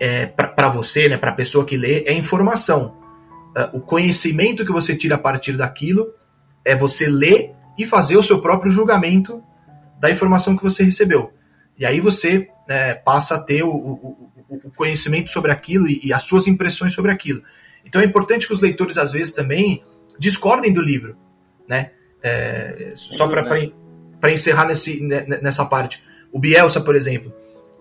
é, 0.00 0.26
para 0.26 0.70
você, 0.70 1.08
né, 1.08 1.18
para 1.18 1.30
a 1.30 1.34
pessoa 1.34 1.64
que 1.64 1.76
lê, 1.76 2.02
é 2.06 2.12
informação. 2.12 2.96
Uh, 3.54 3.76
o 3.76 3.80
conhecimento 3.80 4.64
que 4.64 4.72
você 4.72 4.96
tira 4.96 5.16
a 5.16 5.18
partir 5.18 5.56
daquilo 5.56 6.14
é 6.64 6.74
você 6.74 7.06
ler 7.06 7.52
e 7.78 7.84
fazer 7.84 8.16
o 8.16 8.22
seu 8.22 8.40
próprio 8.40 8.72
julgamento 8.72 9.42
da 10.00 10.10
informação 10.10 10.56
que 10.56 10.62
você 10.62 10.82
recebeu. 10.82 11.32
E 11.78 11.84
aí 11.84 12.00
você 12.00 12.48
é, 12.68 12.94
passa 12.94 13.36
a 13.36 13.40
ter 13.40 13.62
o, 13.62 13.70
o, 13.70 14.31
o 14.64 14.70
conhecimento 14.70 15.30
sobre 15.30 15.50
aquilo 15.50 15.88
e, 15.88 16.00
e, 16.04 16.12
as 16.12 16.24
suas 16.24 16.46
impressões 16.46 16.92
sobre 16.92 17.10
aquilo. 17.10 17.42
Então 17.84 18.00
é 18.00 18.04
importante 18.04 18.46
que 18.46 18.52
os 18.52 18.60
leitores, 18.60 18.98
às 18.98 19.12
vezes, 19.12 19.32
também 19.32 19.82
discordem 20.18 20.72
do 20.72 20.80
livro. 20.80 21.16
Né? 21.68 21.90
É, 22.22 22.92
só 22.94 23.26
para 23.26 24.30
encerrar 24.30 24.66
nesse, 24.66 25.00
nessa 25.00 25.64
parte. 25.64 26.02
O 26.30 26.38
Bielsa, 26.38 26.80
por 26.80 26.94
exemplo. 26.94 27.32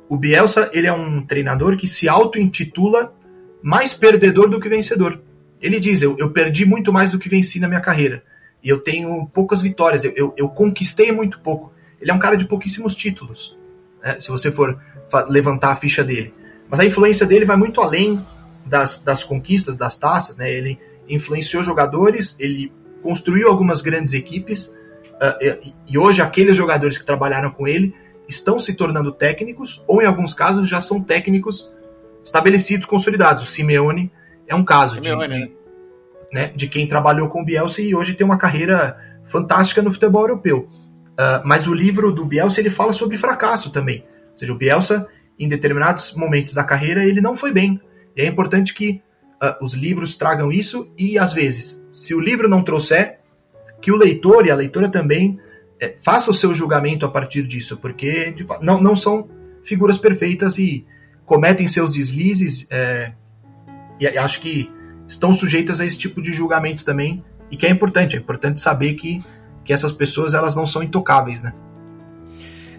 O 0.10 0.18
Bielsa 0.18 0.70
ele 0.74 0.88
é 0.88 0.94
um 0.94 1.26
treinador 1.26 1.78
que 1.78 1.88
se 1.88 2.10
auto-intitula 2.10 3.14
mais 3.62 3.94
perdedor 3.94 4.50
do 4.50 4.60
que 4.60 4.68
vencedor. 4.68 5.22
Ele 5.62 5.80
diz: 5.80 6.02
eu, 6.02 6.16
eu 6.18 6.32
perdi 6.32 6.66
muito 6.66 6.92
mais 6.92 7.12
do 7.12 7.20
que 7.20 7.30
venci 7.30 7.60
na 7.60 7.68
minha 7.68 7.80
carreira. 7.80 8.24
E 8.64 8.70
eu 8.70 8.80
tenho 8.80 9.28
poucas 9.34 9.62
vitórias, 9.62 10.04
eu, 10.04 10.14
eu, 10.16 10.34
eu 10.38 10.50
conquistei 10.50 11.12
muito 11.12 11.40
pouco. 11.40 11.74
Ele 12.00 12.12
é 12.12 12.14
um 12.14 12.20
cara 12.20 12.36
de 12.36 12.46
pouquíssimos 12.46 12.96
títulos 12.96 13.58
né, 14.04 14.20
se 14.20 14.30
você 14.30 14.52
for 14.52 14.80
levantar 15.28 15.72
a 15.72 15.76
ficha 15.76 16.04
dele. 16.04 16.34
Mas 16.72 16.80
a 16.80 16.86
influência 16.86 17.26
dele 17.26 17.44
vai 17.44 17.58
muito 17.58 17.82
além 17.82 18.26
das, 18.66 19.04
das 19.04 19.26
conquistas, 19.26 19.76
das 19.76 19.98
taças. 19.98 20.38
Né? 20.38 20.50
Ele 20.50 20.80
influenciou 21.10 21.62
jogadores, 21.64 22.38
ele 22.40 22.72
construiu 23.04 23.50
algumas 23.50 23.82
grandes 23.82 24.14
equipes, 24.14 24.68
uh, 24.68 25.38
e, 25.42 25.74
e 25.90 25.98
hoje 25.98 26.22
aqueles 26.22 26.56
jogadores 26.56 26.98
que 26.98 27.06
trabalharam 27.06 27.52
com 27.52 27.68
ele 27.68 27.94
estão 28.26 28.58
se 28.58 28.74
tornando 28.74 29.12
técnicos, 29.12 29.84
ou 29.86 30.02
em 30.02 30.06
alguns 30.06 30.34
casos 30.34 30.70
já 30.70 30.82
são 30.82 31.02
técnicos 31.02 31.70
estabelecidos, 32.24 32.86
consolidados. 32.86 33.44
O 33.44 33.48
Simeone 33.48 34.10
é 34.48 34.56
um 34.56 34.64
caso 34.64 34.96
Simeone, 34.96 35.28
de, 35.28 35.46
de, 35.48 35.52
né, 36.32 36.54
de 36.56 36.68
quem 36.70 36.88
trabalhou 36.88 37.28
com 37.28 37.42
o 37.42 37.46
Bielsa 37.46 37.82
e 37.82 37.94
hoje 37.94 38.14
tem 38.14 38.26
uma 38.26 38.38
carreira 38.38 38.98
fantástica 39.26 39.82
no 39.82 39.92
futebol 39.92 40.22
europeu. 40.22 40.70
Uh, 41.12 41.42
mas 41.44 41.68
o 41.68 41.74
livro 41.74 42.14
do 42.14 42.24
Bielsa 42.24 42.62
ele 42.62 42.70
fala 42.70 42.94
sobre 42.94 43.18
fracasso 43.18 43.72
também. 43.72 44.06
Ou 44.32 44.38
seja, 44.38 44.54
o 44.54 44.58
Bielsa, 44.58 45.08
em 45.44 45.48
determinados 45.48 46.14
momentos 46.14 46.54
da 46.54 46.64
carreira, 46.64 47.06
ele 47.06 47.22
não 47.22 47.36
foi 47.36 47.52
bem. 47.52 47.80
E 48.16 48.22
é 48.22 48.26
importante 48.28 48.74
que 48.74 49.02
uh, 49.42 49.64
os 49.64 49.74
livros 49.74 50.18
tragam 50.18 50.52
isso 50.52 50.92
e, 50.98 51.18
às 51.18 51.34
vezes, 51.34 51.86
se 51.92 52.14
o 52.14 52.20
livro 52.20 52.48
não 52.48 52.64
trouxer, 52.64 53.20
que 53.82 53.92
o 53.92 53.96
leitor 53.96 54.46
e 54.46 54.52
a 54.52 54.56
leitora 54.56 54.90
também 54.90 55.40
é, 55.80 55.96
faça 56.04 56.30
o 56.30 56.34
seu 56.34 56.54
julgamento 56.54 57.06
a 57.06 57.10
partir 57.10 57.48
disso, 57.48 57.78
porque 57.78 58.32
de, 58.32 58.46
não, 58.62 58.80
não 58.80 58.96
são 58.96 59.28
figuras 59.64 59.98
perfeitas 59.98 60.58
e 60.58 60.86
cometem 61.26 61.68
seus 61.68 61.94
deslizes 61.94 62.68
é, 62.70 63.14
e 64.00 64.08
acho 64.08 64.42
que 64.42 64.70
estão 65.08 65.34
sujeitas 65.34 65.80
a 65.80 65.86
esse 65.86 65.98
tipo 65.98 66.22
de 66.22 66.34
julgamento 66.34 66.86
também 66.86 67.24
e 67.50 67.58
que 67.58 67.66
é 67.66 67.70
importante, 67.70 68.16
é 68.16 68.20
importante 68.20 68.62
saber 68.62 68.94
que 68.94 69.24
que 69.64 69.74
essas 69.74 69.92
pessoas 69.92 70.34
elas 70.34 70.56
não 70.56 70.66
são 70.66 70.82
intocáveis, 70.84 71.44
né? 71.44 71.54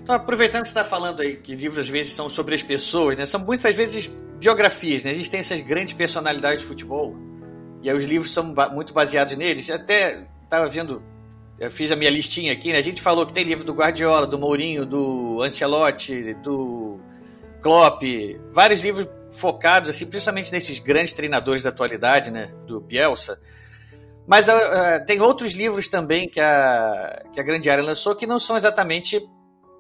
Então, 0.03 0.17
aproveitando 0.17 0.63
que 0.63 0.69
você 0.69 0.79
está 0.79 0.85
falando 0.85 1.23
aí 1.23 1.37
que 1.37 1.55
livros 1.55 1.81
às 1.81 1.89
vezes 1.89 2.13
são 2.13 2.29
sobre 2.29 2.55
as 2.55 2.63
pessoas, 2.63 3.17
né? 3.17 3.25
São 3.25 3.41
muitas 3.41 3.75
vezes 3.75 4.11
biografias, 4.41 5.05
né? 5.05 5.13
A 5.13 5.15
gente 5.15 5.31
tem 5.31 5.41
essas 5.41 5.61
grandes 5.61 5.95
personalidades 5.95 6.61
de 6.61 6.67
futebol 6.67 7.17
e 7.81 7.89
aí 7.89 7.97
os 7.97 8.05
livros 8.05 8.33
são 8.33 8.55
muito 8.73 8.93
baseados 8.93 9.37
neles. 9.37 9.71
Até 9.71 10.27
estava 10.43 10.67
vendo, 10.67 11.01
eu 11.59 11.71
fiz 11.71 11.93
a 11.93 11.97
minha 11.97 12.11
listinha 12.11 12.53
aqui, 12.53 12.73
né? 12.73 12.79
A 12.79 12.83
gente 12.83 13.01
falou 13.01 13.25
que 13.25 13.33
tem 13.33 13.45
livro 13.45 13.65
do 13.65 13.73
Guardiola, 13.73 14.27
do 14.27 14.39
Mourinho, 14.39 14.85
do 14.85 15.41
Ancelotti, 15.41 16.35
do 16.35 17.01
Klopp, 17.63 18.03
vários 18.51 18.81
livros 18.81 19.07
focados 19.31 19.89
assim, 19.89 20.07
principalmente 20.07 20.51
nesses 20.51 20.81
grandes 20.81 21.13
treinadores 21.13 21.63
da 21.63 21.71
atualidade, 21.71 22.33
né? 22.33 22.53
Do 22.67 22.81
Bielsa. 22.81 23.41
Mas 24.27 24.49
uh, 24.49 24.53
tem 25.07 25.21
outros 25.21 25.53
livros 25.53 25.87
também 25.87 26.29
que 26.29 26.41
a, 26.41 27.23
que 27.33 27.41
a 27.41 27.43
Grande 27.45 27.71
Área 27.71 27.85
lançou 27.85 28.17
que 28.17 28.27
não 28.27 28.39
são 28.39 28.57
exatamente 28.57 29.21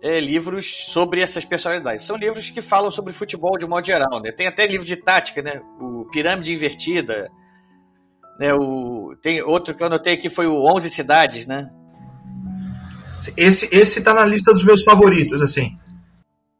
é, 0.02 0.18
livros 0.20 0.66
sobre 0.86 1.20
essas 1.20 1.44
personalidades. 1.44 2.04
São 2.04 2.16
livros 2.16 2.50
que 2.50 2.60
falam 2.60 2.90
sobre 2.90 3.12
futebol 3.12 3.56
de 3.56 3.66
modo 3.66 3.86
geral. 3.86 4.20
Né? 4.20 4.32
Tem 4.32 4.46
até 4.46 4.66
livro 4.66 4.86
de 4.86 4.96
tática, 4.96 5.40
né? 5.40 5.60
O 5.80 6.04
Pirâmide 6.10 6.52
Invertida. 6.52 7.30
Né? 8.38 8.52
O, 8.52 9.14
tem 9.22 9.40
outro 9.42 9.74
que 9.74 9.82
eu 9.82 9.86
anotei 9.86 10.14
aqui 10.14 10.28
foi 10.28 10.46
o 10.46 10.64
11 10.74 10.90
Cidades, 10.90 11.46
né? 11.46 11.70
Esse, 13.36 13.68
esse 13.70 14.00
tá 14.00 14.12
na 14.12 14.24
lista 14.24 14.52
dos 14.52 14.64
meus 14.64 14.82
favoritos, 14.82 15.40
assim. 15.40 15.78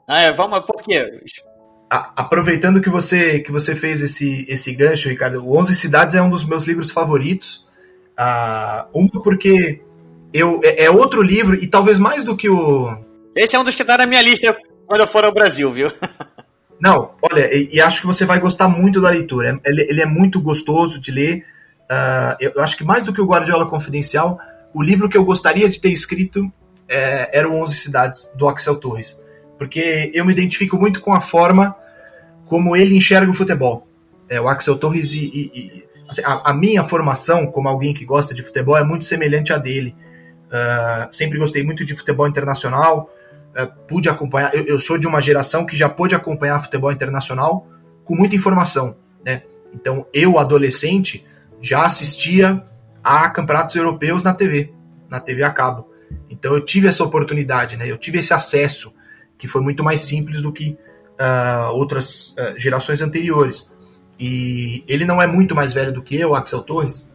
Ah, 0.09 0.21
é, 0.23 0.33
vamos, 0.33 0.61
por 0.61 0.83
quê? 0.83 1.21
aproveitando 2.17 2.81
que 2.81 2.89
você 2.89 3.41
que 3.41 3.53
você 3.53 3.77
fez 3.77 4.01
esse, 4.01 4.47
esse 4.49 4.75
gancho, 4.75 5.11
Ricardo, 5.11 5.45
o 5.45 5.59
11 5.59 5.75
Cidades 5.75 6.15
é 6.15 6.23
um 6.23 6.31
dos 6.31 6.43
meus 6.43 6.65
livros 6.65 6.91
favoritos. 6.91 7.67
Uh, 8.19 9.01
um 9.01 9.09
porque 9.09 9.83
eu, 10.33 10.61
é, 10.63 10.85
é, 10.85 10.91
outro 10.91 11.21
livro, 11.23 11.55
e 11.63 11.67
talvez 11.67 11.99
mais 11.99 12.25
do 12.25 12.37
que 12.37 12.49
o. 12.49 12.97
Esse 13.37 13.57
é 13.57 13.59
um 13.59 13.65
dos 13.65 13.75
que 13.75 13.83
está 13.83 13.97
na 13.97 14.07
minha 14.07 14.23
lista 14.23 14.57
quando 14.87 15.01
eu 15.01 15.07
for 15.07 15.25
ao 15.25 15.33
Brasil, 15.33 15.71
viu? 15.71 15.91
Não, 16.81 17.13
olha, 17.23 17.55
e, 17.55 17.69
e, 17.73 17.81
acho 17.81 18.01
que 18.01 18.07
você 18.07 18.25
vai 18.25 18.41
gostar 18.41 18.69
muito 18.69 19.01
da 19.01 19.11
leitura. 19.11 19.61
Ele, 19.65 19.83
ele 19.89 20.03
é 20.03 20.07
muito 20.07 20.41
gostoso 20.41 21.01
de 21.01 21.13
ler. 21.13 21.45
Uh, 21.83 22.37
eu 22.41 22.63
acho 22.63 22.77
que 22.77 22.83
mais 22.83 23.05
do 23.05 23.13
que 23.13 23.21
o 23.21 23.27
Guardiola 23.27 23.69
Confidencial, 23.69 24.39
o 24.75 24.83
livro 24.83 25.09
que 25.09 25.17
eu 25.17 25.25
gostaria 25.25 25.69
de 25.69 25.81
ter 25.81 25.91
escrito 25.91 26.53
é, 26.89 27.39
era 27.39 27.49
o 27.49 27.55
11 27.55 27.77
Cidades, 27.77 28.33
do 28.37 28.49
Axel 28.49 28.77
Torres. 28.77 29.19
Porque 29.59 30.11
eu 30.13 30.25
me 30.25 30.33
identifico 30.33 30.77
muito 30.77 31.01
com 31.01 31.13
a 31.13 31.21
forma 31.21 31.77
como 32.47 32.77
ele 32.77 32.97
enxerga 32.97 33.31
o 33.31 33.35
futebol. 33.35 33.87
É, 34.29 34.41
o 34.41 34.49
Axel 34.49 34.77
Torres 34.77 35.13
e, 35.13 35.19
e, 35.19 35.85
Assim, 36.13 36.23
a, 36.27 36.51
a, 36.51 36.53
minha 36.53 36.85
formação 36.85 37.47
como 37.47 37.69
alguém 37.69 37.95
que 37.95 38.05
gosta 38.05 38.35
de 38.35 38.43
futebol 38.43 38.77
é 38.77 38.85
muito 38.85 39.07
semelhante 39.07 39.51
à 39.51 39.57
dele. 39.57 39.97
Uh, 40.49 41.09
sempre 41.11 41.39
gostei 41.39 41.63
muito 41.63 41.87
de 41.87 41.95
futebol 41.95 42.29
internacional, 42.29 43.11
uh, 43.57 43.87
pude 43.87 44.09
acompanhar. 44.09 44.55
Eu, 44.55 44.65
eu, 44.65 44.81
sou 44.81 44.99
de 44.99 45.07
uma 45.07 45.21
geração 45.21 45.67
que 45.67 45.77
já 45.77 45.89
pôde 45.89 46.15
acompanhar 46.15 46.61
futebol 46.61 46.93
internacional 46.93 47.67
com 48.05 48.15
muita 48.15 48.37
informação, 48.37 48.97
né? 49.25 49.43
Então, 49.75 50.07
eu, 50.13 50.39
adolescente, 50.39 51.27
já 51.61 51.85
assistia 51.85 52.65
a 53.03 53.29
campeonatos 53.31 53.77
europeus 53.77 54.23
na 54.23 54.35
TV, 54.35 54.73
na 55.09 55.21
TV 55.21 55.43
a 55.43 55.51
cabo. 55.51 55.91
Então, 56.29 56.55
eu 56.55 56.65
tive 56.65 56.89
essa 56.89 57.05
oportunidade, 57.05 57.77
né? 57.77 57.91
Eu 57.91 57.97
tive 57.97 58.19
esse 58.19 58.35
acesso, 58.35 58.95
que 59.39 59.47
foi 59.47 59.61
muito 59.61 59.83
mais 59.83 60.03
simples 60.03 60.43
do 60.43 60.53
que 60.53 60.77
uh, 61.19 61.73
outras 61.73 62.35
gerações 62.57 63.01
anteriores. 63.01 63.71
E 64.19 64.85
ele 64.87 65.05
não 65.05 65.21
é 65.21 65.27
muito 65.27 65.55
mais 65.55 65.73
velho 65.73 65.93
do 65.93 66.03
que 66.03 66.17
eu, 66.17 66.35
Axel 66.35 66.63
Torres, 66.63 67.09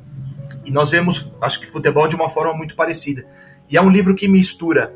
e 0.65 0.71
nós 0.71 0.91
vemos, 0.91 1.31
acho 1.39 1.59
que 1.59 1.65
futebol 1.65 2.07
de 2.07 2.15
uma 2.15 2.29
forma 2.29 2.53
muito 2.53 2.75
parecida. 2.75 3.25
E 3.69 3.77
é 3.77 3.81
um 3.81 3.89
livro 3.89 4.13
que 4.13 4.27
mistura 4.27 4.93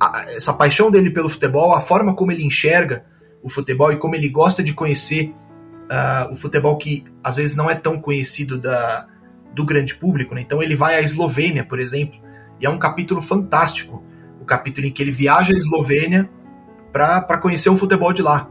a, 0.00 0.26
essa 0.30 0.52
paixão 0.52 0.90
dele 0.90 1.10
pelo 1.10 1.28
futebol, 1.28 1.74
a 1.74 1.80
forma 1.80 2.14
como 2.14 2.32
ele 2.32 2.44
enxerga 2.44 3.04
o 3.42 3.48
futebol 3.48 3.92
e 3.92 3.96
como 3.96 4.14
ele 4.14 4.28
gosta 4.28 4.62
de 4.62 4.72
conhecer 4.72 5.34
uh, 5.86 6.32
o 6.32 6.36
futebol 6.36 6.76
que 6.76 7.04
às 7.22 7.36
vezes 7.36 7.56
não 7.56 7.70
é 7.70 7.74
tão 7.74 8.00
conhecido 8.00 8.58
da, 8.58 9.06
do 9.52 9.64
grande 9.64 9.94
público. 9.94 10.34
Né? 10.34 10.42
Então 10.42 10.62
ele 10.62 10.76
vai 10.76 10.96
à 10.96 11.00
Eslovênia, 11.00 11.64
por 11.64 11.80
exemplo, 11.80 12.18
e 12.60 12.66
é 12.66 12.70
um 12.70 12.78
capítulo 12.78 13.22
fantástico. 13.22 14.02
O 14.40 14.44
capítulo 14.44 14.86
em 14.86 14.92
que 14.92 15.02
ele 15.02 15.10
viaja 15.10 15.52
à 15.52 15.56
Eslovênia 15.56 16.28
para 16.92 17.38
conhecer 17.38 17.68
o 17.68 17.76
futebol 17.76 18.12
de 18.12 18.22
lá. 18.22 18.48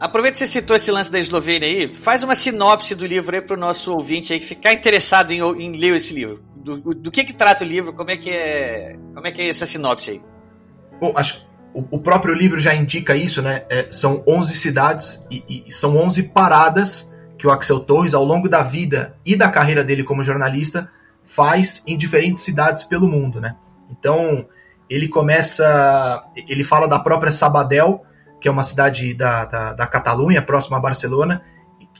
Aproveita 0.00 0.34
que 0.34 0.38
você 0.38 0.46
citou 0.46 0.76
esse 0.76 0.90
lance 0.90 1.10
da 1.10 1.18
Eslovênia 1.18 1.68
aí, 1.68 1.92
faz 1.92 2.22
uma 2.22 2.34
sinopse 2.34 2.94
do 2.94 3.06
livro 3.06 3.34
aí 3.34 3.40
para 3.40 3.56
o 3.56 3.58
nosso 3.58 3.92
ouvinte 3.92 4.32
aí 4.32 4.40
que 4.40 4.44
ficar 4.44 4.72
interessado 4.72 5.30
em, 5.30 5.40
em 5.40 5.72
ler 5.72 5.96
esse 5.96 6.12
livro. 6.12 6.42
Do, 6.56 6.78
do, 6.78 7.10
que 7.10 7.24
que 7.24 7.34
trata 7.34 7.64
o 7.64 7.66
livro, 7.66 7.92
como 7.92 8.10
é 8.10 8.16
que 8.16 8.30
é, 8.30 8.98
como 9.14 9.26
é 9.26 9.30
que 9.30 9.40
é 9.40 9.48
essa 9.48 9.66
sinopse 9.66 10.10
aí? 10.10 10.22
Bom, 11.00 11.12
acho 11.16 11.46
o, 11.74 11.84
o 11.90 11.98
próprio 11.98 12.32
livro 12.32 12.60
já 12.60 12.72
indica 12.72 13.16
isso, 13.16 13.42
né? 13.42 13.64
É, 13.68 13.88
são 13.90 14.22
11 14.26 14.56
cidades 14.56 15.26
e, 15.30 15.64
e 15.66 15.72
são 15.72 15.96
11 15.96 16.22
paradas 16.28 17.12
que 17.36 17.46
o 17.46 17.50
Axel 17.50 17.80
Torres, 17.80 18.14
ao 18.14 18.24
longo 18.24 18.48
da 18.48 18.62
vida 18.62 19.16
e 19.26 19.34
da 19.34 19.50
carreira 19.50 19.82
dele 19.82 20.04
como 20.04 20.22
jornalista, 20.22 20.88
faz 21.24 21.82
em 21.86 21.98
diferentes 21.98 22.44
cidades 22.44 22.84
pelo 22.84 23.08
mundo, 23.08 23.40
né? 23.40 23.56
Então, 23.90 24.46
ele 24.88 25.08
começa, 25.08 26.24
ele 26.36 26.62
fala 26.62 26.86
da 26.86 26.98
própria 26.98 27.32
Sabadell, 27.32 28.02
que 28.40 28.46
é 28.46 28.50
uma 28.50 28.62
cidade 28.62 29.12
da, 29.14 29.44
da, 29.44 29.72
da 29.72 29.86
Catalunha, 29.86 30.40
próxima 30.42 30.76
a 30.76 30.80
Barcelona, 30.80 31.42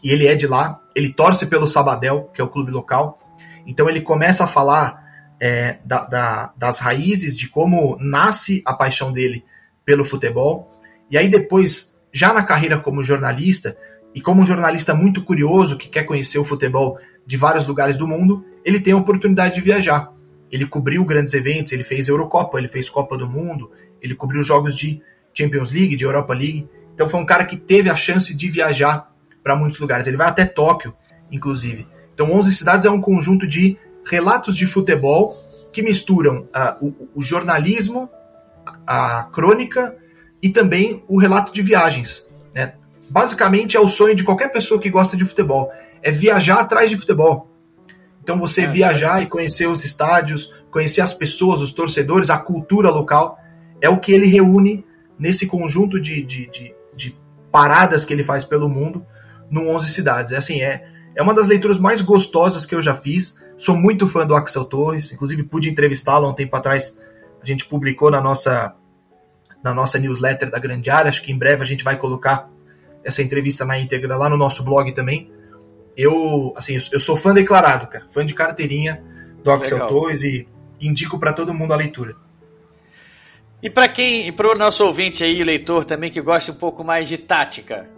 e 0.03 0.11
ele 0.11 0.27
é 0.27 0.35
de 0.35 0.47
lá. 0.47 0.81
Ele 0.95 1.13
torce 1.13 1.47
pelo 1.47 1.67
Sabadell, 1.67 2.31
que 2.33 2.41
é 2.41 2.45
o 2.45 2.49
clube 2.49 2.71
local. 2.71 3.19
Então 3.67 3.89
ele 3.89 4.03
começa 4.03 4.45
a 4.45 4.47
falar 4.47 5.04
é, 5.41 5.79
da, 5.85 6.05
da, 6.05 6.55
das 6.57 6.79
raízes, 6.79 7.37
de 7.37 7.49
como 7.49 7.97
nasce 8.01 8.63
a 8.65 8.73
paixão 8.73 9.13
dele 9.13 9.45
pelo 9.85 10.05
futebol. 10.05 10.71
E 11.11 11.19
aí 11.19 11.29
depois, 11.29 11.97
já 12.13 12.33
na 12.33 12.43
carreira 12.43 12.79
como 12.79 13.03
jornalista, 13.03 13.77
e 14.15 14.21
como 14.21 14.43
um 14.43 14.47
jornalista 14.47 14.95
muito 14.95 15.23
curioso, 15.25 15.77
que 15.77 15.89
quer 15.89 16.05
conhecer 16.05 16.39
o 16.39 16.45
futebol 16.45 16.99
de 17.27 17.37
vários 17.37 17.67
lugares 17.67 17.97
do 17.97 18.07
mundo, 18.07 18.45
ele 18.65 18.81
tem 18.81 18.93
a 18.93 18.97
oportunidade 18.97 19.57
de 19.57 19.61
viajar. 19.61 20.13
Ele 20.51 20.67
cobriu 20.67 21.05
grandes 21.05 21.35
eventos, 21.35 21.73
ele 21.73 21.83
fez 21.83 22.07
Eurocopa, 22.07 22.59
ele 22.59 22.69
fez 22.69 22.89
Copa 22.89 23.19
do 23.19 23.29
Mundo, 23.29 23.73
ele 24.01 24.15
cobriu 24.15 24.43
jogos 24.43 24.77
de 24.77 25.03
Champions 25.33 25.73
League, 25.73 25.97
de 25.97 26.05
Europa 26.05 26.33
League. 26.33 26.69
Então 26.95 27.09
foi 27.09 27.21
um 27.21 27.27
cara 27.27 27.45
que 27.45 27.57
teve 27.57 27.91
a 27.91 27.97
chance 27.97 28.33
de 28.33 28.49
viajar 28.49 29.13
para 29.43 29.57
muitos 29.57 29.81
lugares. 29.81 30.07
Ele 30.07 30.17
vai 30.17 30.29
até 30.29 30.47
Tóquio, 30.47 30.95
inclusive. 31.31 31.89
Então 32.15 32.31
11 32.33 32.55
cidades 32.55 32.87
é 32.87 32.91
um 32.91 33.01
conjunto 33.01 33.49
de 33.49 33.77
relatos 34.07 34.57
de 34.57 34.67
futebol 34.67 35.37
que 35.73 35.83
misturam 35.83 36.49
uh, 36.55 36.87
o, 36.87 37.09
o, 37.17 37.23
jornalismo, 37.23 38.09
a 38.87 39.25
crônica 39.33 39.97
e 40.43 40.49
também 40.49 41.03
o 41.09 41.19
relato 41.19 41.53
de 41.53 41.63
viagens. 41.63 42.29
Né? 42.55 42.75
Basicamente 43.09 43.77
é 43.77 43.81
o 43.81 43.89
sonho 43.89 44.15
de 44.15 44.25
qualquer 44.25 44.53
pessoa 44.53 44.81
que 44.81 44.91
gosta 44.91 45.17
de 45.17 45.25
futebol, 45.25 45.71
é 46.03 46.11
viajar 46.11 46.61
atrás 46.61 46.91
de 46.91 46.97
futebol. 46.97 47.51
Então 48.23 48.39
você 48.39 48.63
é, 48.63 48.67
viajar 48.67 49.23
e 49.23 49.27
conhecer 49.27 49.67
os 49.67 49.85
estádios, 49.85 50.53
conhecer 50.71 51.01
as 51.01 51.13
pessoas, 51.13 51.61
os 51.61 51.73
torcedores, 51.73 52.31
a 52.31 52.39
cultura 52.39 52.91
local, 52.91 53.39
é 53.81 53.89
o 53.89 53.99
que 53.99 54.13
ele 54.13 54.27
reúne 54.27 54.85
nesse 55.19 55.47
conjunto 55.47 56.01
de, 56.01 56.23
de, 56.23 56.47
de, 56.47 56.75
de 56.95 57.17
paradas 57.51 58.05
que 58.05 58.13
ele 58.13 58.25
faz 58.25 58.45
pelo 58.45 58.69
mundo 58.69 59.05
no 59.51 59.69
11 59.69 59.91
cidades. 59.91 60.33
É 60.33 60.37
assim, 60.37 60.63
é, 60.63 60.87
é 61.15 61.23
uma 61.23 61.35
das 61.35 61.47
leituras 61.47 61.79
mais 61.79 62.01
gostosas 62.01 62.67
que 62.67 62.75
eu 62.75 62.83
já 62.83 62.95
fiz. 62.95 63.39
Sou 63.65 63.75
muito 63.75 64.07
fã 64.07 64.27
do 64.27 64.35
Axel 64.35 64.67
Torres, 64.67 65.11
inclusive 65.11 65.43
pude 65.43 65.71
entrevistá-lo 65.71 66.27
há 66.27 66.31
um 66.31 66.35
tempo 66.35 66.55
atrás. 66.55 67.01
A 67.43 67.47
gente 67.47 67.65
publicou 67.65 68.11
na 68.11 68.21
nossa 68.21 68.75
na 69.63 69.73
nossa 69.73 69.99
newsletter 69.99 70.51
da 70.51 70.59
Grande 70.59 70.91
Área. 70.91 71.09
Acho 71.09 71.23
que 71.23 71.33
em 71.33 71.39
breve 71.39 71.63
a 71.63 71.65
gente 71.65 71.83
vai 71.83 71.97
colocar 71.97 72.51
essa 73.03 73.23
entrevista 73.23 73.65
na 73.65 73.79
íntegra 73.79 74.19
lá 74.19 74.29
no 74.29 74.37
nosso 74.37 74.63
blog 74.63 74.93
também. 74.93 75.33
Eu, 75.97 76.53
assim, 76.55 76.79
eu 76.93 77.01
sou 77.01 77.17
fã 77.17 77.33
declarado, 77.33 77.87
cara, 77.87 78.07
fã 78.13 78.27
de 78.27 78.35
carteirinha 78.35 79.03
do 79.43 79.51
Axel 79.51 79.79
Legal. 79.79 79.89
Torres 79.89 80.23
e 80.23 80.47
indico 80.79 81.19
para 81.19 81.33
todo 81.33 81.55
mundo 81.55 81.73
a 81.73 81.77
leitura. 81.77 82.17
E 83.63 83.71
para 83.71 83.89
quem, 83.89 84.31
para 84.31 84.55
o 84.55 84.59
nosso 84.59 84.85
ouvinte 84.85 85.25
aí, 85.25 85.43
leitor 85.43 85.87
também 85.87 86.11
que 86.11 86.21
gosta 86.21 86.53
um 86.53 86.57
pouco 86.57 86.85
mais 86.85 87.09
de 87.09 87.17
tática, 87.17 87.89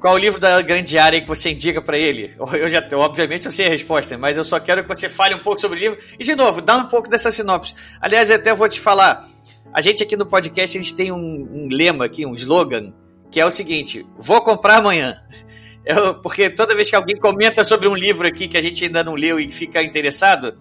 qual 0.00 0.14
o 0.14 0.18
livro 0.18 0.38
da 0.38 0.60
grande 0.62 0.96
área 0.96 1.20
que 1.20 1.26
você 1.26 1.50
indica 1.50 1.82
para 1.82 1.98
ele? 1.98 2.34
Eu 2.52 2.68
já, 2.70 2.86
obviamente, 2.94 3.46
eu 3.46 3.52
sei 3.52 3.66
a 3.66 3.70
resposta, 3.70 4.16
mas 4.16 4.36
eu 4.36 4.44
só 4.44 4.60
quero 4.60 4.82
que 4.82 4.88
você 4.88 5.08
fale 5.08 5.34
um 5.34 5.40
pouco 5.40 5.60
sobre 5.60 5.76
o 5.78 5.80
livro. 5.80 5.98
E 6.18 6.22
de 6.22 6.36
novo, 6.36 6.62
dá 6.62 6.76
um 6.76 6.86
pouco 6.86 7.08
dessa 7.08 7.32
sinopse. 7.32 7.74
Aliás, 8.00 8.30
eu 8.30 8.36
até 8.36 8.54
vou 8.54 8.68
te 8.68 8.78
falar. 8.78 9.26
A 9.72 9.80
gente 9.80 10.02
aqui 10.02 10.16
no 10.16 10.24
podcast 10.24 10.78
a 10.78 10.80
gente 10.80 10.94
tem 10.94 11.10
um, 11.10 11.16
um 11.18 11.68
lema 11.68 12.04
aqui, 12.04 12.24
um 12.24 12.34
slogan, 12.34 12.92
que 13.30 13.40
é 13.40 13.44
o 13.44 13.50
seguinte: 13.50 14.06
vou 14.16 14.40
comprar 14.40 14.76
amanhã. 14.76 15.20
Eu, 15.84 16.16
porque 16.16 16.50
toda 16.50 16.74
vez 16.74 16.90
que 16.90 16.96
alguém 16.96 17.16
comenta 17.16 17.64
sobre 17.64 17.88
um 17.88 17.94
livro 17.94 18.26
aqui 18.26 18.46
que 18.46 18.58
a 18.58 18.62
gente 18.62 18.84
ainda 18.84 19.02
não 19.02 19.14
leu 19.14 19.40
e 19.40 19.50
fica 19.50 19.82
interessado, 19.82 20.54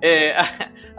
é, 0.00 0.32
a, 0.32 0.48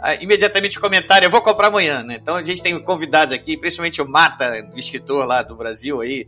a, 0.00 0.14
imediatamente 0.14 0.78
o 0.78 0.80
comentário, 0.80 1.26
eu 1.26 1.30
vou 1.30 1.42
comprar 1.42 1.68
amanhã, 1.68 2.02
né? 2.02 2.16
Então 2.18 2.34
a 2.34 2.42
gente 2.42 2.62
tem 2.62 2.82
convidados 2.82 3.34
aqui, 3.34 3.58
principalmente 3.58 4.00
o 4.00 4.08
Mata, 4.08 4.66
escritor 4.74 5.26
lá 5.26 5.42
do 5.42 5.54
Brasil 5.54 6.00
aí, 6.00 6.26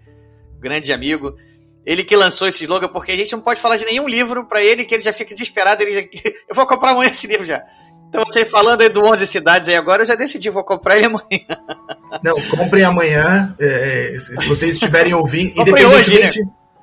grande 0.61 0.93
amigo. 0.93 1.35
Ele 1.87 2.03
que 2.03 2.17
lançou 2.17 2.49
esse 2.49 2.65
slogan, 2.65 2.89
porque 2.89 3.13
a 3.13 3.17
gente 3.17 3.33
não 3.33 3.41
pode 3.41 3.61
falar 3.61 3.77
de 3.77 3.85
nenhum 3.85 4.09
livro 4.09 4.45
para 4.45 4.61
ele, 4.61 4.85
que 4.85 4.93
ele 4.93 5.05
já 5.05 5.13
fica 5.13 5.33
desesperado, 5.33 5.85
ele 5.85 5.93
já, 5.93 6.01
eu 6.49 6.55
vou 6.55 6.67
comprar 6.67 6.91
amanhã 6.91 7.11
esse 7.11 7.29
livro 7.29 7.47
já. 7.47 7.63
Então 8.09 8.25
você 8.25 8.45
falando 8.45 8.81
aí 8.81 8.89
do 8.89 9.05
11 9.05 9.25
cidades 9.27 9.69
aí 9.69 9.77
agora, 9.77 10.03
eu 10.03 10.07
já 10.07 10.17
decidi, 10.17 10.51
vou 10.51 10.65
comprar 10.65 10.97
ele 10.97 11.07
amanhã. 11.07 11.23
Não, 12.23 12.35
comprem 12.57 12.83
amanhã, 12.83 13.55
é, 13.61 14.15
é 14.15 14.19
se 14.19 14.49
vocês 14.49 14.75
estiverem 14.75 15.15
ouvindo. 15.15 15.55
comprem 15.65 15.87
hoje, 15.87 16.19
né? 16.19 16.33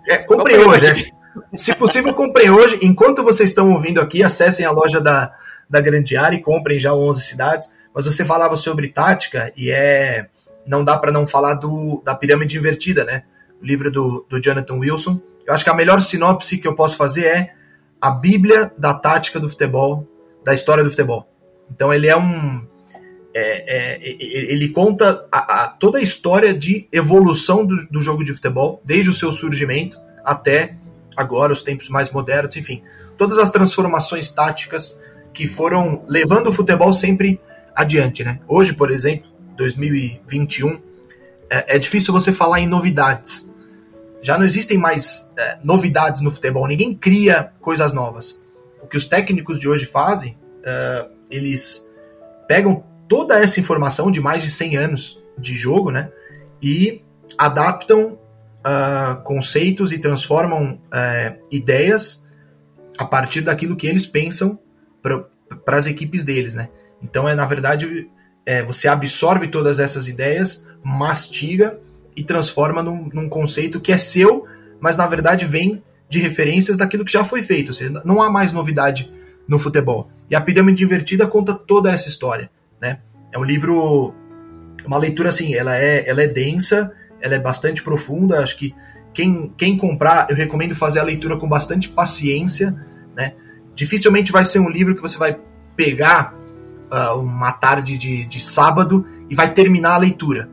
É, 0.07 0.17
comprem, 0.19 0.57
hoje. 0.57 0.89
hoje. 0.89 1.11
É. 1.53 1.57
Se 1.57 1.73
possível, 1.75 2.13
comprem 2.13 2.49
hoje. 2.49 2.79
Enquanto 2.81 3.23
vocês 3.23 3.49
estão 3.49 3.71
ouvindo 3.71 3.99
aqui, 3.99 4.23
acessem 4.23 4.65
a 4.65 4.71
loja 4.71 5.01
da, 5.01 5.33
da 5.69 5.81
grande 5.81 6.15
área 6.15 6.37
e 6.37 6.41
comprem 6.41 6.79
já 6.79 6.93
11 6.93 7.21
cidades. 7.21 7.69
Mas 7.93 8.05
você 8.05 8.23
falava 8.23 8.55
sobre 8.55 8.89
tática 8.89 9.51
e 9.55 9.69
é 9.69 10.27
não 10.65 10.83
dá 10.83 10.97
para 10.97 11.11
não 11.11 11.27
falar 11.27 11.55
do, 11.55 12.01
da 12.05 12.15
pirâmide 12.15 12.57
invertida, 12.57 13.03
né? 13.03 13.23
Livro 13.63 13.91
do, 13.91 14.25
do 14.29 14.41
Jonathan 14.41 14.75
Wilson. 14.75 15.21
Eu 15.45 15.53
acho 15.53 15.63
que 15.63 15.69
a 15.69 15.73
melhor 15.73 16.01
sinopse 16.01 16.57
que 16.57 16.67
eu 16.67 16.75
posso 16.75 16.97
fazer 16.97 17.25
é 17.25 17.53
a 17.99 18.11
Bíblia 18.11 18.71
da 18.77 18.93
tática 18.93 19.39
do 19.39 19.49
futebol, 19.49 20.07
da 20.43 20.53
história 20.53 20.83
do 20.83 20.89
futebol. 20.89 21.27
Então 21.71 21.93
ele 21.93 22.07
é 22.07 22.17
um 22.17 22.65
é, 23.35 23.97
é, 23.97 23.99
ele 24.03 24.69
conta 24.69 25.25
a, 25.31 25.63
a, 25.63 25.67
toda 25.67 25.97
a 25.97 26.01
história 26.01 26.53
de 26.53 26.87
evolução 26.91 27.65
do, 27.65 27.87
do, 27.87 28.01
jogo 28.01 28.23
de 28.23 28.31
futebol, 28.31 28.79
desde 28.85 29.09
o 29.09 29.13
seu 29.13 29.31
surgimento 29.31 29.97
até 30.23 30.75
agora, 31.17 31.51
os 31.51 31.63
tempos 31.63 31.89
mais 31.89 32.11
modernos, 32.11 32.55
enfim, 32.55 32.83
todas 33.17 33.39
as 33.39 33.49
transformações 33.49 34.29
táticas 34.29 34.99
que 35.33 35.47
foram 35.47 36.03
levando 36.07 36.47
o 36.47 36.53
futebol 36.53 36.93
sempre 36.93 37.41
adiante, 37.75 38.23
né? 38.23 38.39
Hoje, 38.47 38.73
por 38.73 38.91
exemplo, 38.91 39.27
2021, 39.57 40.79
é, 41.49 41.75
é 41.75 41.79
difícil 41.79 42.13
você 42.13 42.31
falar 42.31 42.59
em 42.59 42.67
novidades. 42.67 43.51
Já 44.23 44.37
não 44.37 44.45
existem 44.45 44.77
mais 44.77 45.31
é, 45.37 45.59
novidades 45.63 46.21
no 46.21 46.31
futebol, 46.31 46.65
ninguém 46.65 46.95
cria 46.95 47.51
coisas 47.59 47.93
novas. 47.93 48.41
O 48.81 48.87
que 48.87 48.97
os 48.97 49.05
técnicos 49.05 49.59
de 49.59 49.67
hoje 49.67 49.85
fazem, 49.85 50.37
é, 50.63 51.05
eles 51.29 51.87
pegam 52.47 52.83
toda 53.07 53.37
essa 53.37 53.59
informação 53.59 54.09
de 54.09 54.21
mais 54.21 54.41
de 54.41 54.49
100 54.49 54.77
anos 54.77 55.21
de 55.37 55.55
jogo, 55.55 55.91
né? 55.91 56.09
E 56.61 57.03
adaptam 57.37 58.17
uh, 58.63 59.21
conceitos 59.23 59.91
e 59.91 59.99
transformam 59.99 60.73
uh, 60.73 61.47
ideias 61.51 62.25
a 62.97 63.05
partir 63.05 63.41
daquilo 63.41 63.75
que 63.75 63.87
eles 63.87 64.05
pensam 64.05 64.59
para 65.01 65.77
as 65.77 65.85
equipes 65.85 66.23
deles, 66.23 66.55
né? 66.55 66.69
Então 67.01 67.27
é 67.27 67.35
na 67.35 67.45
verdade 67.45 68.09
é, 68.45 68.63
você 68.63 68.87
absorve 68.87 69.47
todas 69.47 69.79
essas 69.79 70.07
ideias, 70.07 70.65
mastiga 70.83 71.79
e 72.15 72.23
transforma 72.23 72.81
num, 72.81 73.09
num, 73.13 73.29
conceito 73.29 73.79
que 73.79 73.91
é 73.91 73.97
seu, 73.97 74.45
mas 74.79 74.97
na 74.97 75.05
verdade 75.05 75.45
vem 75.45 75.81
de 76.09 76.19
referências 76.19 76.77
daquilo 76.77 77.05
que 77.05 77.11
já 77.11 77.23
foi 77.23 77.41
feito. 77.41 77.69
Ou 77.69 77.73
seja, 77.73 78.01
não 78.05 78.21
há 78.21 78.29
mais 78.29 78.51
novidade 78.51 79.11
no 79.47 79.57
futebol. 79.57 80.09
E 80.29 80.35
a 80.35 80.41
Pirâmide 80.41 80.83
Invertida 80.83 81.27
conta 81.27 81.53
toda 81.53 81.91
essa 81.91 82.09
história, 82.09 82.49
né? 82.81 82.99
É 83.31 83.37
um 83.37 83.43
livro, 83.43 84.13
uma 84.85 84.97
leitura 84.97 85.29
assim, 85.29 85.55
ela 85.55 85.77
é, 85.77 86.07
ela 86.07 86.21
é 86.21 86.27
densa, 86.27 86.91
ela 87.19 87.35
é 87.35 87.39
bastante 87.39 87.81
profunda. 87.81 88.41
Acho 88.41 88.57
que 88.57 88.75
quem, 89.13 89.51
quem 89.57 89.77
comprar, 89.77 90.27
eu 90.29 90.35
recomendo 90.35 90.75
fazer 90.75 90.99
a 90.99 91.03
leitura 91.03 91.37
com 91.37 91.47
bastante 91.47 91.89
paciência, 91.89 92.75
né? 93.15 93.33
Dificilmente 93.75 94.31
vai 94.31 94.45
ser 94.45 94.59
um 94.59 94.69
livro 94.69 94.95
que 94.95 95.01
você 95.01 95.17
vai 95.17 95.37
pegar 95.75 96.35
uh, 96.91 97.19
uma 97.19 97.51
tarde 97.51 97.97
de, 97.97 98.25
de 98.25 98.39
sábado 98.39 99.05
e 99.29 99.35
vai 99.35 99.51
terminar 99.51 99.95
a 99.95 99.97
leitura. 99.97 100.49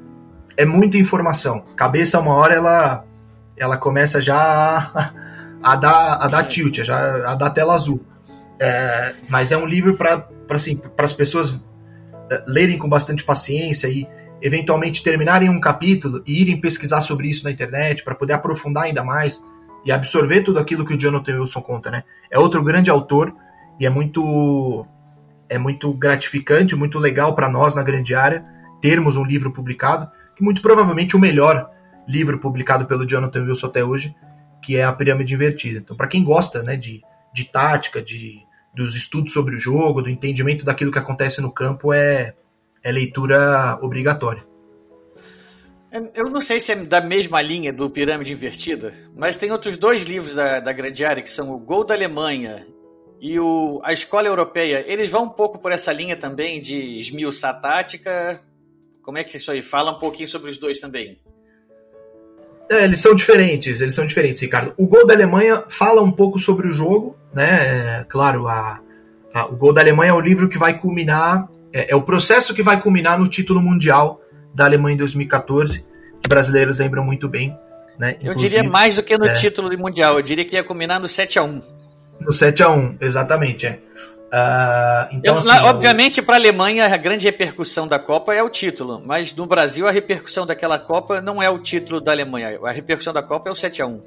É 0.60 0.64
muita 0.66 0.98
informação. 0.98 1.64
Cabeça, 1.74 2.20
uma 2.20 2.34
hora, 2.34 2.52
ela, 2.52 3.02
ela 3.56 3.78
começa 3.78 4.20
já 4.20 4.36
a, 4.36 5.72
a 5.72 5.74
dar, 5.74 6.16
a 6.16 6.26
dar 6.26 6.44
tilt, 6.44 6.84
já 6.84 7.30
a 7.30 7.34
dar 7.34 7.48
tela 7.48 7.72
azul. 7.72 8.04
É, 8.60 9.14
mas 9.30 9.50
é 9.50 9.56
um 9.56 9.64
livro 9.64 9.96
para 9.96 10.28
assim, 10.50 10.78
as 10.98 11.14
pessoas 11.14 11.64
é, 12.30 12.44
lerem 12.46 12.76
com 12.76 12.90
bastante 12.90 13.24
paciência 13.24 13.88
e 13.88 14.06
eventualmente 14.42 15.02
terminarem 15.02 15.48
um 15.48 15.58
capítulo 15.58 16.22
e 16.26 16.42
irem 16.42 16.60
pesquisar 16.60 17.00
sobre 17.00 17.30
isso 17.30 17.42
na 17.44 17.50
internet 17.50 18.04
para 18.04 18.14
poder 18.14 18.34
aprofundar 18.34 18.84
ainda 18.84 19.02
mais 19.02 19.42
e 19.82 19.90
absorver 19.90 20.42
tudo 20.42 20.58
aquilo 20.58 20.84
que 20.84 20.92
o 20.92 20.98
Jonathan 20.98 21.40
Wilson 21.40 21.62
conta, 21.62 21.90
né? 21.90 22.04
É 22.30 22.38
outro 22.38 22.62
grande 22.62 22.90
autor 22.90 23.34
e 23.80 23.86
é 23.86 23.88
muito 23.88 24.86
é 25.48 25.56
muito 25.56 25.90
gratificante, 25.94 26.76
muito 26.76 26.98
legal 26.98 27.34
para 27.34 27.48
nós 27.48 27.74
na 27.74 27.82
grande 27.82 28.14
área 28.14 28.44
termos 28.82 29.16
um 29.16 29.24
livro 29.24 29.50
publicado, 29.52 30.06
muito 30.42 30.62
provavelmente 30.62 31.16
o 31.16 31.18
melhor 31.18 31.70
livro 32.06 32.38
publicado 32.38 32.86
pelo 32.86 33.06
Jonathan 33.06 33.42
Wilson 33.42 33.66
até 33.66 33.84
hoje, 33.84 34.14
que 34.62 34.76
é 34.76 34.84
a 34.84 34.92
Pirâmide 34.92 35.34
Invertida. 35.34 35.78
Então, 35.78 35.96
para 35.96 36.08
quem 36.08 36.24
gosta, 36.24 36.62
né, 36.62 36.76
de, 36.76 37.00
de 37.34 37.44
tática, 37.44 38.02
de 38.02 38.38
dos 38.72 38.94
estudos 38.94 39.32
sobre 39.32 39.56
o 39.56 39.58
jogo, 39.58 40.00
do 40.00 40.08
entendimento 40.08 40.64
daquilo 40.64 40.92
que 40.92 40.98
acontece 40.98 41.40
no 41.40 41.50
campo, 41.50 41.92
é 41.92 42.34
é 42.82 42.90
leitura 42.90 43.78
obrigatória. 43.82 44.42
Eu 46.14 46.30
não 46.30 46.40
sei 46.40 46.60
se 46.60 46.72
é 46.72 46.76
da 46.76 47.00
mesma 47.00 47.42
linha 47.42 47.72
do 47.72 47.90
Pirâmide 47.90 48.32
Invertida, 48.32 48.94
mas 49.14 49.36
tem 49.36 49.50
outros 49.50 49.76
dois 49.76 50.02
livros 50.02 50.32
da, 50.32 50.60
da 50.60 50.72
Grande 50.72 51.04
Área, 51.04 51.22
que 51.22 51.28
são 51.28 51.50
o 51.50 51.58
Gol 51.58 51.84
da 51.84 51.94
Alemanha 51.94 52.64
e 53.20 53.40
o, 53.40 53.80
a 53.82 53.92
Escola 53.92 54.28
Europeia. 54.28 54.84
Eles 54.86 55.10
vão 55.10 55.24
um 55.24 55.28
pouco 55.28 55.58
por 55.58 55.72
essa 55.72 55.92
linha 55.92 56.16
também 56.16 56.60
de 56.60 57.00
esmiuçar 57.00 57.60
tática. 57.60 58.40
Como 59.02 59.18
é 59.18 59.24
que 59.24 59.36
é 59.36 59.40
isso 59.40 59.50
aí? 59.50 59.62
Fala 59.62 59.92
um 59.92 59.98
pouquinho 59.98 60.28
sobre 60.28 60.50
os 60.50 60.58
dois 60.58 60.78
também. 60.78 61.18
É, 62.70 62.84
eles 62.84 63.00
são 63.00 63.14
diferentes, 63.14 63.80
eles 63.80 63.94
são 63.94 64.06
diferentes, 64.06 64.40
Ricardo. 64.40 64.72
O 64.76 64.86
Gol 64.86 65.04
da 65.04 65.12
Alemanha 65.12 65.64
fala 65.68 66.00
um 66.02 66.12
pouco 66.12 66.38
sobre 66.38 66.68
o 66.68 66.72
jogo, 66.72 67.16
né? 67.34 68.00
É, 68.00 68.06
claro, 68.08 68.46
a, 68.46 68.80
a, 69.34 69.46
o 69.46 69.56
Gol 69.56 69.72
da 69.72 69.80
Alemanha 69.80 70.10
é 70.10 70.14
o 70.14 70.20
livro 70.20 70.48
que 70.48 70.56
vai 70.56 70.78
culminar 70.78 71.48
é, 71.72 71.92
é, 71.92 71.96
o 71.96 72.02
processo 72.02 72.54
que 72.54 72.62
vai 72.62 72.80
culminar 72.80 73.18
no 73.18 73.28
título 73.28 73.60
mundial 73.60 74.20
da 74.54 74.64
Alemanha 74.64 74.94
em 74.94 74.98
2014, 74.98 75.84
que 76.20 76.28
brasileiros 76.28 76.78
lembram 76.78 77.04
muito 77.04 77.28
bem. 77.28 77.56
Né? 77.98 78.16
Eu 78.22 78.34
diria 78.34 78.62
mais 78.62 78.96
do 78.96 79.02
que 79.02 79.16
no 79.16 79.26
é, 79.26 79.32
título 79.32 79.70
mundial, 79.78 80.16
eu 80.16 80.22
diria 80.22 80.44
que 80.44 80.56
ia 80.56 80.64
culminar 80.64 80.98
no 80.98 81.08
7 81.08 81.38
a 81.38 81.44
1 81.44 81.62
No 82.20 82.32
7 82.32 82.62
a 82.62 82.70
1 82.70 82.96
exatamente. 83.00 83.66
É. 83.66 83.78
Uh, 84.32 85.10
então, 85.10 85.34
eu, 85.34 85.38
assim, 85.38 85.64
obviamente, 85.64 86.22
para 86.22 86.36
a 86.36 86.38
Alemanha, 86.38 86.86
a 86.86 86.96
grande 86.96 87.26
repercussão 87.26 87.88
da 87.88 87.98
Copa 87.98 88.32
é 88.32 88.40
o 88.40 88.48
título, 88.48 89.02
mas 89.04 89.34
no 89.34 89.44
Brasil, 89.44 89.88
a 89.88 89.90
repercussão 89.90 90.46
daquela 90.46 90.78
Copa 90.78 91.20
não 91.20 91.42
é 91.42 91.50
o 91.50 91.58
título 91.58 92.00
da 92.00 92.12
Alemanha, 92.12 92.58
a 92.64 92.70
repercussão 92.70 93.12
da 93.12 93.22
Copa 93.22 93.48
é 93.48 93.52
o 93.52 93.56
7 93.56 93.82
a 93.82 93.86
1 93.86 94.02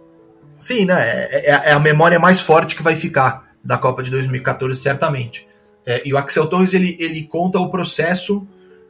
Sim, 0.60 0.86
né? 0.86 1.28
É, 1.30 1.52
é, 1.52 1.62
é 1.70 1.72
a 1.74 1.80
memória 1.80 2.18
mais 2.18 2.40
forte 2.40 2.74
que 2.74 2.82
vai 2.82 2.96
ficar 2.96 3.52
da 3.62 3.78
Copa 3.78 4.02
de 4.02 4.10
2014, 4.10 4.80
certamente. 4.80 5.46
É, 5.86 6.02
e 6.06 6.14
o 6.14 6.18
Axel 6.18 6.48
Torres 6.48 6.74
ele, 6.74 6.96
ele 7.02 7.26
conta 7.26 7.60
o 7.60 7.70
processo 7.70 8.48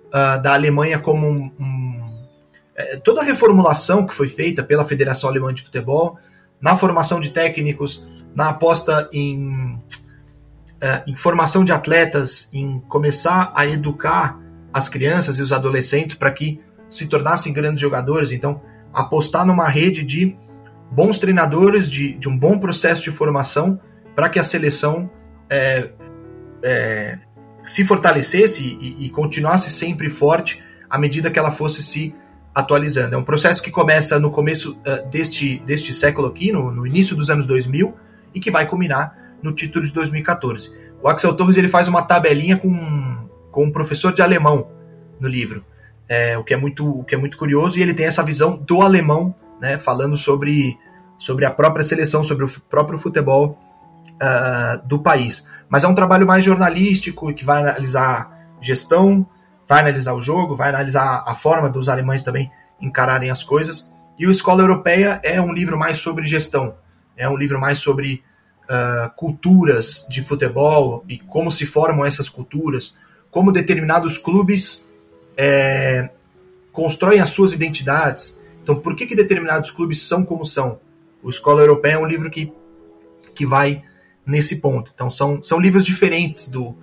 uh, 0.10 0.40
da 0.40 0.54
Alemanha 0.54 1.00
como 1.00 1.28
um, 1.28 1.52
um 1.60 2.14
é, 2.76 2.98
toda 2.98 3.22
a 3.22 3.24
reformulação 3.24 4.06
que 4.06 4.14
foi 4.14 4.28
feita 4.28 4.64
pela 4.64 4.86
Federação 4.86 5.30
Alemã 5.30 5.52
de 5.52 5.64
Futebol 5.64 6.20
na 6.62 6.78
formação 6.78 7.20
de 7.20 7.30
técnicos, 7.30 8.06
na 8.36 8.50
aposta 8.50 9.10
em, 9.12 9.80
em 11.08 11.16
formação 11.16 11.64
de 11.64 11.72
atletas, 11.72 12.50
em 12.52 12.80
começar 12.90 13.54
a 13.56 13.66
educar 13.66 14.38
as 14.74 14.90
crianças 14.90 15.40
e 15.40 15.42
os 15.42 15.54
adolescentes 15.54 16.16
para 16.16 16.32
que 16.32 16.60
se 16.90 17.08
tornassem 17.08 17.54
grandes 17.54 17.80
jogadores. 17.80 18.32
Então, 18.32 18.62
apostar 18.94 19.46
numa 19.46 19.68
rede 19.68 20.04
de 20.04 20.36
bons 20.92 21.18
treinadores, 21.20 21.90
de, 21.90 22.14
de 22.14 22.30
um 22.30 22.38
bom 22.38 22.60
processo 22.60 23.02
de 23.02 23.12
formação 23.12 23.80
para 24.16 24.30
que 24.30 24.38
a 24.38 24.44
seleção 24.44 25.10
é, 25.50 25.90
é, 26.62 27.18
se 27.66 27.84
fortalecesse 27.86 28.62
e, 28.64 29.06
e, 29.06 29.10
continuasse 29.10 29.72
sempre 29.72 30.10
forte 30.10 30.64
à 30.90 31.00
medida 31.00 31.32
que 31.32 31.40
ela 31.40 31.52
fosse 31.52 31.82
se 31.82 32.14
atualizando. 32.54 33.16
É 33.16 33.18
um 33.18 33.24
processo 33.24 33.62
que 33.62 33.72
começa 33.72 34.20
no 34.20 34.30
começo 34.30 34.80
uh, 34.82 35.10
deste, 35.10 35.60
deste 35.66 35.94
século 35.94 36.28
aqui, 36.28 36.52
no, 36.52 36.72
no, 36.72 36.86
início 36.86 37.16
dos 37.16 37.30
anos 37.30 37.48
2000, 37.48 37.96
e 38.36 38.40
que 38.40 38.52
vai 38.52 38.68
culminar 38.68 39.18
no 39.44 39.54
título 39.54 39.86
de 39.86 39.94
2014. 39.94 40.72
O 41.02 41.08
Axel 41.08 41.36
Torres 41.36 41.58
ele 41.58 41.70
faz 41.70 41.88
uma 41.88 42.02
tabelinha 42.02 42.58
com, 42.58 43.28
com 43.52 43.66
um 43.66 43.72
professor 43.72 44.14
de 44.14 44.22
alemão 44.22 44.72
no 45.20 45.28
livro, 45.28 45.64
é, 46.10 46.38
o, 46.38 46.44
que 46.44 46.54
é 46.54 46.58
muito, 46.58 47.00
o 47.00 47.04
que 47.04 47.14
é 47.14 47.18
muito 47.18 47.38
curioso, 47.38 47.78
e 47.78 47.82
ele 47.82 47.94
tem 47.94 48.06
essa 48.06 48.24
visão 48.24 48.56
do 48.56 48.82
alemão, 48.82 49.36
né, 49.62 49.78
falando 49.78 50.18
sobre, 50.18 50.78
sobre 51.20 51.46
a 51.46 51.52
própria 51.52 51.84
seleção, 51.84 52.24
sobre 52.24 52.46
o 52.46 52.50
próprio 52.70 52.98
futebol 52.98 53.60
uh, 54.16 54.88
do 54.88 55.00
país 55.00 55.46
mas 55.74 55.84
é 55.84 55.88
um 55.88 55.96
trabalho 55.96 56.28
mais 56.28 56.46
jornalístico 56.46 57.34
que 57.34 57.44
vai 57.44 57.60
analisar 57.62 58.32
gestão, 58.62 59.26
vai 59.68 59.80
analisar 59.80 60.14
o 60.14 60.22
jogo, 60.22 60.56
vai 60.56 60.70
analisar 60.70 61.24
a 61.26 61.34
forma 61.34 61.68
dos 61.68 61.90
alemães 61.90 62.24
também 62.24 62.52
encararem 62.80 63.32
as 63.32 63.44
coisas. 63.44 63.92
E 64.20 64.28
o 64.28 64.30
Escola 64.30 64.62
Europeia 64.62 65.20
é 65.24 65.42
um 65.42 65.52
livro 65.52 65.76
mais 65.76 65.98
sobre 65.98 66.28
gestão, 66.28 66.76
é 67.18 67.28
um 67.28 67.36
livro 67.36 67.60
mais 67.60 67.80
sobre 67.80 68.24
uh, 68.74 69.10
culturas 69.16 70.06
de 70.10 70.24
futebol 70.24 71.06
e 71.08 71.20
como 71.20 71.52
se 71.52 71.66
formam 71.66 72.04
essas 72.04 72.28
culturas, 72.28 72.96
como 73.30 73.52
determinados 73.52 74.18
clubes 74.18 74.90
é, 75.38 76.10
constroem 76.72 77.20
as 77.20 77.30
suas 77.30 77.54
identidades. 77.54 78.40
Então, 78.64 78.76
por 78.80 78.96
que, 78.96 79.06
que 79.06 79.16
determinados 79.16 79.70
clubes 79.70 80.02
são 80.02 80.26
como 80.26 80.46
são? 80.46 80.80
O 81.22 81.30
Escola 81.30 81.62
Europeia 81.62 81.94
é 81.94 81.98
um 81.98 82.06
livro 82.06 82.30
que, 82.30 82.52
que 83.36 83.46
vai 83.46 83.84
nesse 84.26 84.60
ponto. 84.60 84.92
Então 84.94 85.10
são, 85.10 85.44
são 85.44 85.60
livros 85.60 85.86
diferentes 85.86 86.50
do, 86.50 86.76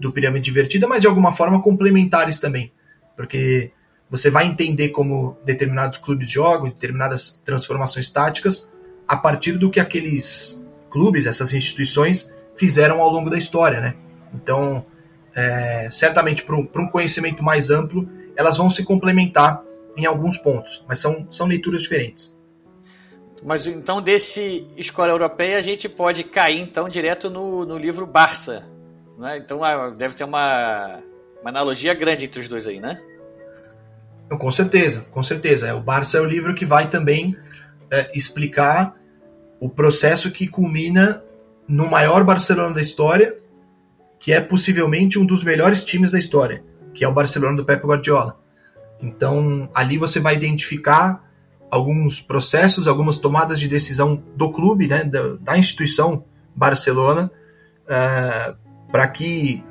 do 0.00 0.12
Pirâmide 0.12 0.44
Divertida, 0.44 0.86
mas 0.86 1.00
de 1.00 1.06
alguma 1.06 1.32
forma 1.32 1.62
complementares 1.62 2.40
também, 2.40 2.72
porque 3.16 3.72
você 4.10 4.30
vai 4.30 4.46
entender 4.46 4.88
como 4.88 5.36
determinados 5.44 5.98
clubes 5.98 6.30
jogam, 6.30 6.70
determinadas 6.70 7.40
transformações 7.44 8.10
táticas, 8.10 8.72
a 9.06 9.16
partir 9.16 9.52
do 9.52 9.70
que 9.70 9.80
aqueles 9.80 10.62
clubes, 10.90 11.26
essas 11.26 11.52
instituições, 11.52 12.32
fizeram 12.56 13.00
ao 13.00 13.10
longo 13.10 13.30
da 13.30 13.38
história, 13.38 13.80
né? 13.80 13.94
Então, 14.34 14.84
é, 15.34 15.88
certamente 15.90 16.44
para 16.44 16.56
um, 16.56 16.88
conhecimento 16.88 17.42
mais 17.42 17.70
amplo, 17.70 18.08
elas 18.36 18.56
vão 18.56 18.68
se 18.68 18.84
complementar 18.84 19.62
em 19.96 20.06
alguns 20.06 20.36
pontos, 20.36 20.84
mas 20.88 20.98
são, 20.98 21.26
são 21.30 21.46
leituras 21.46 21.82
diferentes. 21.82 22.36
Mas 23.44 23.66
então 23.66 24.02
desse 24.02 24.66
escola 24.76 25.12
europeia 25.12 25.58
a 25.58 25.62
gente 25.62 25.88
pode 25.88 26.24
cair 26.24 26.60
então 26.60 26.88
direto 26.88 27.30
no, 27.30 27.64
no 27.64 27.78
livro 27.78 28.04
Barça. 28.04 28.68
Né? 29.16 29.38
Então 29.38 29.62
ah, 29.62 29.90
deve 29.90 30.14
ter 30.14 30.24
uma, 30.24 31.00
uma 31.40 31.50
analogia 31.50 31.94
grande 31.94 32.24
entre 32.24 32.40
os 32.40 32.48
dois 32.48 32.66
aí, 32.66 32.80
né? 32.80 33.00
Com 34.28 34.50
certeza, 34.50 35.06
com 35.10 35.22
certeza. 35.22 35.68
É, 35.68 35.72
o 35.72 35.80
Barça 35.80 36.18
é 36.18 36.20
o 36.20 36.24
livro 36.24 36.54
que 36.54 36.66
vai 36.66 36.90
também 36.90 37.36
é, 37.90 38.10
explicar 38.14 38.97
o 39.60 39.68
processo 39.68 40.30
que 40.30 40.46
culmina 40.46 41.22
no 41.66 41.88
maior 41.90 42.24
Barcelona 42.24 42.74
da 42.74 42.80
história, 42.80 43.36
que 44.18 44.32
é 44.32 44.40
possivelmente 44.40 45.18
um 45.18 45.26
dos 45.26 45.44
melhores 45.44 45.84
times 45.84 46.10
da 46.10 46.18
história, 46.18 46.62
que 46.94 47.04
é 47.04 47.08
o 47.08 47.12
Barcelona 47.12 47.56
do 47.56 47.64
Pep 47.64 47.84
Guardiola. 47.86 48.40
Então 49.00 49.68
ali 49.74 49.98
você 49.98 50.18
vai 50.18 50.34
identificar 50.34 51.24
alguns 51.70 52.20
processos, 52.20 52.88
algumas 52.88 53.18
tomadas 53.18 53.60
de 53.60 53.68
decisão 53.68 54.22
do 54.34 54.50
clube, 54.50 54.88
né, 54.88 55.04
da, 55.04 55.36
da 55.40 55.58
instituição 55.58 56.24
Barcelona, 56.54 57.30
uh, 57.84 58.56
para 58.90 59.06
que 59.06 59.62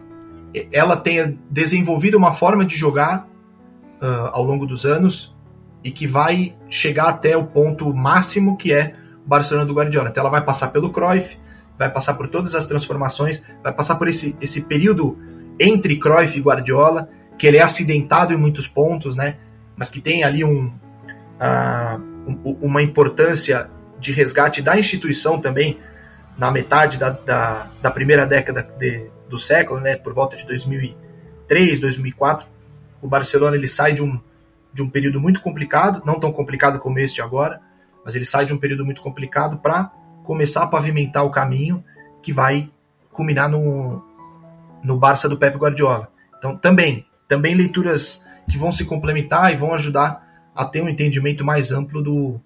ela 0.71 0.95
tenha 0.95 1.37
desenvolvido 1.49 2.17
uma 2.17 2.31
forma 2.31 2.65
de 2.65 2.77
jogar 2.77 3.27
uh, 4.01 4.29
ao 4.31 4.43
longo 4.43 4.65
dos 4.65 4.85
anos 4.85 5.35
e 5.83 5.91
que 5.91 6.07
vai 6.07 6.55
chegar 6.69 7.09
até 7.09 7.35
o 7.35 7.45
ponto 7.45 7.93
máximo 7.93 8.57
que 8.57 8.73
é 8.73 8.95
Barcelona 9.27 9.65
do 9.65 9.73
Guardiola. 9.73 10.09
Então 10.09 10.21
ela 10.21 10.31
vai 10.31 10.41
passar 10.41 10.69
pelo 10.69 10.91
Cruyff, 10.91 11.37
vai 11.77 11.89
passar 11.89 12.13
por 12.15 12.27
todas 12.27 12.55
as 12.55 12.65
transformações, 12.65 13.43
vai 13.61 13.73
passar 13.73 13.95
por 13.95 14.07
esse, 14.07 14.35
esse 14.41 14.61
período 14.61 15.17
entre 15.59 15.97
Cruyff 15.97 16.37
e 16.37 16.41
Guardiola, 16.41 17.09
que 17.37 17.45
ele 17.45 17.57
é 17.57 17.63
acidentado 17.63 18.33
em 18.33 18.37
muitos 18.37 18.67
pontos, 18.67 19.15
né? 19.15 19.35
Mas 19.75 19.89
que 19.89 20.01
tem 20.01 20.23
ali 20.23 20.43
um, 20.43 20.67
uh, 20.67 22.57
uma 22.61 22.81
importância 22.81 23.69
de 23.99 24.11
resgate 24.11 24.61
da 24.61 24.79
instituição 24.79 25.39
também, 25.39 25.79
na 26.37 26.51
metade 26.51 26.97
da, 26.97 27.09
da, 27.09 27.67
da 27.81 27.91
primeira 27.91 28.25
década 28.25 28.67
de, 28.77 29.09
do 29.27 29.39
século, 29.39 29.79
né, 29.79 29.95
por 29.95 30.13
volta 30.13 30.37
de 30.37 30.45
2003, 30.45 31.79
2004, 31.79 32.45
o 33.01 33.07
Barcelona 33.07 33.55
ele 33.57 33.67
sai 33.67 33.93
de 33.93 34.03
um, 34.03 34.19
de 34.71 34.83
um 34.83 34.89
período 34.89 35.19
muito 35.19 35.41
complicado, 35.41 36.03
não 36.05 36.19
tão 36.19 36.31
complicado 36.31 36.79
como 36.79 36.99
este 36.99 37.21
agora, 37.21 37.59
mas 38.07 38.15
ele 38.15 38.23
sai 38.23 38.45
de 38.45 38.53
um 38.53 38.57
período 38.57 38.85
muito 38.85 39.01
complicado 39.01 39.57
para 39.57 39.91
começar 40.23 40.63
a 40.63 40.67
pavimentar 40.67 41.25
o 41.25 41.29
caminho 41.29 41.83
que 42.23 42.31
vai 42.31 42.71
culminar 43.11 43.49
no, 43.49 44.01
no 44.81 44.97
Barça 44.97 45.27
do 45.27 45.35
Pep 45.35 45.57
Guardiola. 45.57 46.09
Então, 46.37 46.55
também, 46.55 47.05
também 47.27 47.53
leituras 47.53 48.25
que 48.49 48.57
vão 48.57 48.71
se 48.71 48.85
complementar 48.85 49.51
e 49.51 49.57
vão 49.57 49.73
ajudar 49.73 50.25
a 50.55 50.63
ter 50.63 50.81
um 50.81 50.87
entendimento 50.87 51.43
mais 51.43 51.73
amplo 51.73 52.01
do, 52.01 52.39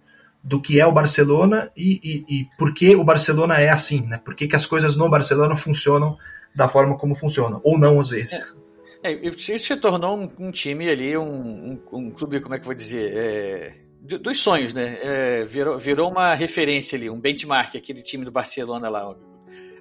do 0.43 0.59
que 0.59 0.79
é 0.79 0.87
o 0.87 0.91
Barcelona 0.91 1.69
e, 1.77 2.01
e, 2.03 2.39
e 2.39 2.47
por 2.57 2.73
que 2.73 2.95
o 2.95 3.03
Barcelona 3.03 3.59
é 3.59 3.69
assim, 3.69 4.01
né? 4.07 4.17
Por 4.17 4.33
que, 4.33 4.47
que 4.47 4.55
as 4.55 4.65
coisas 4.65 4.97
no 4.97 5.07
Barcelona 5.11 5.55
funcionam 5.55 6.17
da 6.55 6.67
forma 6.67 6.97
como 6.97 7.13
funcionam, 7.13 7.61
ou 7.63 7.77
não 7.77 7.99
às 7.99 8.09
vezes. 8.09 8.33
É, 9.03 9.13
é 9.13 9.31
se 9.37 9.77
tornou 9.77 10.17
um, 10.17 10.47
um, 10.47 10.51
time 10.51 10.89
ali, 10.89 11.15
um, 11.15 11.23
um, 11.23 11.81
um, 11.93 12.09
clube, 12.09 12.39
como 12.39 12.55
é 12.55 12.57
que 12.57 12.63
eu 12.63 12.65
vou 12.65 12.73
dizer, 12.73 13.13
é, 13.13 13.90
dos 14.01 14.39
sonhos, 14.39 14.73
né? 14.73 14.97
É, 15.01 15.43
virou, 15.43 15.77
virou 15.77 16.09
uma 16.09 16.33
referência 16.33 16.97
ali, 16.97 17.09
um 17.09 17.19
benchmark, 17.19 17.75
aquele 17.75 18.01
time 18.01 18.25
do 18.25 18.31
Barcelona 18.31 18.89
lá. 18.89 19.15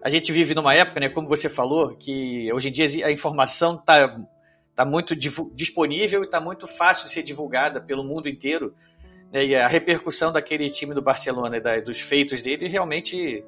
A 0.02 0.10
gente 0.10 0.30
vive 0.30 0.54
numa 0.54 0.74
época, 0.74 1.00
né, 1.00 1.08
como 1.08 1.26
você 1.26 1.48
falou, 1.48 1.96
que 1.96 2.52
hoje 2.52 2.68
em 2.68 2.72
dia 2.72 3.06
a 3.06 3.10
informação 3.10 3.76
está 3.76 4.20
tá 4.74 4.84
muito 4.84 5.16
disponível 5.54 6.22
e 6.22 6.26
está 6.26 6.40
muito 6.40 6.66
fácil 6.66 7.06
de 7.06 7.12
ser 7.12 7.22
divulgada 7.22 7.80
pelo 7.80 8.04
mundo 8.04 8.28
inteiro. 8.28 8.74
Né, 9.32 9.46
e 9.46 9.56
a 9.56 9.66
repercussão 9.66 10.30
daquele 10.30 10.68
time 10.68 10.94
do 10.94 11.02
Barcelona, 11.02 11.58
da, 11.58 11.80
dos 11.80 12.00
feitos 12.00 12.42
dele, 12.42 12.68
realmente 12.68 13.42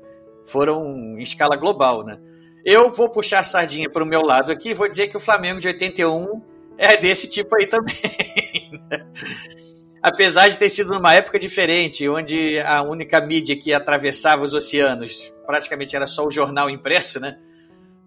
foram 0.46 1.16
em 1.18 1.22
escala 1.22 1.54
global, 1.54 2.02
né? 2.02 2.18
Eu 2.64 2.92
vou 2.92 3.10
puxar 3.10 3.40
a 3.40 3.44
sardinha 3.44 3.90
para 3.90 4.02
o 4.02 4.06
meu 4.06 4.22
lado 4.22 4.52
aqui 4.52 4.70
e 4.70 4.74
vou 4.74 4.88
dizer 4.88 5.08
que 5.08 5.16
o 5.16 5.20
Flamengo 5.20 5.60
de 5.60 5.66
81 5.66 6.40
é 6.78 6.96
desse 6.96 7.28
tipo 7.28 7.54
aí 7.56 7.66
também. 7.66 7.94
Apesar 10.02 10.48
de 10.48 10.58
ter 10.58 10.68
sido 10.68 10.92
numa 10.92 11.14
época 11.14 11.38
diferente, 11.38 12.08
onde 12.08 12.58
a 12.58 12.82
única 12.82 13.20
mídia 13.20 13.56
que 13.56 13.72
atravessava 13.72 14.42
os 14.42 14.52
oceanos 14.52 15.32
praticamente 15.46 15.94
era 15.94 16.08
só 16.08 16.26
o 16.26 16.30
jornal 16.30 16.68
impresso, 16.68 17.20
né? 17.20 17.38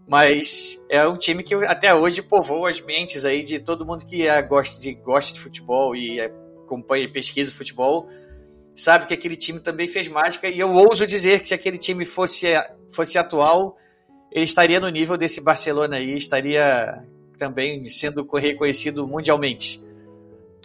Mas 0.05 0.77
é 0.89 1.07
um 1.07 1.15
time 1.15 1.41
que 1.41 1.55
até 1.55 1.95
hoje 1.95 2.21
povoa 2.21 2.69
as 2.69 2.81
mentes 2.81 3.23
aí 3.23 3.43
de 3.43 3.59
todo 3.59 3.85
mundo 3.85 4.05
que 4.05 4.27
é, 4.27 4.41
gosta, 4.41 4.79
de, 4.79 4.93
gosta 4.93 5.33
de 5.33 5.39
futebol 5.39 5.95
e 5.95 6.19
acompanha 6.19 7.05
e 7.05 7.07
pesquisa 7.07 7.51
futebol, 7.51 8.09
sabe 8.75 9.05
que 9.05 9.13
aquele 9.13 9.37
time 9.37 9.61
também 9.61 9.87
fez 9.87 10.09
mágica. 10.09 10.49
E 10.49 10.59
eu 10.59 10.73
ouso 10.73 11.07
dizer 11.07 11.39
que 11.39 11.47
se 11.47 11.53
aquele 11.53 11.77
time 11.77 12.03
fosse, 12.03 12.47
fosse 12.89 13.17
atual, 13.17 13.77
ele 14.31 14.45
estaria 14.45 14.81
no 14.81 14.89
nível 14.89 15.15
desse 15.15 15.39
Barcelona 15.39 15.95
aí, 15.95 16.17
estaria 16.17 17.07
também 17.37 17.87
sendo 17.87 18.27
reconhecido 18.33 19.07
mundialmente. 19.07 19.84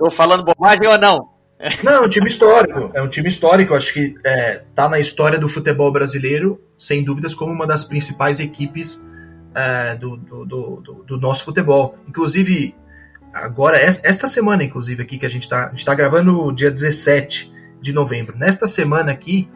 Estou 0.01 0.11
falando 0.11 0.43
bobagem 0.43 0.87
ou 0.87 0.97
não? 0.97 1.29
Não, 1.85 1.93
é 1.93 2.01
um 2.01 2.09
time 2.09 2.27
histórico. 2.27 2.91
É 2.95 3.03
um 3.03 3.09
time 3.09 3.29
histórico. 3.29 3.75
Acho 3.75 3.93
que 3.93 4.15
é, 4.25 4.63
tá 4.75 4.89
na 4.89 4.99
história 4.99 5.39
do 5.39 5.47
futebol 5.47 5.93
brasileiro, 5.93 6.59
sem 6.79 7.05
dúvidas, 7.05 7.35
como 7.35 7.53
uma 7.53 7.67
das 7.67 7.85
principais 7.85 8.41
equipes 8.41 8.99
é, 9.55 9.95
do, 9.95 10.17
do, 10.17 10.47
do, 10.47 11.05
do, 11.07 11.21
nosso 11.21 11.45
futebol. 11.45 11.99
Inclusive, 12.09 12.75
agora, 13.31 13.79
esta 13.79 14.27
semana, 14.27 14.65
inclusive, 14.65 15.03
aqui 15.03 15.19
que 15.19 15.27
a 15.27 15.29
gente 15.29 15.43
está 15.43 15.67
a 15.67 15.71
gente 15.73 15.85
tá 15.85 15.95
gravando 15.95 16.51
dia 16.51 16.71
17 16.71 17.53
de 17.83 17.93
novembro. 17.93 18.39
Nesta 18.39 18.67
semana 18.67 19.13
aqui, 19.13 19.47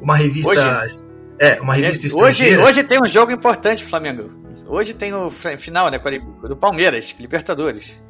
uma 0.00 0.16
revista. 0.16 0.50
Hoje? 0.50 1.00
É, 1.38 1.60
uma 1.60 1.74
revista 1.74 2.16
hoje, 2.16 2.58
hoje 2.58 2.82
tem 2.82 3.00
um 3.00 3.06
jogo 3.06 3.30
importante, 3.30 3.84
Flamengo. 3.84 4.32
Hoje 4.66 4.94
tem 4.94 5.14
o 5.14 5.30
final, 5.30 5.92
né? 5.92 6.00
Do 6.42 6.56
Palmeiras, 6.56 7.14
Libertadores. 7.20 8.02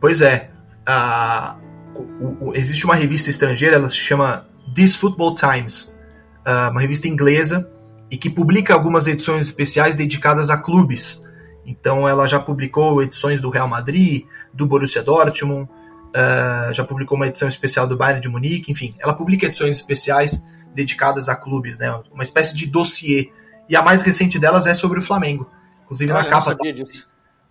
Pois 0.00 0.22
é. 0.22 0.54
A, 0.86 1.56
o, 1.94 2.48
o, 2.48 2.54
existe 2.54 2.84
uma 2.84 2.94
revista 2.94 3.30
estrangeira, 3.30 3.76
ela 3.76 3.88
se 3.88 3.96
chama 3.96 4.46
This 4.74 4.96
Football 4.96 5.34
Times, 5.34 5.94
uh, 6.46 6.70
uma 6.70 6.80
revista 6.80 7.08
inglesa 7.08 7.70
e 8.10 8.16
que 8.16 8.28
publica 8.28 8.74
algumas 8.74 9.06
edições 9.06 9.46
especiais 9.46 9.96
dedicadas 9.96 10.50
a 10.50 10.56
clubes. 10.56 11.22
Então 11.64 12.08
ela 12.08 12.26
já 12.26 12.38
publicou 12.38 13.02
edições 13.02 13.40
do 13.40 13.50
Real 13.50 13.68
Madrid, 13.68 14.24
do 14.52 14.66
Borussia 14.66 15.02
Dortmund, 15.02 15.64
uh, 15.64 16.72
já 16.72 16.84
publicou 16.84 17.16
uma 17.16 17.26
edição 17.26 17.48
especial 17.48 17.86
do 17.86 17.96
Bayern 17.96 18.20
de 18.20 18.28
Munique, 18.28 18.70
enfim, 18.70 18.94
ela 18.98 19.14
publica 19.14 19.46
edições 19.46 19.76
especiais 19.76 20.44
dedicadas 20.74 21.28
a 21.28 21.36
clubes, 21.36 21.78
né? 21.78 21.90
Uma 22.12 22.22
espécie 22.22 22.54
de 22.56 22.66
dossiê. 22.66 23.30
E 23.68 23.76
a 23.76 23.82
mais 23.82 24.02
recente 24.02 24.38
delas 24.38 24.66
é 24.66 24.74
sobre 24.74 24.98
o 24.98 25.02
Flamengo. 25.02 25.48
Inclusive 25.84 26.12
na 26.12 26.24
capa 26.24 26.54
tá, 26.54 26.64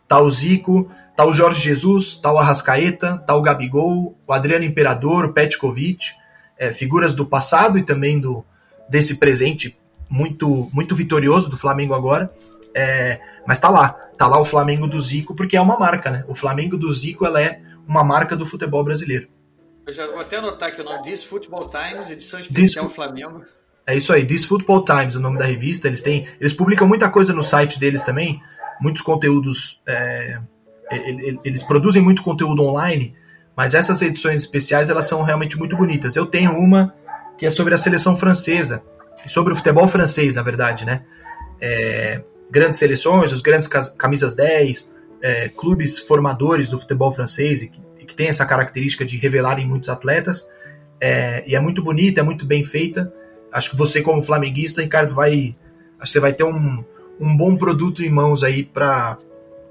tá 0.07 0.19
o 0.19 0.29
Zico, 0.29 0.91
tá 1.16 1.26
o 1.26 1.34
Jorge 1.34 1.61
Jesus, 1.61 2.18
tá 2.18 2.32
o 2.32 2.39
Arrascaeta, 2.39 3.18
tá 3.18 3.36
o 3.36 3.41
Gabigol, 3.41 4.18
o 4.26 4.34
Adriano 4.34 4.66
Imperador, 4.66 5.26
o 5.26 5.34
Petkovic, 5.34 6.11
é, 6.57 6.72
figuras 6.72 7.14
do 7.14 7.26
passado 7.26 7.78
e 7.78 7.84
também 7.84 8.20
do 8.20 8.43
desse 8.89 9.16
presente 9.16 9.78
muito 10.09 10.70
muito 10.72 10.95
vitorioso 10.95 11.49
do 11.49 11.57
Flamengo 11.57 11.93
agora. 11.93 12.32
É, 12.76 13.20
mas 13.45 13.59
tá 13.59 13.70
lá, 13.70 13.89
tá 14.18 14.28
lá 14.28 14.39
o 14.39 14.45
Flamengo 14.45 14.88
do 14.88 14.99
Zico 14.99 15.36
porque 15.36 15.57
é 15.57 15.61
uma 15.61 15.78
marca, 15.78 16.09
né? 16.09 16.26
O 16.28 16.36
Flamengo 16.36 16.78
do 16.78 16.91
Zico 16.91 17.26
ela 17.26 17.41
é 17.41 17.61
uma 17.88 18.03
marca 18.03 18.36
do 18.36 18.45
futebol 18.45 18.84
brasileiro. 18.84 19.28
Eu 19.86 19.93
já 19.93 20.07
vou 20.07 20.20
até 20.20 20.38
anotar 20.38 20.70
aqui 20.70 20.82
o 20.82 20.84
nome 20.84 21.03
This 21.03 21.24
Football 21.24 21.70
Times, 21.70 22.09
edição 22.09 22.39
especial 22.39 22.86
This, 22.86 22.95
Flamengo. 22.95 23.43
É 23.86 23.95
isso 23.95 24.14
aí, 24.14 24.26
This 24.26 24.45
Football 24.45 24.86
Times, 24.86 25.16
o 25.16 25.20
nome 25.20 25.38
da 25.38 25.45
revista. 25.45 25.88
Eles 25.88 26.01
têm, 26.01 26.28
eles 26.39 26.53
publicam 26.53 26.88
muita 26.88 27.09
coisa 27.09 27.34
no 27.34 27.43
site 27.43 27.78
deles 27.78 28.01
também, 28.01 28.41
muitos 28.80 29.01
conteúdos. 29.01 29.82
É, 29.86 30.39
eles 31.43 31.63
produzem 31.63 32.01
muito 32.01 32.23
conteúdo 32.23 32.63
online, 32.63 33.15
mas 33.55 33.73
essas 33.73 34.01
edições 34.01 34.41
especiais 34.41 34.89
elas 34.89 35.07
são 35.07 35.23
realmente 35.23 35.57
muito 35.57 35.75
bonitas. 35.75 36.15
Eu 36.15 36.25
tenho 36.25 36.51
uma 36.51 36.93
que 37.38 37.45
é 37.45 37.51
sobre 37.51 37.73
a 37.73 37.77
seleção 37.77 38.17
francesa, 38.17 38.84
sobre 39.27 39.53
o 39.53 39.55
futebol 39.55 39.88
francês, 39.88 40.36
na 40.36 40.43
verdade, 40.43 40.86
né? 40.86 41.03
É, 41.59 42.21
grandes 42.51 42.79
seleções, 42.79 43.31
os 43.31 43.41
grandes 43.41 43.67
camisas 43.97 44.36
10, 44.36 44.91
é, 45.21 45.49
clubes 45.49 45.97
formadores 45.99 46.69
do 46.69 46.79
futebol 46.79 47.11
francês 47.13 47.61
e 47.61 47.69
que 47.69 47.84
que 48.13 48.15
tem 48.15 48.27
essa 48.27 48.45
característica 48.45 49.03
de 49.03 49.17
revelarem 49.17 49.67
muitos 49.67 49.89
atletas. 49.89 50.47
É, 51.01 51.43
e 51.47 51.55
é 51.55 51.59
muito 51.59 51.84
bonita, 51.84 52.21
é 52.21 52.23
muito 52.23 52.45
bem 52.45 52.63
feita. 52.63 53.11
Acho 53.51 53.71
que 53.71 53.77
você, 53.77 54.01
como 54.01 54.21
flamenguista, 54.21 54.81
Ricardo, 54.81 55.13
vai. 55.13 55.55
Você 55.99 56.19
vai 56.19 56.31
ter 56.31 56.43
um, 56.43 56.84
um 57.19 57.36
bom 57.36 57.55
produto 57.55 58.03
em 58.03 58.09
mãos 58.09 58.43
aí 58.43 58.63
para 58.63 59.17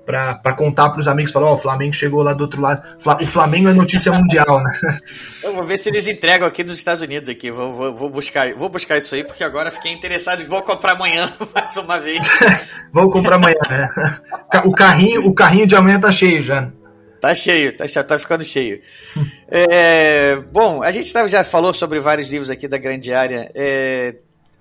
para 0.05 0.53
contar 0.55 0.90
para 0.90 1.00
os 1.00 1.07
amigos, 1.07 1.32
falar, 1.32 1.46
ó, 1.46 1.53
oh, 1.53 1.55
o 1.55 1.59
Flamengo 1.59 1.94
chegou 1.94 2.22
lá 2.22 2.32
do 2.32 2.42
outro 2.42 2.61
lado. 2.61 2.82
O 2.96 3.26
Flamengo 3.26 3.68
é 3.68 3.72
notícia 3.72 4.11
mundial, 4.12 4.62
né? 4.62 4.98
Eu 5.42 5.55
vou 5.55 5.64
ver 5.64 5.78
se 5.78 5.88
eles 5.88 6.09
entregam 6.09 6.46
aqui 6.46 6.64
nos 6.64 6.78
Estados 6.78 7.03
Unidos 7.03 7.28
aqui. 7.28 7.50
Vou, 7.50 7.72
vou, 7.72 7.94
vou, 7.94 8.11
buscar, 8.11 8.53
vou 8.55 8.68
buscar 8.68 8.96
isso 8.96 9.14
aí, 9.14 9.24
porque 9.24 9.44
agora 9.44 9.70
fiquei 9.70 9.92
interessado 9.92 10.42
e 10.42 10.44
vou 10.44 10.62
comprar 10.62 10.92
amanhã 10.92 11.30
mais 11.55 11.76
uma 11.76 11.98
vez. 11.98 12.20
vou 12.92 13.11
comprar 13.11 13.36
amanhã, 13.36 13.57
né? 13.70 13.88
O 14.64 14.72
carrinho, 14.72 15.20
o 15.26 15.34
carrinho 15.34 15.66
de 15.66 15.76
amanhã 15.76 16.00
tá 16.00 16.12
cheio 16.12 16.42
já. 16.42 16.70
Tá 17.20 17.34
cheio, 17.36 17.76
tá, 17.76 17.86
tá 18.03 18.18
ficando 18.18 18.42
cheio. 18.42 18.80
é, 19.48 20.36
bom, 20.50 20.82
a 20.82 20.90
gente 20.90 21.12
tá, 21.12 21.24
já 21.28 21.44
falou 21.44 21.72
sobre 21.72 22.00
vários 22.00 22.28
livros 22.28 22.50
aqui 22.50 22.66
da 22.66 22.78
grande 22.78 23.14
área. 23.14 23.48
É, 23.55 24.16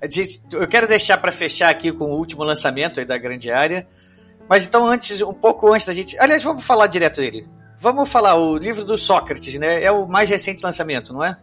gente, 0.07 0.39
eu 0.53 0.67
quero 0.67 0.87
deixar 0.87 1.17
para 1.17 1.31
fechar 1.31 1.71
aqui 1.71 1.91
com 1.91 2.05
o 2.05 2.17
último 2.17 2.43
lançamento 2.43 3.03
da 3.03 3.17
grande 3.17 3.49
área. 3.49 3.87
Mas 4.51 4.67
então, 4.67 4.85
antes, 4.85 5.21
um 5.21 5.33
pouco 5.33 5.73
antes 5.73 5.87
da 5.87 5.93
gente. 5.93 6.19
Aliás, 6.19 6.43
vamos 6.43 6.65
falar 6.65 6.87
direto 6.87 7.21
dele. 7.21 7.47
Vamos 7.79 8.11
falar, 8.11 8.35
o 8.35 8.57
livro 8.57 8.83
do 8.83 8.97
Sócrates, 8.97 9.57
né? 9.57 9.81
É 9.81 9.89
o 9.89 10.05
mais 10.05 10.29
recente 10.29 10.61
lançamento, 10.61 11.13
não 11.13 11.23
é? 11.23 11.37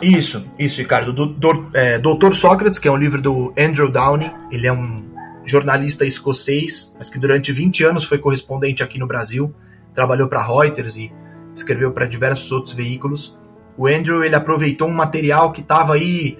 Isso, 0.00 0.42
isso, 0.58 0.80
Ricardo. 0.80 1.12
Do, 1.12 1.26
do, 1.26 1.70
é, 1.74 1.98
Doutor 1.98 2.34
Sócrates, 2.34 2.78
que 2.78 2.88
é 2.88 2.90
um 2.90 2.96
livro 2.96 3.20
do 3.20 3.52
Andrew 3.58 3.92
Downey. 3.92 4.32
Ele 4.50 4.66
é 4.66 4.72
um 4.72 5.04
jornalista 5.44 6.06
escocês, 6.06 6.90
mas 6.96 7.10
que 7.10 7.18
durante 7.18 7.52
20 7.52 7.84
anos 7.84 8.04
foi 8.04 8.16
correspondente 8.16 8.82
aqui 8.82 8.98
no 8.98 9.06
Brasil 9.06 9.54
trabalhou 9.94 10.28
para 10.28 10.44
Reuters 10.44 10.96
e 10.96 11.12
escreveu 11.54 11.92
para 11.92 12.06
diversos 12.06 12.50
outros 12.50 12.74
veículos. 12.74 13.38
O 13.76 13.86
Andrew 13.86 14.24
ele 14.24 14.34
aproveitou 14.34 14.88
um 14.88 14.92
material 14.92 15.52
que 15.52 15.60
estava 15.60 15.94
aí 15.94 16.38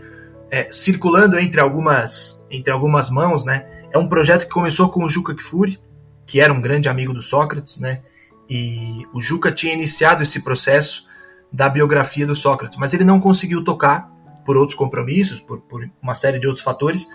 é, 0.51 0.69
circulando 0.71 1.39
entre 1.39 1.61
algumas, 1.61 2.45
entre 2.51 2.73
algumas 2.73 3.11
mãos, 3.11 3.45
né? 3.45 3.67
É 3.93 3.99
um 3.99 4.09
projeto 4.09 4.43
que 4.43 4.53
começou 4.53 4.89
com 4.89 5.05
o 5.05 5.09
Juca 5.09 5.35
Kfouri, 5.35 5.79
que 6.27 6.41
era 6.41 6.53
um 6.53 6.61
grande 6.61 6.89
amigo 6.89 7.13
do 7.13 7.23
Sócrates, 7.23 7.79
né? 7.79 8.03
E 8.49 9.07
o 9.13 9.21
Juca 9.21 9.51
tinha 9.51 9.73
iniciado 9.73 10.23
esse 10.23 10.43
processo 10.43 11.07
da 11.53 11.69
biografia 11.69 12.27
do 12.27 12.35
Sócrates, 12.35 12.79
mas 12.79 12.93
ele 12.93 13.05
não 13.05 13.21
conseguiu 13.21 13.63
tocar 13.63 14.11
por 14.45 14.57
outros 14.57 14.77
compromissos, 14.77 15.41
por, 15.41 15.61
por 15.61 15.89
uma 16.03 16.15
série 16.15 16.39
de 16.39 16.47
outros 16.47 16.65
fatores, 16.65 17.09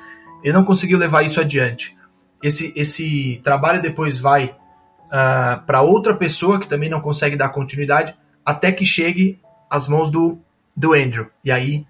ele 0.44 0.54
não 0.54 0.64
conseguiu 0.64 0.98
levar 0.98 1.24
isso 1.24 1.40
adiante. 1.40 1.96
Esse, 2.42 2.74
esse 2.76 3.40
trabalho 3.44 3.82
depois 3.82 4.18
vai 4.18 4.46
uh, 4.46 4.56
ah, 5.12 5.64
para 5.66 5.82
outra 5.82 6.16
pessoa 6.16 6.60
que 6.60 6.68
também 6.68 6.90
não 6.90 7.02
consegue 7.02 7.36
dar 7.36 7.50
continuidade, 7.50 8.16
até 8.46 8.72
que 8.72 8.86
chegue 8.86 9.40
às 9.70 9.88
mãos 9.88 10.10
do, 10.10 10.40
do 10.76 10.94
Andrew. 10.94 11.28
E 11.44 11.52
aí, 11.52 11.86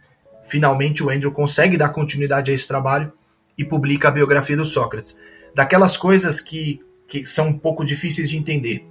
finalmente, 0.48 1.04
o 1.04 1.10
Andrew 1.10 1.32
consegue 1.32 1.78
dar 1.78 1.90
continuidade 1.90 2.52
a 2.52 2.54
esse 2.54 2.68
trabalho 2.68 3.14
e 3.58 3.64
publica 3.64 4.08
a 4.08 4.12
biografia 4.12 4.58
do 4.58 4.66
Sócrates. 4.66 5.20
Daquelas 5.54 5.96
coisas 5.96 6.40
que, 6.40 6.82
que 7.10 7.26
são 7.26 7.48
um 7.48 7.58
pouco 7.58 7.84
difíceis 7.84 8.30
de 8.30 8.38
entender. 8.38 8.88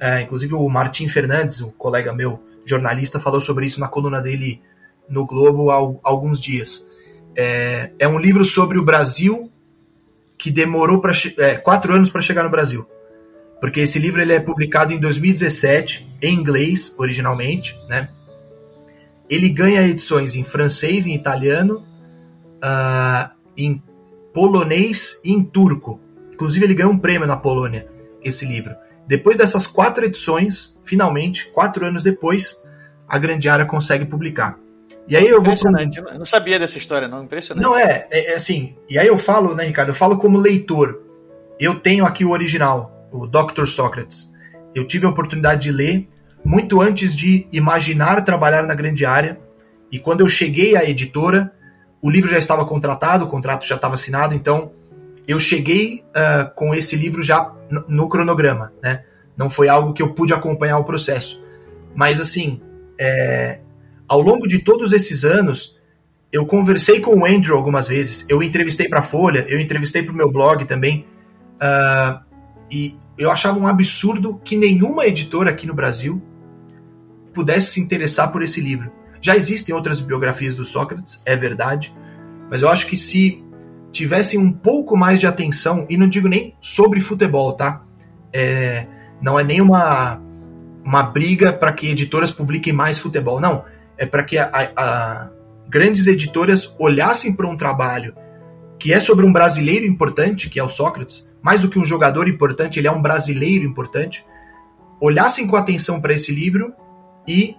É, 0.00 0.22
inclusive 0.22 0.54
o 0.54 0.68
Martim 0.68 1.08
Fernandes, 1.08 1.60
um 1.62 1.70
colega 1.70 2.12
meu, 2.12 2.42
jornalista, 2.64 3.20
falou 3.20 3.40
sobre 3.40 3.66
isso 3.66 3.80
na 3.80 3.88
coluna 3.88 4.20
dele 4.20 4.60
no 5.08 5.24
Globo 5.24 5.70
há 5.70 5.76
alguns 6.02 6.40
dias. 6.40 6.86
É, 7.36 7.90
é 7.98 8.08
um 8.08 8.18
livro 8.18 8.44
sobre 8.44 8.78
o 8.78 8.84
Brasil 8.84 9.50
que 10.36 10.50
demorou 10.50 11.00
para 11.00 11.12
é, 11.38 11.54
quatro 11.56 11.94
anos 11.94 12.10
para 12.10 12.20
chegar 12.20 12.42
no 12.42 12.50
Brasil. 12.50 12.86
Porque 13.60 13.80
esse 13.80 13.98
livro 13.98 14.20
ele 14.20 14.32
é 14.32 14.40
publicado 14.40 14.92
em 14.92 15.00
2017, 15.00 16.16
em 16.20 16.34
inglês, 16.34 16.94
originalmente, 16.98 17.78
né? 17.88 18.10
Ele 19.28 19.48
ganha 19.48 19.86
edições 19.86 20.34
em 20.34 20.44
francês, 20.44 21.06
em 21.06 21.14
italiano, 21.14 21.86
uh, 22.56 23.30
em 23.56 23.82
polonês 24.34 25.18
e 25.24 25.32
em 25.32 25.42
turco. 25.42 25.98
Inclusive, 26.34 26.66
ele 26.66 26.74
ganhou 26.74 26.92
um 26.92 26.98
prêmio 26.98 27.26
na 27.26 27.36
Polônia, 27.36 27.88
esse 28.22 28.44
livro. 28.44 28.74
Depois 29.06 29.36
dessas 29.36 29.66
quatro 29.66 30.04
edições, 30.04 30.78
finalmente, 30.84 31.50
quatro 31.52 31.86
anos 31.86 32.02
depois, 32.02 32.56
a 33.08 33.18
Grande 33.18 33.48
Área 33.48 33.66
consegue 33.66 34.04
publicar. 34.04 34.58
E 35.06 35.16
aí 35.16 35.26
eu 35.26 35.36
vou. 35.36 35.52
Impressionante, 35.52 35.98
eu 35.98 36.18
não 36.18 36.24
sabia 36.24 36.58
dessa 36.58 36.78
história, 36.78 37.06
não. 37.06 37.22
Impressionante. 37.24 37.64
Não, 37.64 37.78
é, 37.78 38.06
é, 38.10 38.32
é, 38.32 38.34
assim. 38.34 38.74
E 38.88 38.98
aí 38.98 39.06
eu 39.06 39.18
falo, 39.18 39.54
né, 39.54 39.64
Ricardo? 39.64 39.90
Eu 39.90 39.94
falo 39.94 40.16
como 40.18 40.38
leitor. 40.38 41.02
Eu 41.60 41.78
tenho 41.78 42.04
aqui 42.04 42.24
o 42.24 42.30
original, 42.30 43.08
o 43.12 43.26
Dr. 43.26 43.66
Sócrates. 43.66 44.32
Eu 44.74 44.86
tive 44.86 45.06
a 45.06 45.10
oportunidade 45.10 45.62
de 45.62 45.70
ler 45.70 46.08
muito 46.44 46.80
antes 46.80 47.14
de 47.14 47.46
imaginar 47.52 48.24
trabalhar 48.24 48.66
na 48.66 48.74
grande 48.74 49.06
área. 49.06 49.38
E 49.92 49.98
quando 49.98 50.20
eu 50.20 50.28
cheguei 50.28 50.76
à 50.76 50.84
editora, 50.84 51.52
o 52.02 52.10
livro 52.10 52.30
já 52.30 52.38
estava 52.38 52.64
contratado, 52.64 53.24
o 53.24 53.28
contrato 53.28 53.66
já 53.66 53.76
estava 53.76 53.94
assinado, 53.94 54.34
então 54.34 54.72
eu 55.26 55.38
cheguei 55.38 56.04
uh, 56.10 56.54
com 56.54 56.74
esse 56.74 56.96
livro 56.96 57.22
já 57.22 57.52
no 57.88 58.08
cronograma, 58.08 58.72
né? 58.82 59.04
Não 59.36 59.50
foi 59.50 59.68
algo 59.68 59.92
que 59.92 60.02
eu 60.02 60.12
pude 60.12 60.32
acompanhar 60.32 60.78
o 60.78 60.84
processo. 60.84 61.42
Mas, 61.94 62.20
assim, 62.20 62.60
é, 62.98 63.58
ao 64.06 64.20
longo 64.20 64.46
de 64.46 64.60
todos 64.60 64.92
esses 64.92 65.24
anos, 65.24 65.78
eu 66.32 66.44
conversei 66.46 67.00
com 67.00 67.16
o 67.16 67.24
Andrew 67.24 67.56
algumas 67.56 67.88
vezes, 67.88 68.26
eu 68.28 68.42
entrevistei 68.42 68.88
para 68.88 69.00
a 69.00 69.02
Folha, 69.02 69.46
eu 69.48 69.60
entrevistei 69.60 70.02
para 70.02 70.12
o 70.12 70.16
meu 70.16 70.30
blog 70.30 70.64
também, 70.64 71.06
uh, 71.56 72.20
e 72.70 72.96
eu 73.16 73.30
achava 73.30 73.58
um 73.58 73.66
absurdo 73.66 74.40
que 74.44 74.56
nenhuma 74.56 75.06
editora 75.06 75.50
aqui 75.50 75.66
no 75.66 75.74
Brasil 75.74 76.20
pudesse 77.32 77.72
se 77.72 77.80
interessar 77.80 78.32
por 78.32 78.42
esse 78.42 78.60
livro. 78.60 78.90
Já 79.20 79.36
existem 79.36 79.74
outras 79.74 80.00
biografias 80.00 80.56
do 80.56 80.64
Sócrates, 80.64 81.22
é 81.24 81.36
verdade, 81.36 81.94
mas 82.50 82.62
eu 82.62 82.68
acho 82.68 82.86
que 82.86 82.96
se 82.96 83.43
tivessem 83.94 84.38
um 84.38 84.52
pouco 84.52 84.96
mais 84.96 85.18
de 85.18 85.26
atenção, 85.26 85.86
e 85.88 85.96
não 85.96 86.08
digo 86.08 86.28
nem 86.28 86.54
sobre 86.60 87.00
futebol, 87.00 87.54
tá? 87.54 87.82
É, 88.32 88.86
não 89.22 89.38
é 89.38 89.44
nem 89.44 89.60
uma, 89.60 90.20
uma 90.84 91.02
briga 91.04 91.52
para 91.52 91.72
que 91.72 91.88
editoras 91.88 92.30
publiquem 92.30 92.72
mais 92.72 92.98
futebol, 92.98 93.40
não 93.40 93.64
é 93.96 94.04
para 94.04 94.24
que 94.24 94.36
a, 94.36 94.50
a, 94.76 95.30
grandes 95.68 96.06
editoras 96.06 96.74
olhassem 96.78 97.34
para 97.34 97.46
um 97.46 97.56
trabalho 97.56 98.14
que 98.78 98.92
é 98.92 99.00
sobre 99.00 99.24
um 99.24 99.32
brasileiro 99.32 99.86
importante, 99.86 100.50
que 100.50 100.58
é 100.58 100.64
o 100.64 100.68
Sócrates, 100.68 101.28
mais 101.40 101.60
do 101.60 101.68
que 101.68 101.78
um 101.78 101.84
jogador 101.84 102.28
importante, 102.28 102.78
ele 102.78 102.88
é 102.88 102.92
um 102.92 103.00
brasileiro 103.00 103.64
importante, 103.64 104.26
olhassem 105.00 105.46
com 105.46 105.56
atenção 105.56 106.00
para 106.00 106.12
esse 106.12 106.32
livro 106.32 106.72
e 107.26 107.56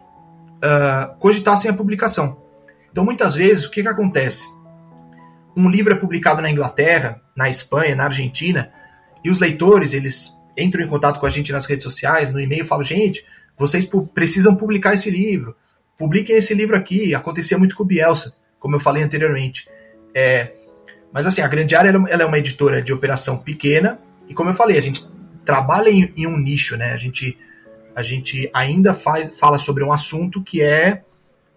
uh, 0.58 1.18
cogitassem 1.20 1.72
a 1.72 1.74
publicação. 1.74 2.38
Então, 2.92 3.04
muitas 3.04 3.34
vezes, 3.34 3.66
o 3.66 3.72
que, 3.72 3.82
que 3.82 3.88
acontece? 3.88 4.46
Um 5.56 5.70
livro 5.70 5.94
é 5.94 5.98
publicado 5.98 6.42
na 6.42 6.52
Inglaterra, 6.52 7.22
na 7.36 7.50
Espanha, 7.50 7.96
na 7.96 8.06
Argentina, 8.06 8.72
e 9.24 9.30
os 9.30 9.40
leitores, 9.40 9.94
eles 9.94 10.34
entram 10.58 10.84
em 10.84 10.88
contato 10.88 11.20
com 11.20 11.26
a 11.26 11.30
gente 11.30 11.52
nas 11.52 11.66
redes 11.66 11.84
sociais, 11.84 12.32
no 12.32 12.40
e-mail, 12.40 12.66
falam, 12.66 12.84
gente, 12.84 13.26
vocês 13.58 13.88
precisam 14.14 14.56
publicar 14.56 14.94
esse 14.94 15.10
livro 15.10 15.56
publiquem 15.98 16.36
esse 16.36 16.54
livro 16.54 16.76
aqui. 16.76 17.14
Acontecia 17.14 17.58
muito 17.58 17.76
com 17.76 17.84
o 17.84 17.86
Bielsa, 17.86 18.36
como 18.60 18.76
eu 18.76 18.80
falei 18.80 19.04
anteriormente. 19.04 19.68
É, 20.14 20.54
mas 21.12 21.26
assim, 21.26 21.42
a 21.42 21.48
Grande 21.48 21.76
Área 21.76 21.90
ela 21.90 22.24
é 22.24 22.26
uma 22.26 22.38
editora 22.38 22.82
de 22.82 22.94
operação 22.94 23.38
pequena 23.38 24.00
e 24.28 24.34
como 24.34 24.50
eu 24.50 24.54
falei, 24.54 24.78
a 24.78 24.82
gente 24.82 25.06
trabalha 25.46 25.90
em, 25.90 26.12
em 26.16 26.28
um 26.28 26.38
nicho, 26.38 26.76
né? 26.76 26.94
A 26.94 26.98
gente, 26.98 27.38
a 27.96 28.02
gente 28.02 28.50
ainda 28.54 28.94
faz, 28.94 29.38
fala 29.38 29.58
sobre 29.58 29.84
um 29.84 29.92
assunto 29.92 30.42
que 30.42 30.62
é 30.62 31.04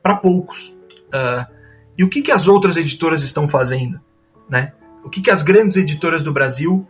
para 0.03 0.17
poucos. 0.17 0.69
Uh, 1.09 1.58
e 1.99 2.05
o 2.05 2.09
que, 2.09 2.23
que 2.23 2.31
as 2.31 2.47
outras 2.47 2.77
editoras 2.77 3.23
estão 3.23 3.49
fazendo, 3.49 4.01
né? 4.49 4.73
O 5.05 5.11
que, 5.11 5.21
que 5.21 5.31
as 5.31 5.43
grandes 5.43 5.77
editoras 5.77 6.23
do 6.23 6.33
Brasil 6.33 6.87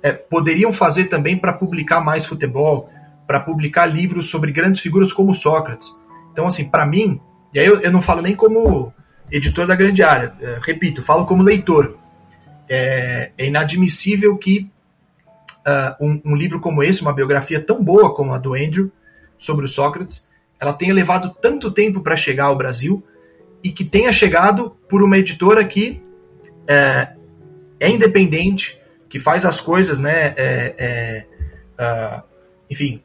é, 0.00 0.12
poderiam 0.12 0.72
fazer 0.72 1.06
também 1.06 1.36
para 1.36 1.52
publicar 1.52 2.00
mais 2.00 2.24
futebol, 2.24 2.88
para 3.26 3.40
publicar 3.40 3.86
livros 3.86 4.30
sobre 4.30 4.52
grandes 4.52 4.80
figuras 4.80 5.12
como 5.12 5.34
Sócrates? 5.34 5.92
Então, 6.32 6.46
assim, 6.46 6.68
para 6.68 6.86
mim, 6.86 7.20
e 7.52 7.58
aí 7.58 7.66
eu, 7.66 7.80
eu, 7.80 7.90
não 7.90 8.00
falo 8.00 8.22
nem 8.22 8.36
como 8.36 8.94
editor 9.30 9.66
da 9.66 9.74
grande 9.74 10.02
área, 10.02 10.32
é, 10.40 10.58
repito, 10.62 11.02
falo 11.02 11.26
como 11.26 11.42
leitor. 11.42 11.98
É, 12.68 13.32
é 13.36 13.46
inadmissível 13.46 14.36
que 14.36 14.70
uh, 15.66 16.04
um, 16.04 16.20
um, 16.24 16.36
livro 16.36 16.60
como 16.60 16.82
esse, 16.82 17.02
uma 17.02 17.12
biografia 17.12 17.60
tão 17.60 17.82
boa 17.82 18.14
como 18.14 18.32
a 18.32 18.38
do 18.38 18.54
Andrew 18.54 18.90
sobre 19.36 19.64
o 19.64 19.68
Sócrates, 19.68 20.28
ela 20.60 20.72
tenha 20.72 20.94
levado 20.94 21.34
tanto 21.42 21.70
tempo 21.70 22.00
para 22.00 22.16
chegar 22.16 22.44
ao 22.44 22.56
Brasil 22.56 23.02
e 23.62 23.70
que 23.70 23.84
tenha 23.84 24.12
chegado 24.12 24.76
por 24.88 25.02
uma 25.02 25.16
editora 25.18 25.64
que 25.64 26.02
é, 26.66 27.08
é 27.78 27.88
independente, 27.88 28.80
que 29.08 29.20
faz 29.20 29.44
as 29.44 29.60
coisas, 29.60 29.98
né? 29.98 30.34
É, 30.36 31.26
uh, 31.78 32.22
enfim, 32.70 33.02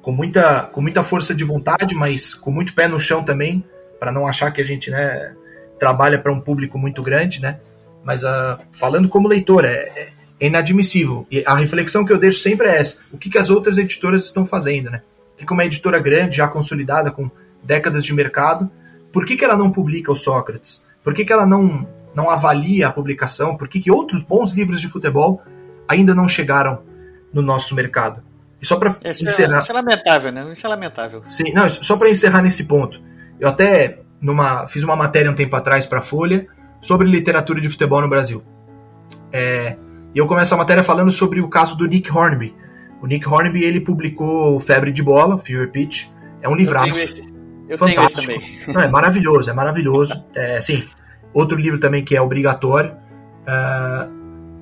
com 0.00 0.12
muita, 0.12 0.62
com 0.62 0.80
muita 0.80 1.02
força 1.02 1.34
de 1.34 1.44
vontade, 1.44 1.94
mas 1.94 2.34
com 2.34 2.50
muito 2.50 2.74
pé 2.74 2.88
no 2.88 3.00
chão 3.00 3.22
também, 3.22 3.64
para 3.98 4.12
não 4.12 4.26
achar 4.26 4.50
que 4.50 4.60
a 4.60 4.64
gente 4.64 4.90
né, 4.90 5.34
trabalha 5.78 6.18
para 6.18 6.32
um 6.32 6.40
público 6.40 6.78
muito 6.78 7.02
grande, 7.02 7.40
né? 7.40 7.58
Mas 8.02 8.22
uh, 8.22 8.58
falando 8.72 9.08
como 9.08 9.28
leitor, 9.28 9.64
é, 9.64 10.10
é, 10.38 10.46
inadmissível. 10.46 11.26
E 11.30 11.42
a 11.46 11.54
reflexão 11.54 12.04
que 12.04 12.12
eu 12.12 12.18
deixo 12.18 12.40
sempre 12.40 12.68
é 12.68 12.78
essa: 12.78 12.98
o 13.10 13.18
que, 13.18 13.30
que 13.30 13.38
as 13.38 13.50
outras 13.50 13.78
editoras 13.78 14.24
estão 14.26 14.46
fazendo, 14.46 14.90
né? 14.90 15.02
Que 15.38 15.52
uma 15.52 15.64
editora 15.64 15.98
grande, 15.98 16.38
já 16.38 16.48
consolidada, 16.48 17.10
com 17.10 17.30
décadas 17.62 18.04
de 18.04 18.14
mercado, 18.14 18.70
por 19.14 19.24
que, 19.24 19.36
que 19.36 19.44
ela 19.44 19.56
não 19.56 19.70
publica 19.70 20.10
o 20.10 20.16
Sócrates? 20.16 20.84
Por 21.04 21.14
que, 21.14 21.24
que 21.24 21.32
ela 21.32 21.46
não, 21.46 21.86
não 22.12 22.28
avalia 22.28 22.88
a 22.88 22.92
publicação? 22.92 23.56
Por 23.56 23.68
que, 23.68 23.80
que 23.80 23.88
outros 23.88 24.22
bons 24.24 24.52
livros 24.52 24.80
de 24.80 24.88
futebol 24.88 25.40
ainda 25.86 26.12
não 26.16 26.26
chegaram 26.26 26.82
no 27.32 27.40
nosso 27.40 27.76
mercado? 27.76 28.24
E 28.60 28.66
só 28.66 28.76
para 28.76 28.96
é, 29.04 29.12
encerrar. 29.12 29.60
Isso 29.60 29.70
é 29.70 29.74
lamentável, 29.74 30.32
né? 30.32 30.52
Isso 30.52 30.66
é 30.66 30.68
lamentável. 30.68 31.22
Sim, 31.28 31.52
não, 31.52 31.70
só 31.70 31.96
para 31.96 32.10
encerrar 32.10 32.42
nesse 32.42 32.64
ponto. 32.64 33.00
Eu 33.38 33.48
até 33.48 34.00
numa, 34.20 34.66
fiz 34.66 34.82
uma 34.82 34.96
matéria 34.96 35.30
um 35.30 35.34
tempo 35.34 35.54
atrás 35.54 35.86
para 35.86 36.00
a 36.00 36.02
Folha 36.02 36.48
sobre 36.82 37.08
literatura 37.08 37.60
de 37.60 37.68
futebol 37.68 38.00
no 38.00 38.08
Brasil. 38.08 38.42
É, 39.32 39.76
e 40.12 40.18
eu 40.18 40.26
começo 40.26 40.52
a 40.54 40.56
matéria 40.56 40.82
falando 40.82 41.12
sobre 41.12 41.40
o 41.40 41.48
caso 41.48 41.76
do 41.76 41.86
Nick 41.86 42.10
Hornby. 42.10 42.52
O 43.00 43.06
Nick 43.06 43.28
Hornby 43.28 43.62
ele 43.62 43.80
publicou 43.80 44.58
Febre 44.58 44.90
de 44.90 45.04
Bola, 45.04 45.38
Fever 45.38 45.70
Pitch. 45.70 46.08
É 46.42 46.48
um 46.48 46.56
livraço. 46.56 46.88
Eu 46.88 46.92
tenho 46.94 47.04
esse, 47.04 47.33
eu 47.68 47.78
tenho 47.78 48.02
esse 48.02 48.20
também. 48.20 48.40
Não, 48.68 48.82
é 48.82 48.90
maravilhoso, 48.90 49.50
é 49.50 49.52
maravilhoso. 49.52 50.22
É, 50.34 50.60
sim, 50.60 50.84
outro 51.32 51.56
livro 51.56 51.78
também 51.78 52.04
que 52.04 52.16
é 52.16 52.20
obrigatório. 52.20 52.92
Uh, 53.42 54.12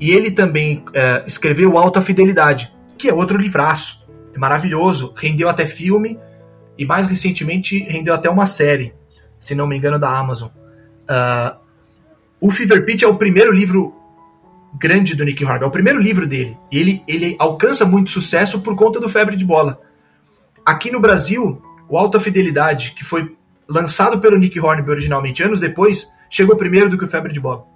e 0.00 0.10
ele 0.10 0.30
também 0.30 0.78
uh, 0.88 1.26
escreveu 1.26 1.78
Alta 1.78 2.02
Fidelidade, 2.02 2.72
que 2.98 3.08
é 3.08 3.14
outro 3.14 3.38
livraço. 3.38 4.04
É 4.34 4.38
maravilhoso. 4.38 5.12
Rendeu 5.16 5.48
até 5.48 5.66
filme 5.66 6.18
e 6.76 6.84
mais 6.84 7.06
recentemente 7.06 7.78
rendeu 7.84 8.14
até 8.14 8.28
uma 8.28 8.46
série, 8.46 8.94
se 9.38 9.54
não 9.54 9.66
me 9.66 9.76
engano, 9.76 9.98
da 9.98 10.16
Amazon. 10.16 10.48
Uh, 10.48 11.56
o 12.40 12.50
Fever 12.50 12.84
Pitch 12.84 13.02
é 13.02 13.06
o 13.06 13.16
primeiro 13.16 13.52
livro 13.52 13.94
grande 14.74 15.14
do 15.14 15.24
Nick 15.24 15.44
Hornby, 15.44 15.64
é 15.64 15.66
o 15.68 15.70
primeiro 15.70 16.00
livro 16.00 16.26
dele. 16.26 16.56
Ele, 16.70 17.02
ele 17.06 17.36
alcança 17.38 17.84
muito 17.84 18.10
sucesso 18.10 18.60
por 18.60 18.74
conta 18.74 18.98
do 18.98 19.08
Febre 19.08 19.36
de 19.36 19.44
Bola. 19.44 19.80
Aqui 20.64 20.90
no 20.90 21.00
Brasil, 21.00 21.62
o 21.92 21.98
Alta 21.98 22.18
Fidelidade, 22.18 22.92
que 22.92 23.04
foi 23.04 23.36
lançado 23.68 24.18
pelo 24.18 24.38
Nick 24.38 24.58
Hornby 24.58 24.90
originalmente 24.90 25.42
anos 25.42 25.60
depois, 25.60 26.10
chegou 26.30 26.56
primeiro 26.56 26.88
do 26.88 26.96
que 26.96 27.04
o 27.04 27.08
Febre 27.08 27.34
de 27.34 27.38
Bola. 27.38 27.66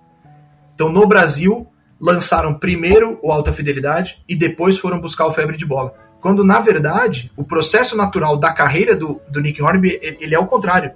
Então, 0.74 0.88
no 0.88 1.06
Brasil, 1.06 1.66
lançaram 2.00 2.54
primeiro 2.54 3.18
o 3.22 3.30
Alta 3.30 3.52
Fidelidade 3.52 4.24
e 4.26 4.34
depois 4.34 4.78
foram 4.78 4.98
buscar 4.98 5.26
o 5.26 5.32
Febre 5.32 5.58
de 5.58 5.66
Bola. 5.66 5.92
Quando, 6.18 6.42
na 6.42 6.58
verdade, 6.60 7.30
o 7.36 7.44
processo 7.44 7.94
natural 7.94 8.38
da 8.38 8.54
carreira 8.54 8.96
do, 8.96 9.20
do 9.28 9.38
Nick 9.38 9.60
Hornby, 9.60 10.00
ele 10.00 10.34
é 10.34 10.38
o 10.38 10.46
contrário. 10.46 10.92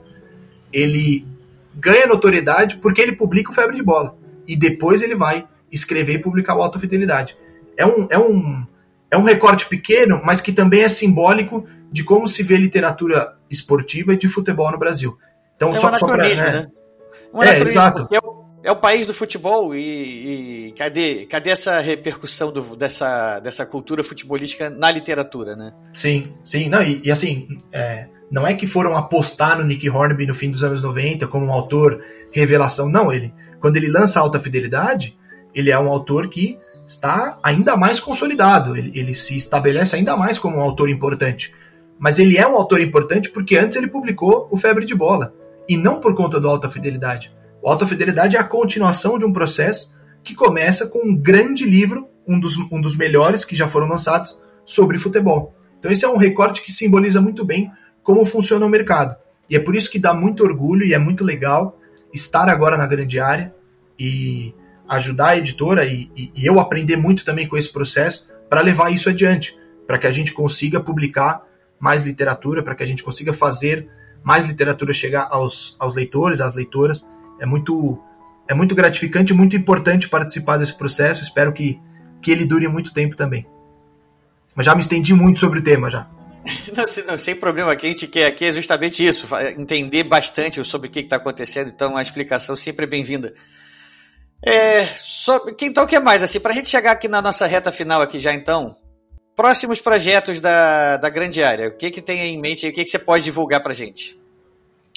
Ele 0.72 1.26
ganha 1.74 2.06
notoriedade 2.06 2.78
porque 2.78 3.02
ele 3.02 3.12
publica 3.12 3.50
o 3.50 3.54
Febre 3.54 3.76
de 3.76 3.82
Bola. 3.82 4.16
E 4.48 4.56
depois 4.56 5.02
ele 5.02 5.14
vai 5.14 5.46
escrever 5.70 6.14
e 6.14 6.22
publicar 6.22 6.56
o 6.56 6.62
Alta 6.62 6.78
Fidelidade. 6.78 7.36
É 7.76 7.84
um, 7.84 8.06
é 8.08 8.18
um, 8.18 8.64
é 9.10 9.18
um 9.18 9.24
recorte 9.24 9.66
pequeno, 9.66 10.22
mas 10.24 10.40
que 10.40 10.54
também 10.54 10.84
é 10.84 10.88
simbólico 10.88 11.66
de 11.90 12.04
como 12.04 12.28
se 12.28 12.42
vê 12.42 12.56
literatura 12.56 13.36
esportiva 13.50 14.14
e 14.14 14.18
de 14.18 14.28
futebol 14.28 14.70
no 14.70 14.78
Brasil. 14.78 15.16
Então, 15.56 15.70
é 15.70 15.74
só, 15.74 15.90
um 15.90 15.94
só 15.94 16.06
pra, 16.06 16.16
né? 16.16 16.34
né? 16.34 16.66
Um 17.34 17.42
é, 17.42 17.60
exato. 17.60 18.06
Porque 18.08 18.18
é 18.62 18.70
o 18.70 18.76
país 18.76 19.06
do 19.06 19.14
futebol 19.14 19.74
e, 19.74 20.68
e 20.68 20.72
cadê, 20.72 21.26
cadê 21.26 21.50
essa 21.50 21.80
repercussão 21.80 22.52
do, 22.52 22.76
dessa, 22.76 23.40
dessa 23.40 23.64
cultura 23.64 24.04
futebolística 24.04 24.68
na 24.68 24.90
literatura, 24.90 25.56
né? 25.56 25.72
Sim, 25.94 26.32
sim. 26.44 26.68
Não, 26.68 26.82
e, 26.82 27.00
e 27.04 27.10
assim, 27.10 27.48
é, 27.72 28.06
não 28.30 28.46
é 28.46 28.54
que 28.54 28.66
foram 28.66 28.96
apostar 28.96 29.58
no 29.58 29.64
Nick 29.64 29.88
Hornby 29.88 30.26
no 30.26 30.34
fim 30.34 30.50
dos 30.50 30.62
anos 30.62 30.82
90 30.82 31.26
como 31.26 31.46
um 31.46 31.52
autor 31.52 32.04
revelação. 32.32 32.88
Não, 32.88 33.12
ele, 33.12 33.32
quando 33.60 33.76
ele 33.76 33.88
lança 33.88 34.20
Alta 34.20 34.38
Fidelidade, 34.38 35.18
ele 35.54 35.70
é 35.70 35.78
um 35.78 35.88
autor 35.88 36.28
que 36.28 36.58
está 36.86 37.38
ainda 37.42 37.76
mais 37.76 37.98
consolidado. 37.98 38.76
Ele, 38.76 38.92
ele 38.94 39.14
se 39.14 39.36
estabelece 39.36 39.96
ainda 39.96 40.16
mais 40.16 40.38
como 40.38 40.58
um 40.58 40.60
autor 40.60 40.90
importante. 40.90 41.54
Mas 42.00 42.18
ele 42.18 42.36
é 42.36 42.48
um 42.48 42.56
autor 42.56 42.80
importante 42.80 43.30
porque 43.30 43.56
antes 43.56 43.76
ele 43.76 43.86
publicou 43.86 44.48
o 44.50 44.56
Febre 44.56 44.84
de 44.84 44.94
Bola. 44.96 45.32
E 45.68 45.76
não 45.76 46.00
por 46.00 46.16
conta 46.16 46.40
do 46.40 46.48
Alta 46.48 46.68
Fidelidade 46.68 47.32
o 47.62 47.68
Alta 47.68 47.86
Fidelidade 47.86 48.36
é 48.36 48.40
a 48.40 48.44
continuação 48.44 49.18
de 49.18 49.24
um 49.24 49.32
processo 49.32 49.94
que 50.22 50.34
começa 50.34 50.86
com 50.86 51.06
um 51.06 51.16
grande 51.16 51.64
livro, 51.64 52.08
um 52.26 52.40
dos, 52.40 52.56
um 52.70 52.80
dos 52.80 52.96
melhores 52.96 53.44
que 53.44 53.54
já 53.54 53.68
foram 53.68 53.86
lançados, 53.86 54.40
sobre 54.64 54.98
futebol. 54.98 55.54
Então 55.78 55.90
esse 55.90 56.04
é 56.04 56.08
um 56.08 56.16
recorte 56.16 56.62
que 56.62 56.72
simboliza 56.72 57.20
muito 57.20 57.44
bem 57.44 57.70
como 58.02 58.24
funciona 58.24 58.64
o 58.64 58.68
mercado. 58.68 59.16
E 59.48 59.56
é 59.56 59.60
por 59.60 59.74
isso 59.74 59.90
que 59.90 59.98
dá 59.98 60.14
muito 60.14 60.42
orgulho 60.42 60.86
e 60.86 60.94
é 60.94 60.98
muito 60.98 61.24
legal 61.24 61.78
estar 62.14 62.48
agora 62.48 62.76
na 62.76 62.86
grande 62.86 63.20
área 63.20 63.54
e 63.98 64.54
ajudar 64.88 65.30
a 65.30 65.36
editora 65.36 65.84
e, 65.84 66.10
e, 66.16 66.32
e 66.34 66.46
eu 66.46 66.58
aprender 66.58 66.96
muito 66.96 67.24
também 67.24 67.46
com 67.46 67.56
esse 67.56 67.70
processo 67.70 68.28
para 68.48 68.62
levar 68.62 68.92
isso 68.92 69.08
adiante, 69.08 69.56
para 69.86 69.98
que 69.98 70.06
a 70.06 70.12
gente 70.12 70.32
consiga 70.32 70.80
publicar 70.80 71.42
mais 71.80 72.02
literatura, 72.02 72.62
para 72.62 72.74
que 72.74 72.82
a 72.82 72.86
gente 72.86 73.02
consiga 73.02 73.32
fazer 73.32 73.88
mais 74.22 74.44
literatura 74.44 74.92
chegar 74.92 75.28
aos, 75.30 75.74
aos 75.78 75.94
leitores, 75.94 76.40
às 76.40 76.54
leitoras, 76.54 77.08
é 77.40 77.46
muito 77.46 77.98
é 78.46 78.54
muito 78.54 78.74
gratificante, 78.74 79.32
muito 79.32 79.56
importante 79.56 80.08
participar 80.08 80.58
desse 80.58 80.76
processo. 80.76 81.22
Espero 81.22 81.52
que, 81.52 81.80
que 82.20 82.32
ele 82.32 82.44
dure 82.44 82.66
muito 82.66 82.92
tempo 82.92 83.16
também. 83.16 83.46
Mas 84.56 84.66
já 84.66 84.74
me 84.74 84.80
estendi 84.80 85.14
muito 85.14 85.38
sobre 85.38 85.60
o 85.60 85.62
tema 85.62 85.88
já. 85.88 86.08
Não, 86.74 86.84
não, 87.06 87.18
sem 87.18 87.36
problema, 87.36 87.70
aqui 87.70 87.86
a 87.86 87.90
gente 87.90 88.06
quer 88.06 88.26
aqui 88.26 88.46
é 88.46 88.50
justamente 88.50 89.06
isso, 89.06 89.28
entender 89.58 90.04
bastante 90.04 90.64
sobre 90.64 90.88
o 90.88 90.90
que 90.90 91.00
está 91.00 91.16
acontecendo, 91.16 91.68
então 91.68 91.98
a 91.98 92.02
explicação 92.02 92.56
sempre 92.56 92.86
é 92.86 92.88
bem-vinda. 92.88 93.34
É, 94.42 94.86
sobre, 94.86 95.54
então 95.60 95.84
o 95.84 95.86
que 95.86 96.00
mais? 96.00 96.22
Assim, 96.22 96.40
para 96.40 96.52
a 96.52 96.54
gente 96.54 96.68
chegar 96.68 96.92
aqui 96.92 97.08
na 97.08 97.20
nossa 97.20 97.46
reta 97.46 97.70
final 97.70 98.00
aqui 98.00 98.18
já 98.18 98.32
então, 98.32 98.74
próximos 99.40 99.80
projetos 99.80 100.38
da, 100.38 100.98
da 100.98 101.08
grande 101.08 101.42
área, 101.42 101.68
o 101.68 101.72
que, 101.72 101.90
que 101.90 102.02
tem 102.02 102.34
em 102.34 102.38
mente 102.38 102.68
o 102.68 102.72
que, 102.74 102.84
que 102.84 102.90
você 102.90 102.98
pode 102.98 103.24
divulgar 103.24 103.62
para 103.62 103.72
gente? 103.72 104.20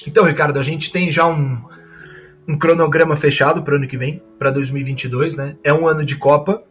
Então, 0.06 0.22
Ricardo, 0.22 0.60
a 0.60 0.62
gente 0.62 0.92
tem 0.92 1.10
já 1.10 1.24
um, 1.26 1.58
um 2.46 2.58
cronograma 2.58 3.16
fechado 3.16 3.62
para 3.62 3.72
o 3.72 3.76
ano 3.78 3.88
que 3.88 3.96
vem, 3.96 4.22
para 4.38 4.50
2022, 4.50 5.34
né? 5.34 5.56
É 5.64 5.72
um 5.72 5.88
ano 5.88 6.04
de 6.04 6.16
Copa, 6.16 6.62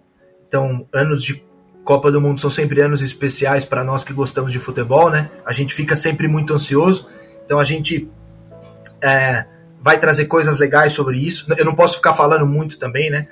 então 0.47 0.87
anos 0.93 1.23
de 1.23 1.43
Copa 1.83 2.11
do 2.11 2.21
Mundo 2.21 2.39
são 2.39 2.51
sempre 2.51 2.79
anos 2.79 3.01
especiais 3.01 3.65
para 3.65 3.83
nós 3.83 4.03
que 4.03 4.13
gostamos 4.13 4.51
de 4.51 4.59
futebol, 4.59 5.09
né? 5.09 5.31
A 5.43 5.51
gente 5.51 5.73
fica 5.73 5.95
sempre 5.95 6.27
muito 6.27 6.53
ansioso, 6.53 7.09
então 7.43 7.59
a 7.59 7.63
gente 7.63 8.07
é, 9.01 9.47
vai 9.81 9.99
trazer 9.99 10.25
coisas 10.25 10.59
legais 10.59 10.91
sobre 10.93 11.17
isso. 11.17 11.51
Eu 11.57 11.65
não 11.65 11.73
posso 11.73 11.95
ficar 11.95 12.13
falando 12.13 12.45
muito 12.45 12.77
também, 12.77 13.09
né? 13.09 13.27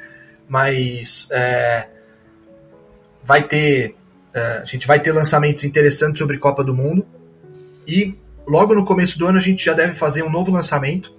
Mas 0.49 1.29
é, 1.31 1.89
vai 3.23 3.43
ter, 3.43 4.00
a 4.33 4.65
gente 4.65 4.87
vai 4.87 4.99
ter 4.99 5.11
lançamentos 5.11 5.63
interessantes 5.63 6.19
sobre 6.19 6.37
Copa 6.37 6.63
do 6.63 6.73
Mundo. 6.73 7.05
E 7.87 8.15
logo 8.47 8.73
no 8.73 8.85
começo 8.85 9.17
do 9.17 9.27
ano 9.27 9.37
a 9.37 9.41
gente 9.41 9.63
já 9.63 9.73
deve 9.73 9.95
fazer 9.95 10.23
um 10.23 10.29
novo 10.29 10.51
lançamento 10.51 11.11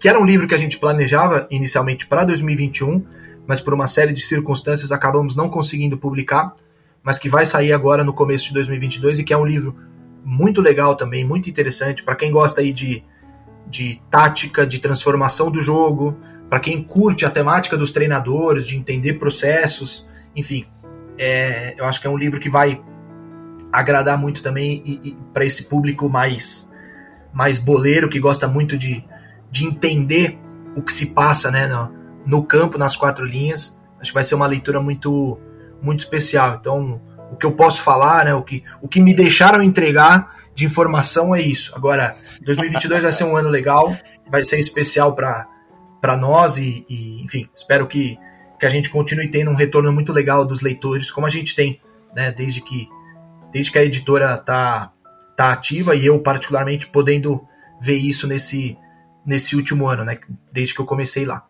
que 0.00 0.08
era 0.08 0.18
um 0.18 0.24
livro 0.24 0.48
que 0.48 0.54
a 0.54 0.58
gente 0.58 0.78
planejava 0.78 1.46
inicialmente 1.50 2.06
para 2.06 2.24
2021, 2.24 3.04
mas 3.46 3.60
por 3.60 3.74
uma 3.74 3.86
série 3.86 4.14
de 4.14 4.22
circunstâncias 4.22 4.90
acabamos 4.90 5.36
não 5.36 5.50
conseguindo 5.50 5.98
publicar, 5.98 6.56
mas 7.02 7.18
que 7.18 7.28
vai 7.28 7.44
sair 7.44 7.74
agora 7.74 8.02
no 8.02 8.14
começo 8.14 8.46
de 8.46 8.54
2022 8.54 9.18
e 9.18 9.24
que 9.24 9.32
é 9.34 9.36
um 9.36 9.44
livro 9.44 9.76
muito 10.24 10.62
legal 10.62 10.96
também, 10.96 11.22
muito 11.22 11.50
interessante 11.50 12.02
para 12.02 12.16
quem 12.16 12.32
gosta 12.32 12.62
aí 12.62 12.72
de, 12.72 13.04
de 13.66 14.00
tática, 14.10 14.66
de 14.66 14.78
transformação 14.78 15.50
do 15.50 15.60
jogo, 15.60 16.16
para 16.48 16.60
quem 16.60 16.82
curte 16.82 17.26
a 17.26 17.30
temática 17.30 17.76
dos 17.76 17.92
treinadores, 17.92 18.66
de 18.66 18.76
entender 18.76 19.14
processos, 19.14 20.08
enfim, 20.34 20.66
é, 21.22 21.74
eu 21.76 21.84
acho 21.84 22.00
que 22.00 22.06
é 22.06 22.10
um 22.10 22.16
livro 22.16 22.40
que 22.40 22.48
vai 22.48 22.82
agradar 23.70 24.16
muito 24.16 24.42
também 24.42 25.18
para 25.34 25.44
esse 25.44 25.64
público 25.64 26.08
mais 26.08 26.68
mais 27.32 27.58
boleiro 27.58 28.08
que 28.08 28.18
gosta 28.18 28.48
muito 28.48 28.76
de, 28.76 29.04
de 29.50 29.64
entender 29.66 30.38
o 30.74 30.82
que 30.82 30.92
se 30.92 31.06
passa 31.06 31.50
né, 31.50 31.68
no, 31.68 31.92
no 32.26 32.42
campo, 32.42 32.78
nas 32.78 32.96
quatro 32.96 33.24
linhas. 33.24 33.78
Acho 34.00 34.10
que 34.10 34.14
vai 34.14 34.24
ser 34.24 34.34
uma 34.34 34.46
leitura 34.46 34.80
muito, 34.80 35.38
muito 35.80 36.00
especial. 36.00 36.56
Então, 36.58 37.00
o 37.30 37.36
que 37.36 37.46
eu 37.46 37.52
posso 37.52 37.82
falar, 37.82 38.24
né, 38.24 38.34
o, 38.34 38.42
que, 38.42 38.64
o 38.80 38.88
que 38.88 39.00
me 39.00 39.14
deixaram 39.14 39.62
entregar 39.62 40.34
de 40.54 40.64
informação 40.64 41.36
é 41.36 41.40
isso. 41.40 41.72
Agora, 41.76 42.16
2022 42.42 43.02
vai 43.02 43.12
ser 43.12 43.24
um 43.24 43.36
ano 43.36 43.48
legal, 43.48 43.94
vai 44.28 44.42
ser 44.44 44.58
especial 44.58 45.14
para 45.14 46.16
nós 46.16 46.56
e, 46.56 46.84
e, 46.88 47.22
enfim, 47.22 47.48
espero 47.54 47.86
que, 47.86 48.18
que 48.60 48.66
a 48.66 48.70
gente 48.70 48.90
continue 48.90 49.28
tendo 49.28 49.50
um 49.50 49.54
retorno 49.54 49.90
muito 49.90 50.12
legal 50.12 50.44
dos 50.44 50.60
leitores, 50.60 51.10
como 51.10 51.26
a 51.26 51.30
gente 51.30 51.56
tem, 51.56 51.80
né, 52.14 52.30
desde 52.30 52.60
que, 52.60 52.88
desde 53.50 53.72
que 53.72 53.78
a 53.78 53.84
editora 53.84 54.36
tá, 54.36 54.92
tá 55.34 55.50
ativa 55.50 55.96
e 55.96 56.04
eu, 56.04 56.20
particularmente, 56.20 56.86
podendo 56.86 57.40
ver 57.80 57.96
isso 57.96 58.26
nesse, 58.26 58.76
nesse 59.24 59.56
último 59.56 59.88
ano, 59.88 60.04
né? 60.04 60.18
Desde 60.52 60.74
que 60.74 60.80
eu 60.80 60.84
comecei 60.84 61.24
lá. 61.24 61.46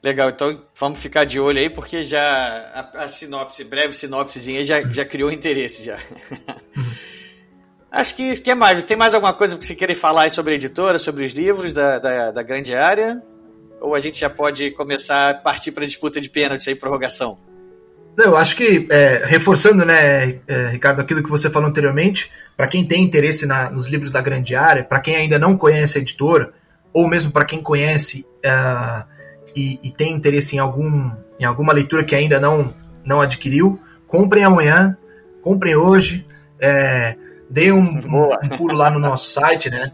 Legal, 0.00 0.30
então 0.30 0.64
vamos 0.78 1.00
ficar 1.00 1.24
de 1.24 1.38
olho 1.40 1.58
aí, 1.58 1.70
porque 1.70 2.04
já 2.04 2.20
a, 2.22 3.04
a 3.04 3.08
sinopse, 3.08 3.64
breve 3.64 3.94
sinopsezinha 3.94 4.64
já, 4.64 4.82
já 4.90 5.04
criou 5.04 5.30
interesse 5.30 5.84
já. 5.84 5.98
Acho 7.90 8.14
que, 8.14 8.40
que 8.40 8.50
é 8.50 8.54
mais. 8.54 8.82
Tem 8.84 8.96
mais 8.96 9.12
alguma 9.12 9.34
coisa 9.34 9.56
que 9.56 9.66
você 9.66 9.74
querer 9.74 9.94
falar 9.94 10.30
sobre 10.30 10.54
a 10.54 10.56
editora, 10.56 10.98
sobre 10.98 11.24
os 11.24 11.32
livros 11.32 11.72
da, 11.72 11.98
da, 11.98 12.30
da 12.30 12.42
grande 12.42 12.74
área? 12.74 13.22
Ou 13.82 13.94
a 13.94 14.00
gente 14.00 14.18
já 14.20 14.30
pode 14.30 14.70
começar 14.70 15.30
a 15.30 15.34
partir 15.34 15.72
para 15.72 15.84
a 15.84 15.86
disputa 15.86 16.20
de 16.20 16.30
pênalti 16.30 16.68
aí, 16.68 16.74
prorrogação? 16.74 17.38
Eu 18.16 18.36
acho 18.36 18.54
que, 18.56 18.86
é, 18.90 19.22
reforçando, 19.24 19.84
né, 19.84 20.40
é, 20.46 20.68
Ricardo, 20.70 21.00
aquilo 21.00 21.22
que 21.22 21.30
você 21.30 21.50
falou 21.50 21.68
anteriormente, 21.68 22.30
para 22.56 22.66
quem 22.66 22.84
tem 22.84 23.02
interesse 23.02 23.46
na, 23.46 23.70
nos 23.70 23.88
livros 23.88 24.12
da 24.12 24.20
grande 24.20 24.54
área, 24.54 24.84
para 24.84 25.00
quem 25.00 25.16
ainda 25.16 25.38
não 25.38 25.56
conhece 25.56 25.98
a 25.98 26.00
editora, 26.00 26.52
ou 26.92 27.08
mesmo 27.08 27.32
para 27.32 27.44
quem 27.44 27.62
conhece 27.62 28.26
uh, 28.44 29.04
e, 29.56 29.80
e, 29.82 29.90
tem 29.90 30.14
interesse 30.14 30.56
em, 30.56 30.58
algum, 30.58 31.10
em 31.40 31.44
alguma 31.44 31.72
leitura 31.72 32.04
que 32.04 32.14
ainda 32.14 32.38
não, 32.38 32.74
não 33.04 33.20
adquiriu, 33.20 33.80
comprem 34.06 34.44
amanhã, 34.44 34.96
comprem 35.42 35.74
hoje, 35.74 36.26
é, 36.60 37.16
dê 37.48 37.72
um, 37.72 37.80
um, 37.80 38.24
um, 38.24 38.48
pulo 38.56 38.76
lá 38.76 38.90
no 38.90 38.98
nosso 38.98 39.30
site, 39.30 39.70
né? 39.70 39.92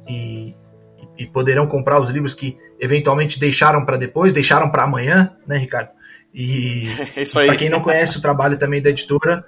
e, 0.06 0.54
e 1.18 1.26
poderão 1.26 1.66
comprar 1.66 2.00
os 2.00 2.10
livros 2.10 2.34
que 2.34 2.56
eventualmente 2.78 3.40
deixaram 3.40 3.84
para 3.84 3.96
depois, 3.96 4.32
deixaram 4.32 4.70
para 4.70 4.84
amanhã, 4.84 5.32
né, 5.46 5.56
Ricardo? 5.56 5.90
E 6.32 6.84
para 7.32 7.56
quem 7.56 7.68
não 7.70 7.80
conhece 7.80 8.18
o 8.18 8.22
trabalho 8.22 8.56
também 8.58 8.80
da 8.80 8.90
editora, 8.90 9.44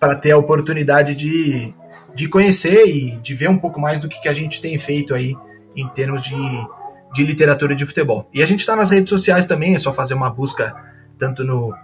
para 0.00 0.14
ter 0.14 0.30
a 0.30 0.38
oportunidade 0.38 1.14
de, 1.14 1.74
de 2.14 2.28
conhecer 2.28 2.86
e 2.86 3.18
de 3.18 3.34
ver 3.34 3.50
um 3.50 3.58
pouco 3.58 3.78
mais 3.80 4.00
do 4.00 4.08
que, 4.08 4.18
que 4.20 4.28
a 4.28 4.32
gente 4.32 4.62
tem 4.62 4.78
feito 4.78 5.14
aí 5.14 5.36
em 5.80 5.88
termos 5.88 6.22
de, 6.22 6.36
de 7.14 7.24
literatura 7.24 7.74
de 7.74 7.86
futebol. 7.86 8.28
E 8.32 8.42
a 8.42 8.46
gente 8.46 8.60
está 8.60 8.74
nas 8.74 8.90
redes 8.90 9.08
sociais 9.08 9.46
também, 9.46 9.74
é 9.74 9.78
só 9.78 9.92
fazer 9.92 10.14
uma 10.14 10.30
busca 10.30 10.74
tanto 11.18 11.44
no 11.44 11.74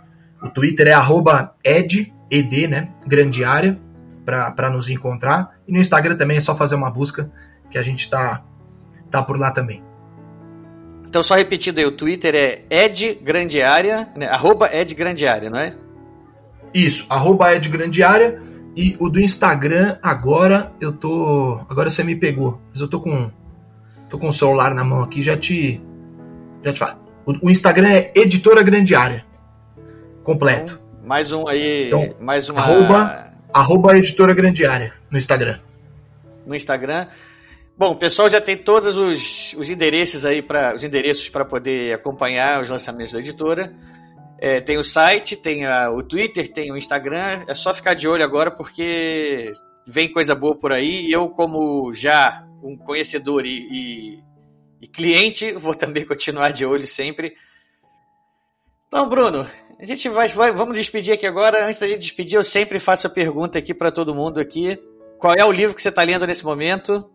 o 0.43 0.51
Twitter 0.51 0.89
é 0.89 0.93
arroba 0.93 1.55
ed, 1.65 2.13
ed, 2.31 2.69
né, 2.69 2.91
grande 3.07 3.43
área, 3.45 3.81
para 4.27 4.69
nos 4.69 4.91
encontrar. 4.91 5.57
E 5.67 5.73
no 5.73 5.79
Instagram 5.79 6.17
também 6.17 6.37
é 6.37 6.41
só 6.41 6.55
fazer 6.55 6.75
uma 6.75 6.91
busca 6.91 7.31
que 7.71 7.79
a 7.79 7.83
gente 7.83 8.11
tá, 8.11 8.45
tá 9.11 9.23
por 9.23 9.39
lá 9.39 9.51
também. 9.51 9.83
Então, 11.09 11.23
só 11.23 11.35
repetindo 11.35 11.79
aí, 11.79 11.87
o 11.87 11.93
Twitter 11.93 12.35
é 12.35 12.63
Ed 12.69 13.21
Grande 13.23 13.63
Área, 13.63 14.07
né? 14.15 14.27
arroba 14.27 14.69
Ed 14.71 14.95
Grande 14.95 15.27
Área, 15.27 15.49
não 15.49 15.59
é? 15.59 15.75
Isso, 16.75 17.07
arroba 17.09 17.55
Ed 17.55 17.67
Grande 17.71 18.03
Área. 18.03 18.43
E 18.77 18.97
o 18.99 19.09
do 19.09 19.21
Instagram, 19.21 19.97
agora 20.03 20.73
eu 20.81 20.93
tô. 20.93 21.61
Agora 21.71 21.89
você 21.89 22.03
me 22.03 22.17
pegou. 22.17 22.61
Mas 22.73 22.81
eu 22.81 22.89
tô 22.89 23.01
com. 23.01 23.31
Tô 24.15 24.19
com 24.19 24.29
o 24.29 24.33
celular 24.33 24.75
na 24.75 24.85
mão 24.85 25.03
aqui, 25.03 25.23
já 25.23 25.37
te. 25.37 25.81
Já 26.63 26.73
te 26.73 26.79
falo. 26.79 26.99
O, 27.27 27.47
o 27.47 27.51
Instagram 27.51 27.91
é 27.91 28.13
Editora 28.15 28.63
Grande 28.63 28.95
Área. 28.95 29.25
Completo. 30.23 30.75
Então, 30.75 31.07
mais 31.09 31.33
um 31.33 31.49
aí. 31.49 31.89
Então, 31.89 32.15
mais 32.21 32.49
uma. 32.49 32.61
Arroba 32.61 33.35
arroba 33.53 33.97
editora 33.97 34.35
grande 34.35 34.67
área 34.67 34.95
no 35.09 35.17
Instagram. 35.17 35.61
No 36.45 36.57
Instagram. 36.57 37.07
Bom, 37.79 37.93
o 37.93 37.97
pessoal 37.97 38.29
já 38.29 38.41
tem 38.41 38.57
todos 38.57 38.97
os, 38.97 39.55
os 39.57 39.71
endereços 39.71 40.25
aí 40.25 40.43
para 40.43 40.75
os 40.75 40.83
endereços 40.83 41.29
para 41.29 41.45
poder 41.45 41.95
acompanhar 41.95 42.63
os 42.63 42.69
lançamentos 42.69 43.13
da 43.13 43.21
editora. 43.21 43.73
É, 44.41 44.61
tem 44.61 44.77
o 44.77 44.83
site, 44.83 45.37
tem 45.37 45.67
a, 45.67 45.91
o 45.91 46.03
Twitter, 46.03 46.53
tem 46.53 46.73
o 46.73 46.77
Instagram. 46.77 47.45
É 47.47 47.55
só 47.55 47.73
ficar 47.73 47.95
de 47.95 48.09
olho 48.09 48.25
agora 48.25 48.51
porque 48.51 49.53
vem 49.87 50.13
coisa 50.13 50.35
boa 50.35 50.57
por 50.57 50.73
aí. 50.73 51.07
E 51.07 51.13
eu, 51.13 51.29
como 51.29 51.93
já 51.93 52.45
um 52.65 52.77
conhecedor 52.77 53.45
e, 53.45 53.59
e, 53.71 54.19
e 54.81 54.89
cliente, 54.89 55.53
vou 55.53 55.75
também 55.75 56.05
continuar 56.07 56.51
de 56.51 56.65
olho 56.65 56.87
sempre. 56.87 57.35
Então, 58.89 59.09
Bruno, 59.09 59.47
a 59.79 59.85
gente 59.85 60.09
vai, 60.09 60.29
vai, 60.29 60.53
vamos 60.53 60.79
despedir 60.79 61.13
aqui 61.13 61.27
agora. 61.27 61.67
Antes 61.67 61.81
da 61.81 61.87
gente 61.87 62.01
despedir, 62.01 62.37
eu 62.37 62.45
sempre 62.45 62.81
faço 62.81 63.07
a 63.07 63.11
pergunta 63.11 63.59
aqui 63.59 63.75
para 63.75 63.91
todo 63.91 64.15
mundo 64.15 64.41
aqui. 64.41 64.79
Qual 65.19 65.35
é 65.35 65.45
o 65.45 65.53
livro 65.53 65.77
que 65.77 65.83
você 65.83 65.91
está 65.91 66.03
lendo 66.03 66.27
nesse 66.27 66.45
momento? 66.45 67.11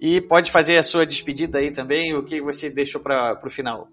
E 0.00 0.20
pode 0.20 0.50
fazer 0.50 0.78
a 0.78 0.82
sua 0.82 1.04
despedida 1.04 1.58
aí 1.58 1.70
também, 1.70 2.14
o 2.14 2.22
que 2.22 2.40
você 2.40 2.70
deixou 2.70 3.00
para 3.00 3.38
o 3.44 3.50
final. 3.50 3.88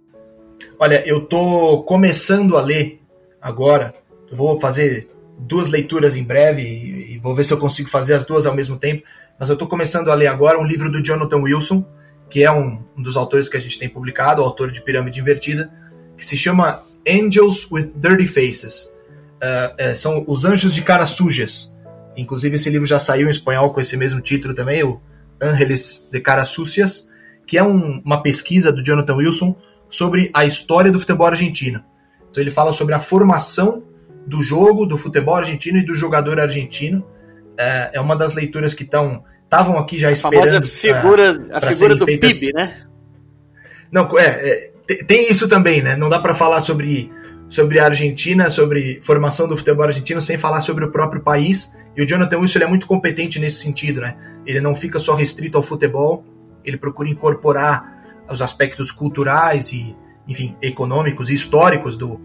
Olha, 0.80 1.04
eu 1.06 1.26
tô 1.26 1.84
começando 1.84 2.56
a 2.56 2.62
ler 2.62 3.02
agora. 3.42 3.94
vou 4.32 4.60
fazer 4.60 5.10
duas 5.38 5.68
leituras 5.68 6.16
em 6.16 6.24
breve 6.24 6.64
vou 7.26 7.36
ver 7.36 7.44
se 7.44 7.52
eu 7.52 7.58
consigo 7.58 7.90
fazer 7.90 8.14
as 8.14 8.26
duas 8.26 8.46
ao 8.46 8.56
mesmo 8.56 8.78
tempo. 8.78 9.04
Mas 9.40 9.50
eu 9.50 9.58
tô 9.58 9.68
começando 9.68 10.10
a 10.10 10.16
ler 10.16 10.28
agora 10.28 10.60
um 10.60 10.64
livro 10.64 10.92
do 10.92 11.04
Jonathan 11.04 11.38
Wilson, 11.38 11.86
que 12.30 12.44
é 12.44 12.52
um, 12.52 12.80
um 12.98 13.02
dos 13.02 13.18
autores 13.18 13.50
que 13.50 13.58
a 13.58 13.60
gente 13.60 13.78
tem 13.78 13.90
publicado, 13.90 14.42
autor 14.42 14.72
de 14.72 14.82
Pirâmide 14.82 15.20
Invertida, 15.20 15.72
que 16.18 16.26
se 16.26 16.38
chama 16.38 16.84
Angels 17.08 17.70
with 17.72 17.92
Dirty 17.96 18.28
Faces. 18.28 18.94
Uh, 19.36 19.96
são 19.96 20.24
os 20.28 20.46
anjos 20.46 20.74
de 20.74 20.82
caras 20.82 21.12
sujas. 21.12 21.76
Inclusive 22.16 22.56
esse 22.56 22.70
livro 22.70 22.88
já 22.88 23.00
saiu 23.00 23.28
em 23.28 23.32
espanhol 23.32 23.74
com 23.74 23.82
esse 23.82 23.98
mesmo 23.98 24.22
título 24.22 24.54
também, 24.54 24.84
o 24.84 25.02
Ángeles 25.42 26.08
de 26.10 26.20
Caras 26.22 26.50
Sucias, 26.50 27.10
que 27.46 27.58
é 27.58 27.64
um, 27.64 28.02
uma 28.06 28.22
pesquisa 28.22 28.72
do 28.72 28.84
Jonathan 28.84 29.16
Wilson 29.16 29.56
sobre 29.90 30.32
a 30.34 30.46
história 30.46 30.92
do 30.92 31.00
futebol 31.00 31.28
argentino. 31.28 31.84
Então 32.32 32.42
ele 32.42 32.52
fala 32.52 32.72
sobre 32.72 32.94
a 32.94 33.00
formação 33.00 33.84
do 34.26 34.42
jogo, 34.42 34.86
do 34.86 34.98
futebol 34.98 35.36
argentino 35.36 35.78
e 35.78 35.86
do 35.86 35.94
jogador 35.94 36.40
argentino. 36.40 37.06
É, 37.58 37.92
é 37.94 38.02
uma 38.02 38.16
das 38.16 38.34
leituras 38.34 38.74
que 38.74 38.84
estão 38.84 39.24
estavam 39.44 39.78
aqui 39.78 39.98
já 39.98 40.10
a 40.10 40.12
esperando. 40.12 40.44
A 40.44 40.48
famosa 40.48 40.64
figura, 40.64 41.40
pra, 41.40 41.58
a 41.58 41.62
figura 41.62 41.96
do 41.96 42.06
feitas... 42.06 42.40
PIB, 42.40 42.54
né? 42.54 42.74
Não, 43.92 44.10
é, 44.18 44.72
é, 44.88 45.04
tem 45.04 45.32
isso 45.32 45.48
também, 45.48 45.82
né? 45.82 45.96
Não 45.96 46.10
dá 46.10 46.20
para 46.20 46.36
falar 46.36 46.62
sobre 46.62 47.12
sobre 47.48 47.80
a 47.80 47.86
Argentina, 47.86 48.50
sobre 48.50 49.00
formação 49.02 49.48
do 49.48 49.56
futebol 49.56 49.86
argentino, 49.86 50.20
sem 50.20 50.38
falar 50.38 50.62
sobre 50.62 50.84
o 50.84 50.92
próprio 50.92 51.22
país. 51.22 51.72
E 51.96 52.02
o 52.02 52.08
Jonathan 52.08 52.40
Wilson 52.40 52.60
é 52.60 52.68
muito 52.68 52.88
competente 52.88 53.40
nesse 53.40 53.62
sentido, 53.62 54.02
né? 54.02 54.16
Ele 54.46 54.60
não 54.60 54.76
fica 54.76 55.00
só 55.00 55.16
restrito 55.16 55.56
ao 55.56 55.64
futebol, 55.64 56.26
ele 56.64 56.78
procura 56.78 57.08
incorporar 57.08 58.24
os 58.30 58.42
aspectos 58.42 58.92
culturais 58.92 59.72
e, 59.72 59.96
enfim, 60.28 60.56
econômicos 60.62 61.30
e 61.30 61.36
históricos 61.36 61.96
do, 61.96 62.20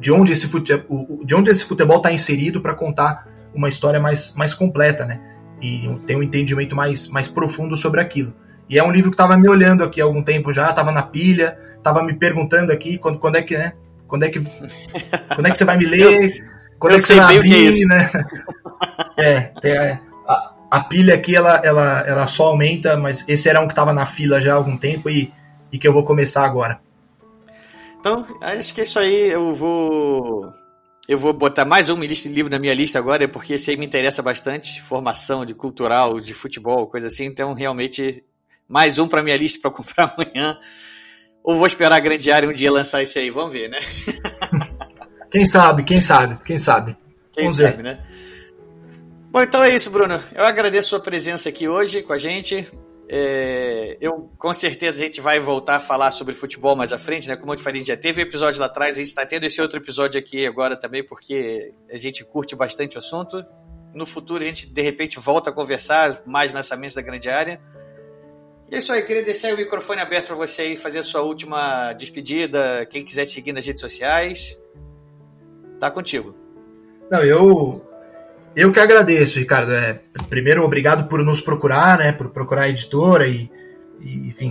de, 0.00 0.10
onde 0.10 0.32
esse 0.32 0.48
futebol, 0.48 1.20
de 1.22 1.34
onde 1.34 1.50
esse 1.50 1.64
futebol 1.64 1.98
está 1.98 2.10
inserido 2.10 2.60
para 2.60 2.74
contar 2.74 3.28
uma 3.56 3.68
história 3.68 3.98
mais, 3.98 4.34
mais 4.34 4.52
completa, 4.54 5.04
né? 5.04 5.20
E 5.60 5.88
tem 6.06 6.16
um 6.16 6.22
entendimento 6.22 6.76
mais, 6.76 7.08
mais 7.08 7.26
profundo 7.26 7.76
sobre 7.76 8.00
aquilo. 8.00 8.32
E 8.68 8.78
é 8.78 8.84
um 8.84 8.90
livro 8.90 9.10
que 9.10 9.14
estava 9.14 9.36
me 9.36 9.48
olhando 9.48 9.82
aqui 9.82 10.00
há 10.00 10.04
algum 10.04 10.22
tempo 10.22 10.52
já, 10.52 10.70
estava 10.70 10.92
na 10.92 11.02
pilha, 11.02 11.58
estava 11.76 12.02
me 12.02 12.14
perguntando 12.14 12.72
aqui 12.72 12.98
quando, 12.98 13.18
quando 13.18 13.36
é 13.36 13.42
que, 13.42 13.56
né? 13.56 13.72
Quando 14.06 14.24
é 14.24 14.28
que, 14.28 14.40
quando 15.34 15.46
é 15.46 15.50
que 15.50 15.58
você 15.58 15.64
vai 15.64 15.76
me 15.76 15.86
ler? 15.86 16.30
Quando 16.78 16.92
eu 16.92 16.98
é 16.98 17.00
que 17.00 17.06
sei 17.06 17.16
você 17.16 17.22
vai 17.22 17.28
bem 17.28 17.38
abrir, 17.38 17.54
é 17.54 17.58
isso. 17.58 17.88
né? 17.88 18.10
é, 19.62 19.98
a, 20.28 20.52
a, 20.70 20.80
pilha 20.84 21.14
aqui 21.14 21.34
ela, 21.34 21.60
ela, 21.64 22.04
ela 22.06 22.26
só 22.26 22.48
aumenta, 22.48 22.96
mas 22.96 23.24
esse 23.26 23.48
era 23.48 23.60
um 23.60 23.66
que 23.66 23.72
estava 23.72 23.92
na 23.92 24.04
fila 24.04 24.40
já 24.40 24.52
há 24.52 24.56
algum 24.56 24.76
tempo 24.76 25.08
e, 25.08 25.32
e 25.72 25.78
que 25.78 25.88
eu 25.88 25.92
vou 25.92 26.04
começar 26.04 26.44
agora. 26.44 26.80
Então, 27.98 28.24
acho 28.42 28.74
que 28.74 28.82
é 28.82 28.84
isso 28.84 28.98
aí. 28.98 29.30
Eu 29.30 29.52
vou. 29.52 30.52
Eu 31.08 31.18
vou 31.18 31.32
botar 31.32 31.64
mais 31.64 31.88
um 31.88 32.02
livro 32.02 32.50
na 32.50 32.58
minha 32.58 32.74
lista 32.74 32.98
agora, 32.98 33.28
porque 33.28 33.52
esse 33.52 33.70
aí 33.70 33.76
me 33.76 33.86
interessa 33.86 34.22
bastante. 34.22 34.82
Formação 34.82 35.46
de 35.46 35.54
cultural, 35.54 36.18
de 36.18 36.34
futebol, 36.34 36.88
coisa 36.88 37.06
assim. 37.06 37.26
Então, 37.26 37.52
realmente, 37.52 38.24
mais 38.68 38.98
um 38.98 39.06
para 39.06 39.22
minha 39.22 39.36
lista 39.36 39.60
para 39.60 39.70
comprar 39.76 40.16
amanhã. 40.16 40.58
Ou 41.44 41.56
vou 41.58 41.66
esperar 41.66 41.94
a 41.94 42.00
grande 42.00 42.32
área 42.32 42.48
um 42.48 42.52
dia 42.52 42.72
lançar 42.72 43.04
esse 43.04 43.20
aí, 43.20 43.30
vamos 43.30 43.52
ver, 43.52 43.68
né? 43.68 43.78
quem 45.30 45.44
sabe, 45.44 45.84
quem 45.84 46.00
sabe, 46.00 46.42
quem 46.42 46.58
sabe. 46.58 46.96
Quem 47.32 47.44
vamos 47.44 47.56
sabe, 47.56 47.76
ver. 47.76 47.82
né? 47.84 48.04
Bom, 49.30 49.42
então 49.42 49.62
é 49.62 49.72
isso, 49.72 49.90
Bruno. 49.90 50.20
Eu 50.34 50.44
agradeço 50.44 50.88
a 50.88 50.90
sua 50.90 51.00
presença 51.00 51.48
aqui 51.48 51.68
hoje 51.68 52.02
com 52.02 52.12
a 52.12 52.18
gente. 52.18 52.68
É, 53.08 53.96
eu 54.00 54.30
com 54.36 54.52
certeza 54.52 55.00
a 55.00 55.04
gente 55.04 55.20
vai 55.20 55.38
voltar 55.38 55.76
a 55.76 55.80
falar 55.80 56.10
sobre 56.10 56.34
futebol 56.34 56.74
mais 56.74 56.92
à 56.92 56.98
frente, 56.98 57.28
né? 57.28 57.36
Como 57.36 57.52
eu 57.52 57.56
te 57.56 57.62
falei, 57.62 57.80
a 57.80 57.84
gente 57.84 57.88
já 57.88 57.96
teve 57.96 58.20
um 58.20 58.26
episódio 58.26 58.58
lá 58.58 58.66
atrás, 58.66 58.96
a 58.96 58.98
gente 58.98 59.08
está 59.08 59.24
tendo 59.24 59.44
esse 59.44 59.60
outro 59.60 59.78
episódio 59.78 60.18
aqui 60.18 60.46
agora 60.46 60.76
também, 60.76 61.04
porque 61.04 61.72
a 61.90 61.96
gente 61.96 62.24
curte 62.24 62.56
bastante 62.56 62.96
o 62.96 62.98
assunto. 62.98 63.44
No 63.94 64.04
futuro 64.04 64.42
a 64.42 64.46
gente 64.46 64.66
de 64.66 64.82
repente 64.82 65.18
volta 65.20 65.50
a 65.50 65.52
conversar 65.52 66.22
mais 66.26 66.52
nessa 66.52 66.76
mesa 66.76 66.96
da 66.96 67.02
grande 67.02 67.28
área. 67.28 67.60
E 68.68 68.74
é 68.74 68.78
isso 68.78 68.92
aí, 68.92 69.00
queria 69.02 69.22
deixar 69.22 69.54
o 69.54 69.56
microfone 69.56 70.00
aberto 70.00 70.26
para 70.26 70.36
você 70.36 70.62
aí 70.62 70.76
fazer 70.76 70.98
a 70.98 71.02
sua 71.04 71.22
última 71.22 71.92
despedida. 71.92 72.84
Quem 72.86 73.04
quiser 73.04 73.24
te 73.24 73.30
seguir 73.30 73.52
nas 73.52 73.64
redes 73.64 73.80
sociais, 73.80 74.58
tá 75.78 75.88
contigo. 75.88 76.34
Não, 77.08 77.22
eu 77.22 77.80
eu 78.56 78.72
que 78.72 78.80
agradeço, 78.80 79.38
Ricardo. 79.38 79.72
É, 79.72 80.00
primeiro, 80.28 80.64
obrigado 80.64 81.08
por 81.08 81.22
nos 81.22 81.40
procurar, 81.40 81.98
né? 81.98 82.12
Por 82.12 82.30
procurar 82.30 82.62
a 82.62 82.68
editora 82.68 83.28
e, 83.28 83.50
e 84.00 84.28
enfim, 84.28 84.50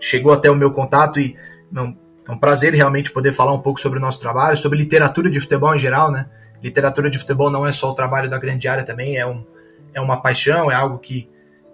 chegou 0.00 0.32
até 0.32 0.50
o 0.50 0.54
meu 0.54 0.72
contato 0.72 1.20
e 1.20 1.36
não, 1.70 1.96
é 2.26 2.32
um 2.32 2.38
prazer 2.38 2.72
realmente 2.72 3.10
poder 3.10 3.32
falar 3.32 3.52
um 3.52 3.60
pouco 3.60 3.80
sobre 3.80 3.98
o 3.98 4.02
nosso 4.02 4.20
trabalho, 4.20 4.56
sobre 4.56 4.78
literatura 4.78 5.28
de 5.28 5.40
futebol 5.40 5.74
em 5.74 5.78
geral, 5.78 6.10
né? 6.10 6.30
Literatura 6.62 7.10
de 7.10 7.18
futebol 7.18 7.50
não 7.50 7.66
é 7.66 7.72
só 7.72 7.90
o 7.90 7.94
trabalho 7.94 8.30
da 8.30 8.38
grande 8.38 8.68
área 8.68 8.84
também, 8.84 9.16
é, 9.16 9.26
um, 9.26 9.44
é 9.92 10.00
uma 10.00 10.22
paixão, 10.22 10.70
é 10.70 10.74
algo 10.74 10.98
que 10.98 11.28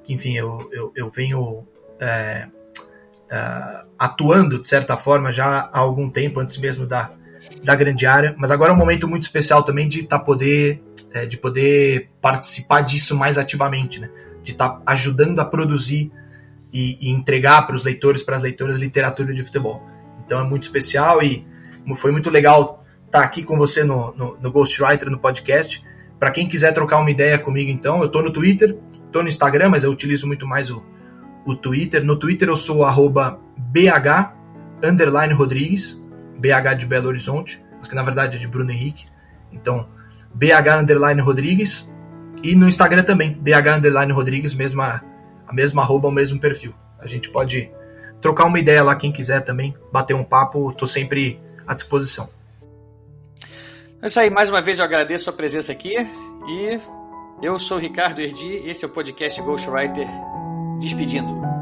que 0.09 0.15
enfim, 0.15 0.35
eu, 0.35 0.71
eu, 0.73 0.91
eu 0.97 1.11
venho 1.11 1.69
é, 2.01 2.49
é, 3.31 3.85
atuando, 3.99 4.59
de 4.59 4.67
certa 4.67 4.97
forma, 4.97 5.31
já 5.31 5.69
há 5.71 5.79
algum 5.79 6.09
tempo, 6.09 6.41
antes 6.41 6.57
mesmo 6.57 6.87
da, 6.87 7.13
da 7.63 7.75
grande 7.75 8.07
área, 8.07 8.35
mas 8.37 8.51
agora 8.51 8.73
é 8.73 8.75
um 8.75 8.79
momento 8.79 9.07
muito 9.07 9.23
especial 9.25 9.63
também 9.63 9.89
de 9.89 10.03
tá 10.03 10.19
poder, 10.19 10.83
é, 11.13 11.27
de 11.27 11.37
poder 11.37 12.11
participar 12.21 12.83
disso 12.83 13.17
mais 13.17 13.39
ativamente, 13.39 14.01
né? 14.01 14.11
de 14.43 14.53
estar 14.53 14.69
tá 14.69 14.83
ajudando 14.87 15.39
a 15.41 15.45
produzir 15.45 16.11
e, 16.73 16.99
e 17.01 17.11
entregar 17.11 17.67
para 17.67 17.77
os 17.77 17.85
leitores, 17.85 18.23
para 18.23 18.37
as 18.37 18.43
leitoras, 18.43 18.77
literatura 18.77 19.33
de 19.35 19.45
futebol. 19.45 19.83
Então 20.25 20.39
é 20.39 20.45
muito 20.45 20.65
especial 20.65 21.23
e 21.23 21.47
foi 21.97 22.13
muito 22.13 22.31
legal 22.31 22.85
estar 23.07 23.21
tá 23.21 23.25
aqui 23.25 23.43
com 23.43 23.57
você 23.57 23.85
no, 23.85 24.15
no, 24.15 24.39
no 24.41 24.51
Ghostwriter, 24.51 25.11
no 25.11 25.19
podcast. 25.19 25.85
Para 26.19 26.31
quem 26.31 26.49
quiser 26.49 26.73
trocar 26.73 26.99
uma 26.99 27.11
ideia 27.11 27.39
comigo, 27.39 27.71
então, 27.71 28.01
eu 28.01 28.07
estou 28.07 28.23
no 28.23 28.33
Twitter, 28.33 28.77
Tô 29.13 29.23
no 29.23 29.29
Instagram, 29.29 29.71
mas 29.71 29.85
eu 29.85 29.91
utilizo 29.91 30.27
muito 30.27 30.47
mais 30.47 30.71
o, 30.71 30.83
o 31.47 31.55
Twitter. 31.55 32.05
No 32.05 32.17
Twitter 32.17 32.49
eu 32.49 32.57
sou 32.57 32.85
arroba 32.85 33.41
BH 33.57 34.35
underline 34.83 35.33
Rodrigues, 35.33 36.05
BH 36.39 36.79
de 36.79 36.87
Belo 36.87 37.09
Horizonte, 37.09 37.63
mas 37.79 37.89
que 37.89 37.95
na 37.95 38.03
verdade 38.03 38.37
é 38.37 38.39
de 38.39 38.47
Bruno 38.47 38.71
Henrique. 38.71 39.07
Então, 39.53 39.87
BH 40.35 40.81
underline 40.81 41.21
Rodrigues. 41.21 41.91
E 42.43 42.55
no 42.55 42.69
Instagram 42.69 43.03
também, 43.03 43.33
BH 43.33 43.77
underline 43.79 44.13
Rodrigues, 44.13 44.55
mesma, 44.55 45.03
a 45.47 45.53
mesma 45.53 45.83
arroba, 45.83 46.09
o 46.09 46.13
mesmo 46.13 46.39
perfil. 46.39 46.73
A 46.99 47.07
gente 47.07 47.29
pode 47.31 47.71
trocar 48.21 48.45
uma 48.45 48.59
ideia 48.59 48.83
lá, 48.83 48.95
quem 48.97 49.13
quiser 49.13 49.41
também, 49.41 49.75
bater 49.93 50.15
um 50.15 50.25
papo, 50.25 50.73
tô 50.73 50.87
sempre 50.87 51.41
à 51.67 51.75
disposição. 51.75 52.29
É 54.01 54.07
isso 54.07 54.21
aí, 54.21 54.31
mais 54.31 54.49
uma 54.49 54.63
vez 54.63 54.79
eu 54.79 54.85
agradeço 54.85 55.29
a 55.29 55.33
presença 55.33 55.73
aqui 55.73 55.95
e 56.49 56.81
eu 57.43 57.59
sou 57.59 57.79
Ricardo 57.79 58.21
Erdi, 58.21 58.63
esse 58.69 58.85
é 58.85 58.89
o 58.89 58.91
podcast 58.91 59.41
Ghostwriter 59.43 60.07
despedindo. 60.79 61.58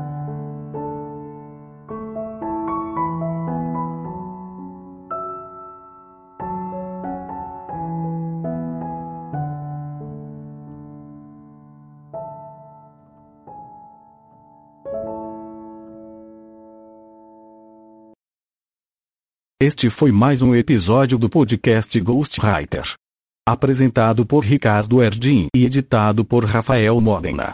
Este 19.58 19.88
foi 19.88 20.12
mais 20.12 20.42
um 20.42 20.54
episódio 20.54 21.16
do 21.16 21.30
podcast 21.30 21.98
Ghostwriter. 21.98 22.92
Apresentado 23.48 24.26
por 24.26 24.44
Ricardo 24.44 25.02
Erdin 25.02 25.46
e 25.56 25.64
editado 25.64 26.26
por 26.26 26.44
Rafael 26.44 27.00
Modena. 27.00 27.52